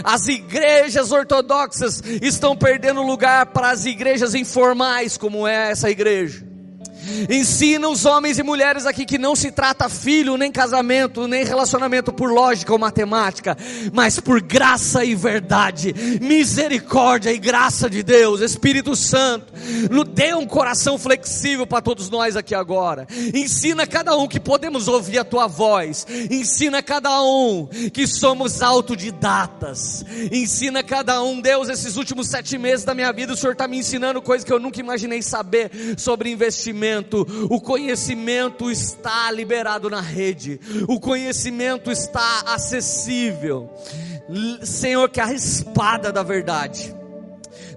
As 0.03 0.27
igrejas 0.27 1.11
ortodoxas 1.11 2.01
estão 2.19 2.55
perdendo 2.55 3.03
lugar 3.03 3.45
para 3.47 3.69
as 3.69 3.85
igrejas 3.85 4.33
informais, 4.33 5.15
como 5.15 5.47
é 5.47 5.69
essa 5.69 5.91
igreja. 5.91 6.52
Ensina 7.29 7.87
os 7.89 8.05
homens 8.05 8.39
e 8.39 8.43
mulheres 8.43 8.85
aqui 8.85 9.05
que 9.05 9.17
não 9.17 9.35
se 9.35 9.51
trata 9.51 9.89
filho, 9.89 10.37
nem 10.37 10.51
casamento, 10.51 11.27
nem 11.27 11.43
relacionamento 11.43 12.13
por 12.13 12.31
lógica 12.31 12.71
ou 12.71 12.79
matemática, 12.79 13.57
mas 13.91 14.19
por 14.19 14.41
graça 14.41 15.03
e 15.03 15.15
verdade, 15.15 15.93
misericórdia 16.21 17.31
e 17.31 17.37
graça 17.37 17.89
de 17.89 18.03
Deus, 18.03 18.41
Espírito 18.41 18.95
Santo. 18.95 19.53
Dê 20.13 20.33
um 20.33 20.45
coração 20.45 20.97
flexível 20.97 21.65
para 21.65 21.81
todos 21.81 22.09
nós 22.09 22.35
aqui 22.35 22.55
agora. 22.55 23.07
Ensina 23.33 23.85
cada 23.85 24.15
um 24.15 24.27
que 24.27 24.39
podemos 24.39 24.87
ouvir 24.87 25.19
a 25.19 25.23
tua 25.23 25.47
voz. 25.47 26.05
Ensina 26.29 26.81
cada 26.81 27.21
um 27.23 27.67
que 27.91 28.07
somos 28.07 28.61
autodidatas. 28.61 30.05
Ensina 30.31 30.83
cada 30.83 31.21
um, 31.23 31.41
Deus, 31.41 31.69
esses 31.69 31.97
últimos 31.97 32.27
sete 32.27 32.57
meses 32.57 32.85
da 32.85 32.93
minha 32.93 33.11
vida, 33.11 33.33
o 33.33 33.37
Senhor 33.37 33.53
está 33.53 33.67
me 33.67 33.77
ensinando 33.77 34.21
coisas 34.21 34.45
que 34.45 34.53
eu 34.53 34.59
nunca 34.59 34.79
imaginei 34.79 35.21
saber 35.21 35.71
sobre 35.97 36.29
investimento 36.29 36.92
conhecimento, 36.93 37.27
o 37.49 37.61
conhecimento 37.61 38.69
está 38.69 39.31
liberado 39.31 39.89
na 39.89 40.01
rede, 40.01 40.59
o 40.87 40.99
conhecimento 40.99 41.91
está 41.91 42.43
acessível. 42.47 43.69
Senhor, 44.61 45.09
que 45.09 45.19
a 45.19 45.33
espada 45.33 46.11
da 46.11 46.23
verdade 46.23 46.95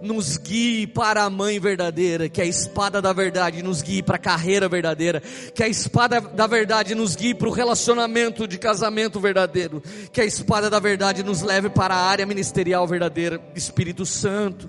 nos 0.02 0.36
guie 0.36 0.86
para 0.86 1.24
a 1.24 1.30
mãe 1.30 1.58
verdadeira, 1.58 2.28
que 2.28 2.40
a 2.40 2.44
espada 2.44 3.00
da 3.00 3.12
verdade 3.12 3.62
nos 3.62 3.82
guie 3.82 4.02
para 4.02 4.16
a 4.16 4.18
carreira 4.18 4.68
verdadeira, 4.68 5.20
que 5.54 5.62
a 5.62 5.68
espada 5.68 6.20
da 6.20 6.46
verdade 6.46 6.94
nos 6.94 7.16
guie 7.16 7.34
para 7.34 7.48
o 7.48 7.52
relacionamento 7.52 8.46
de 8.46 8.58
casamento 8.58 9.18
verdadeiro, 9.18 9.82
que 10.12 10.20
a 10.20 10.24
espada 10.24 10.68
da 10.68 10.78
verdade 10.78 11.22
nos 11.22 11.42
leve 11.42 11.70
para 11.70 11.94
a 11.94 12.08
área 12.08 12.26
ministerial 12.26 12.86
verdadeira. 12.86 13.40
Espírito 13.54 14.04
Santo, 14.06 14.68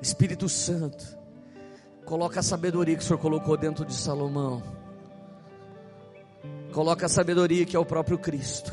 Espírito 0.00 0.48
Santo, 0.48 1.15
Coloca 2.06 2.38
a 2.38 2.42
sabedoria 2.42 2.96
que 2.96 3.02
o 3.02 3.04
Senhor 3.04 3.18
colocou 3.18 3.56
dentro 3.56 3.84
de 3.84 3.92
Salomão. 3.92 4.62
Coloca 6.72 7.06
a 7.06 7.08
sabedoria 7.08 7.66
que 7.66 7.74
é 7.74 7.78
o 7.78 7.84
próprio 7.84 8.16
Cristo. 8.16 8.72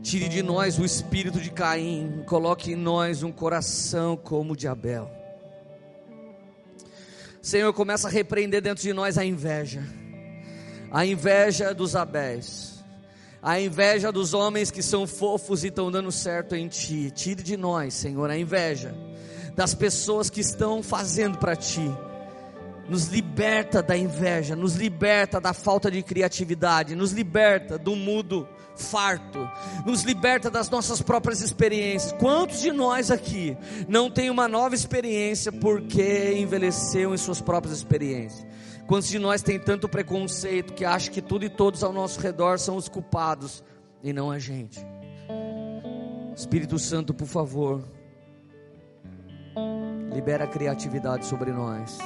Tire 0.00 0.28
de 0.28 0.40
nós 0.40 0.78
o 0.78 0.84
espírito 0.84 1.40
de 1.40 1.50
Caim, 1.50 2.22
coloque 2.28 2.72
em 2.72 2.76
nós 2.76 3.24
um 3.24 3.32
coração 3.32 4.16
como 4.16 4.52
o 4.52 4.56
de 4.56 4.68
Abel. 4.68 5.10
Senhor, 7.42 7.72
começa 7.72 8.06
a 8.06 8.10
repreender 8.10 8.62
dentro 8.62 8.84
de 8.84 8.92
nós 8.92 9.18
a 9.18 9.24
inveja. 9.24 9.82
A 10.92 11.04
inveja 11.04 11.74
dos 11.74 11.96
Abéis. 11.96 12.84
A 13.42 13.60
inveja 13.60 14.12
dos 14.12 14.32
homens 14.32 14.70
que 14.70 14.82
são 14.82 15.08
fofos 15.08 15.64
e 15.64 15.68
estão 15.68 15.90
dando 15.90 16.12
certo 16.12 16.54
em 16.54 16.68
ti. 16.68 17.10
Tire 17.10 17.42
de 17.42 17.56
nós, 17.56 17.94
Senhor, 17.94 18.30
a 18.30 18.38
inveja 18.38 18.94
das 19.56 19.74
pessoas 19.74 20.28
que 20.28 20.40
estão 20.40 20.82
fazendo 20.82 21.38
para 21.38 21.56
ti. 21.56 21.90
Nos 22.88 23.06
liberta 23.06 23.82
da 23.82 23.96
inveja, 23.96 24.54
nos 24.54 24.76
liberta 24.76 25.40
da 25.40 25.52
falta 25.52 25.90
de 25.90 26.02
criatividade, 26.04 26.94
nos 26.94 27.10
liberta 27.10 27.76
do 27.76 27.96
mudo 27.96 28.46
farto, 28.76 29.50
nos 29.84 30.02
liberta 30.02 30.48
das 30.48 30.70
nossas 30.70 31.02
próprias 31.02 31.40
experiências. 31.40 32.12
Quantos 32.12 32.60
de 32.60 32.70
nós 32.70 33.10
aqui 33.10 33.56
não 33.88 34.08
tem 34.08 34.30
uma 34.30 34.46
nova 34.46 34.74
experiência 34.74 35.50
porque 35.50 36.34
envelheceu 36.34 37.12
em 37.12 37.16
suas 37.16 37.40
próprias 37.40 37.76
experiências? 37.78 38.46
Quantos 38.86 39.08
de 39.08 39.18
nós 39.18 39.42
tem 39.42 39.58
tanto 39.58 39.88
preconceito 39.88 40.72
que 40.72 40.84
acha 40.84 41.10
que 41.10 41.20
tudo 41.20 41.44
e 41.44 41.48
todos 41.48 41.82
ao 41.82 41.92
nosso 41.92 42.20
redor 42.20 42.60
são 42.60 42.76
os 42.76 42.88
culpados 42.88 43.64
e 44.00 44.12
não 44.12 44.30
a 44.30 44.38
gente? 44.38 44.78
Espírito 46.36 46.78
Santo, 46.78 47.12
por 47.12 47.26
favor, 47.26 47.82
Libera 50.16 50.46
criatividade 50.46 51.26
sobre 51.26 51.52
nós. 51.52 51.98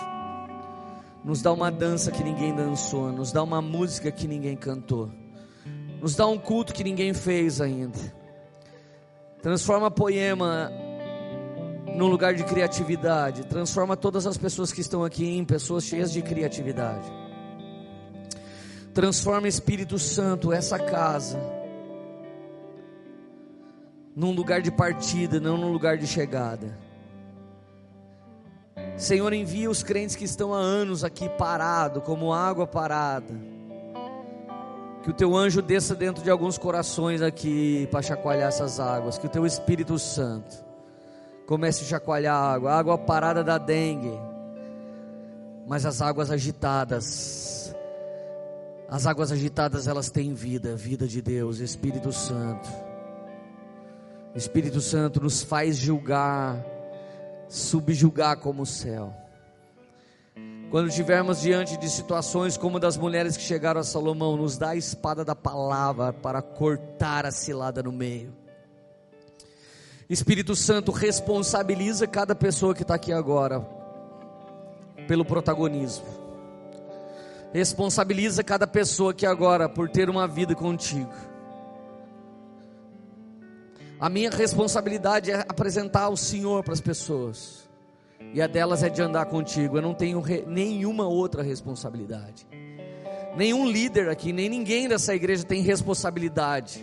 Nos 1.24 1.40
dá 1.40 1.52
uma 1.52 1.70
dança 1.70 2.10
que 2.10 2.24
ninguém 2.24 2.52
dançou, 2.52 3.12
nos 3.12 3.30
dá 3.30 3.40
uma 3.40 3.62
música 3.62 4.10
que 4.10 4.26
ninguém 4.26 4.56
cantou. 4.56 5.12
Nos 6.00 6.16
dá 6.16 6.26
um 6.26 6.36
culto 6.36 6.74
que 6.74 6.82
ninguém 6.82 7.14
fez 7.14 7.60
ainda. 7.60 7.96
Transforma 9.40 9.92
poema 9.92 10.72
num 11.94 12.08
lugar 12.08 12.34
de 12.34 12.42
criatividade. 12.42 13.46
Transforma 13.46 13.96
todas 13.96 14.26
as 14.26 14.36
pessoas 14.36 14.72
que 14.72 14.80
estão 14.80 15.04
aqui 15.04 15.24
em 15.24 15.44
pessoas 15.44 15.84
cheias 15.84 16.10
de 16.10 16.20
criatividade. 16.20 17.06
Transforma 18.92 19.46
Espírito 19.46 20.00
Santo 20.00 20.52
essa 20.52 20.80
casa 20.80 21.38
num 24.16 24.32
lugar 24.32 24.60
de 24.62 24.72
partida, 24.72 25.38
não 25.38 25.56
num 25.56 25.70
lugar 25.70 25.96
de 25.96 26.08
chegada. 26.08 26.89
Senhor, 29.00 29.32
envia 29.32 29.70
os 29.70 29.82
crentes 29.82 30.14
que 30.14 30.26
estão 30.26 30.52
há 30.52 30.58
anos 30.58 31.02
aqui 31.02 31.26
parado, 31.26 32.02
como 32.02 32.34
água 32.34 32.66
parada. 32.66 33.34
Que 35.02 35.08
o 35.08 35.14
teu 35.14 35.34
anjo 35.34 35.62
desça 35.62 35.94
dentro 35.94 36.22
de 36.22 36.30
alguns 36.30 36.58
corações 36.58 37.22
aqui 37.22 37.88
para 37.90 38.02
chacoalhar 38.02 38.48
essas 38.48 38.78
águas. 38.78 39.16
Que 39.16 39.24
o 39.24 39.30
teu 39.30 39.46
Espírito 39.46 39.98
Santo 39.98 40.54
comece 41.46 41.82
a 41.82 41.86
chacoalhar 41.86 42.36
a 42.36 42.52
água. 42.52 42.72
A 42.72 42.78
água 42.78 42.98
parada 42.98 43.42
da 43.42 43.56
dengue. 43.56 44.12
Mas 45.66 45.86
as 45.86 46.02
águas 46.02 46.30
agitadas. 46.30 47.74
As 48.86 49.06
águas 49.06 49.32
agitadas 49.32 49.86
elas 49.86 50.10
têm 50.10 50.34
vida, 50.34 50.76
vida 50.76 51.08
de 51.08 51.22
Deus, 51.22 51.60
Espírito 51.60 52.12
Santo. 52.12 52.68
Espírito 54.34 54.82
Santo 54.82 55.22
nos 55.22 55.42
faz 55.42 55.78
julgar 55.78 56.62
subjugar 57.50 58.38
como 58.38 58.62
o 58.62 58.66
céu. 58.66 59.12
Quando 60.70 60.88
estivermos 60.88 61.40
diante 61.40 61.76
de 61.76 61.90
situações 61.90 62.56
como 62.56 62.78
das 62.78 62.96
mulheres 62.96 63.36
que 63.36 63.42
chegaram 63.42 63.80
a 63.80 63.84
Salomão, 63.84 64.36
nos 64.36 64.56
dá 64.56 64.70
a 64.70 64.76
espada 64.76 65.24
da 65.24 65.34
palavra 65.34 66.12
para 66.12 66.40
cortar 66.40 67.26
a 67.26 67.32
cilada 67.32 67.82
no 67.82 67.90
meio. 67.90 68.32
Espírito 70.08 70.54
Santo 70.54 70.92
responsabiliza 70.92 72.06
cada 72.06 72.36
pessoa 72.36 72.72
que 72.72 72.82
está 72.82 72.94
aqui 72.94 73.12
agora 73.12 73.60
pelo 75.08 75.24
protagonismo. 75.24 76.06
Responsabiliza 77.52 78.44
cada 78.44 78.66
pessoa 78.66 79.10
aqui 79.10 79.26
agora 79.26 79.68
por 79.68 79.88
ter 79.88 80.08
uma 80.08 80.28
vida 80.28 80.54
contigo. 80.54 81.10
A 84.00 84.08
minha 84.08 84.30
responsabilidade 84.30 85.30
é 85.30 85.44
apresentar 85.46 86.08
o 86.08 86.16
Senhor 86.16 86.64
para 86.64 86.72
as 86.72 86.80
pessoas. 86.80 87.68
E 88.32 88.40
a 88.40 88.46
delas 88.46 88.82
é 88.82 88.88
de 88.88 89.02
andar 89.02 89.26
contigo. 89.26 89.76
Eu 89.76 89.82
não 89.82 89.92
tenho 89.92 90.20
re, 90.20 90.42
nenhuma 90.46 91.06
outra 91.06 91.42
responsabilidade. 91.42 92.46
Nenhum 93.36 93.70
líder 93.70 94.08
aqui, 94.08 94.32
nem 94.32 94.48
ninguém 94.48 94.88
dessa 94.88 95.14
igreja 95.14 95.44
tem 95.44 95.60
responsabilidade 95.60 96.82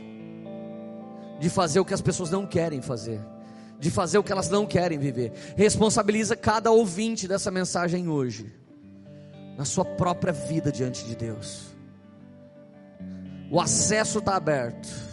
de 1.40 1.50
fazer 1.50 1.80
o 1.80 1.86
que 1.86 1.94
as 1.94 2.02
pessoas 2.02 2.30
não 2.30 2.46
querem 2.46 2.82
fazer, 2.82 3.20
de 3.80 3.90
fazer 3.90 4.20
o 4.20 4.24
que 4.24 4.32
elas 4.32 4.50
não 4.50 4.68
querem 4.68 5.00
viver. 5.00 5.34
Responsabiliza 5.56 6.36
cada 6.36 6.70
ouvinte 6.70 7.28
dessa 7.28 7.50
mensagem 7.50 8.08
hoje, 8.08 8.54
na 9.58 9.66
sua 9.66 9.84
própria 9.84 10.32
vida 10.32 10.72
diante 10.72 11.04
de 11.04 11.16
Deus. 11.16 11.76
O 13.50 13.60
acesso 13.60 14.20
está 14.20 14.36
aberto. 14.36 15.07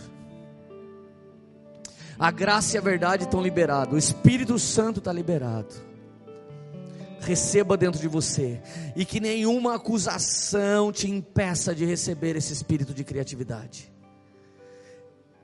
A 2.18 2.30
graça 2.30 2.76
e 2.76 2.78
a 2.78 2.82
verdade 2.82 3.24
estão 3.24 3.42
liberados. 3.42 3.94
O 3.94 3.98
Espírito 3.98 4.58
Santo 4.58 4.98
está 4.98 5.12
liberado. 5.12 5.74
Receba 7.20 7.76
dentro 7.76 8.00
de 8.00 8.08
você. 8.08 8.60
E 8.94 9.04
que 9.04 9.20
nenhuma 9.20 9.74
acusação 9.76 10.92
te 10.92 11.10
impeça 11.10 11.74
de 11.74 11.84
receber 11.84 12.36
esse 12.36 12.52
espírito 12.52 12.92
de 12.92 13.02
criatividade. 13.02 13.92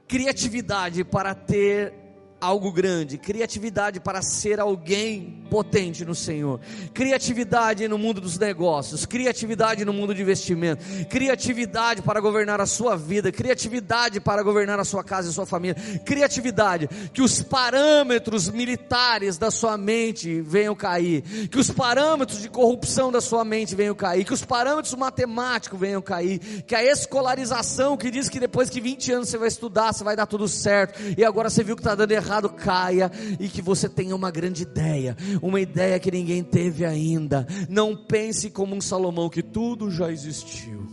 Criatividade 0.06 1.04
para 1.04 1.34
ter 1.34 1.92
algo 2.40 2.72
grande, 2.72 3.18
criatividade 3.18 4.00
para 4.00 4.22
ser 4.22 4.58
alguém 4.58 5.44
potente 5.50 6.04
no 6.04 6.14
Senhor, 6.14 6.60
criatividade 6.94 7.86
no 7.86 7.98
mundo 7.98 8.20
dos 8.20 8.38
negócios, 8.38 9.04
criatividade 9.04 9.84
no 9.84 9.92
mundo 9.92 10.14
de 10.14 10.22
investimento, 10.22 10.82
criatividade 11.08 12.00
para 12.02 12.20
governar 12.20 12.60
a 12.60 12.66
sua 12.66 12.96
vida, 12.96 13.30
criatividade 13.30 14.20
para 14.20 14.42
governar 14.42 14.78
a 14.78 14.84
sua 14.84 15.04
casa 15.04 15.28
e 15.28 15.30
a 15.30 15.34
sua 15.34 15.46
família, 15.46 15.76
criatividade, 16.04 16.88
que 17.12 17.20
os 17.20 17.42
parâmetros 17.42 18.48
militares 18.48 19.36
da 19.36 19.50
sua 19.50 19.76
mente 19.76 20.40
venham 20.40 20.74
cair, 20.74 21.22
que 21.48 21.58
os 21.58 21.70
parâmetros 21.70 22.40
de 22.40 22.48
corrupção 22.48 23.12
da 23.12 23.20
sua 23.20 23.44
mente 23.44 23.74
venham 23.74 23.94
cair, 23.94 24.24
que 24.24 24.32
os 24.32 24.44
parâmetros 24.44 24.94
matemáticos 24.94 25.78
venham 25.78 26.00
cair, 26.00 26.38
que 26.66 26.74
a 26.74 26.84
escolarização 26.84 27.96
que 27.96 28.10
diz 28.10 28.28
que 28.28 28.40
depois 28.40 28.70
que 28.70 28.80
20 28.80 29.12
anos 29.12 29.28
você 29.28 29.36
vai 29.36 29.48
estudar, 29.48 29.92
você 29.92 30.04
vai 30.04 30.16
dar 30.16 30.26
tudo 30.26 30.46
certo, 30.48 31.00
e 31.18 31.24
agora 31.24 31.50
você 31.50 31.64
viu 31.64 31.74
que 31.74 31.82
está 31.82 31.94
dando 31.94 32.12
errado 32.12 32.29
errado 32.30 32.48
caia 32.48 33.10
e 33.40 33.48
que 33.48 33.60
você 33.60 33.88
tenha 33.88 34.14
uma 34.14 34.30
grande 34.30 34.62
ideia, 34.62 35.16
uma 35.42 35.60
ideia 35.60 35.98
que 35.98 36.10
ninguém 36.10 36.44
teve 36.44 36.84
ainda. 36.84 37.46
Não 37.68 37.96
pense 37.96 38.50
como 38.50 38.74
um 38.74 38.80
Salomão 38.80 39.28
que 39.28 39.42
tudo 39.42 39.90
já 39.90 40.10
existiu. 40.10 40.86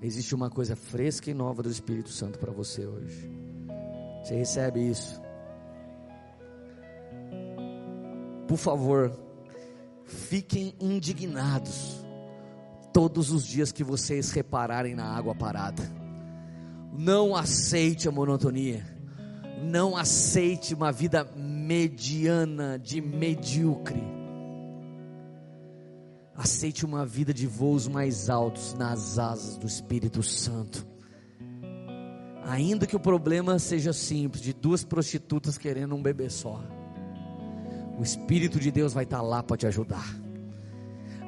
Existe 0.00 0.34
uma 0.34 0.48
coisa 0.48 0.74
fresca 0.74 1.30
e 1.30 1.34
nova 1.34 1.62
do 1.62 1.70
Espírito 1.70 2.08
Santo 2.08 2.38
para 2.38 2.50
você 2.52 2.86
hoje. 2.86 3.30
Você 4.22 4.34
recebe 4.36 4.88
isso? 4.88 5.20
Por 8.46 8.56
favor, 8.56 9.12
fiquem 10.06 10.74
indignados 10.80 12.02
todos 12.92 13.30
os 13.30 13.44
dias 13.44 13.70
que 13.70 13.84
vocês 13.84 14.30
repararem 14.30 14.94
na 14.94 15.04
água 15.04 15.34
parada. 15.34 15.82
Não 16.96 17.36
aceite 17.36 18.08
a 18.08 18.10
monotonia. 18.10 18.97
Não 19.62 19.96
aceite 19.96 20.74
uma 20.74 20.92
vida 20.92 21.24
mediana, 21.36 22.78
de 22.78 23.00
medíocre. 23.00 24.02
Aceite 26.34 26.84
uma 26.84 27.04
vida 27.04 27.34
de 27.34 27.46
voos 27.46 27.88
mais 27.88 28.30
altos 28.30 28.74
nas 28.74 29.18
asas 29.18 29.56
do 29.56 29.66
Espírito 29.66 30.22
Santo. 30.22 30.86
Ainda 32.44 32.86
que 32.86 32.96
o 32.96 33.00
problema 33.00 33.58
seja 33.58 33.92
simples, 33.92 34.42
de 34.42 34.52
duas 34.52 34.84
prostitutas 34.84 35.58
querendo 35.58 35.94
um 35.94 36.02
bebê 36.02 36.30
só. 36.30 36.62
O 37.98 38.02
Espírito 38.02 38.60
de 38.60 38.70
Deus 38.70 38.92
vai 38.92 39.04
estar 39.04 39.20
lá 39.20 39.42
para 39.42 39.56
te 39.56 39.66
ajudar. 39.66 40.27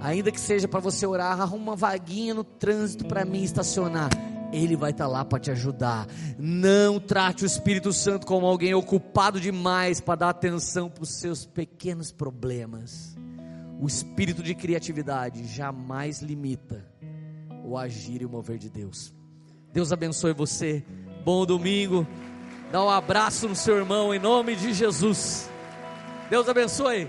Ainda 0.00 0.32
que 0.32 0.40
seja 0.40 0.66
para 0.66 0.80
você 0.80 1.06
orar, 1.06 1.40
arruma 1.40 1.72
uma 1.72 1.76
vaguinha 1.76 2.34
no 2.34 2.42
trânsito 2.42 3.04
para 3.04 3.24
mim 3.24 3.42
estacionar 3.42 4.10
ele 4.52 4.76
vai 4.76 4.90
estar 4.90 5.04
tá 5.04 5.10
lá 5.10 5.24
para 5.24 5.38
te 5.38 5.50
ajudar. 5.50 6.06
Não 6.38 6.98
trate 6.98 7.44
o 7.44 7.46
Espírito 7.46 7.92
Santo 7.92 8.26
como 8.26 8.46
alguém 8.46 8.74
ocupado 8.74 9.40
demais 9.40 10.00
para 10.00 10.16
dar 10.16 10.30
atenção 10.30 10.90
para 10.90 11.04
os 11.04 11.10
seus 11.10 11.46
pequenos 11.46 12.10
problemas. 12.12 13.16
O 13.80 13.86
espírito 13.86 14.42
de 14.42 14.54
criatividade 14.54 15.46
jamais 15.46 16.20
limita 16.20 16.84
o 17.64 17.78
agir 17.78 18.20
e 18.20 18.26
o 18.26 18.28
mover 18.28 18.58
de 18.58 18.68
Deus. 18.68 19.14
Deus 19.72 19.90
abençoe 19.90 20.34
você. 20.34 20.84
Bom 21.24 21.46
domingo. 21.46 22.06
Dá 22.70 22.84
um 22.84 22.90
abraço 22.90 23.48
no 23.48 23.56
seu 23.56 23.76
irmão 23.76 24.14
em 24.14 24.18
nome 24.18 24.54
de 24.54 24.74
Jesus. 24.74 25.50
Deus 26.28 26.48
abençoe. 26.48 27.08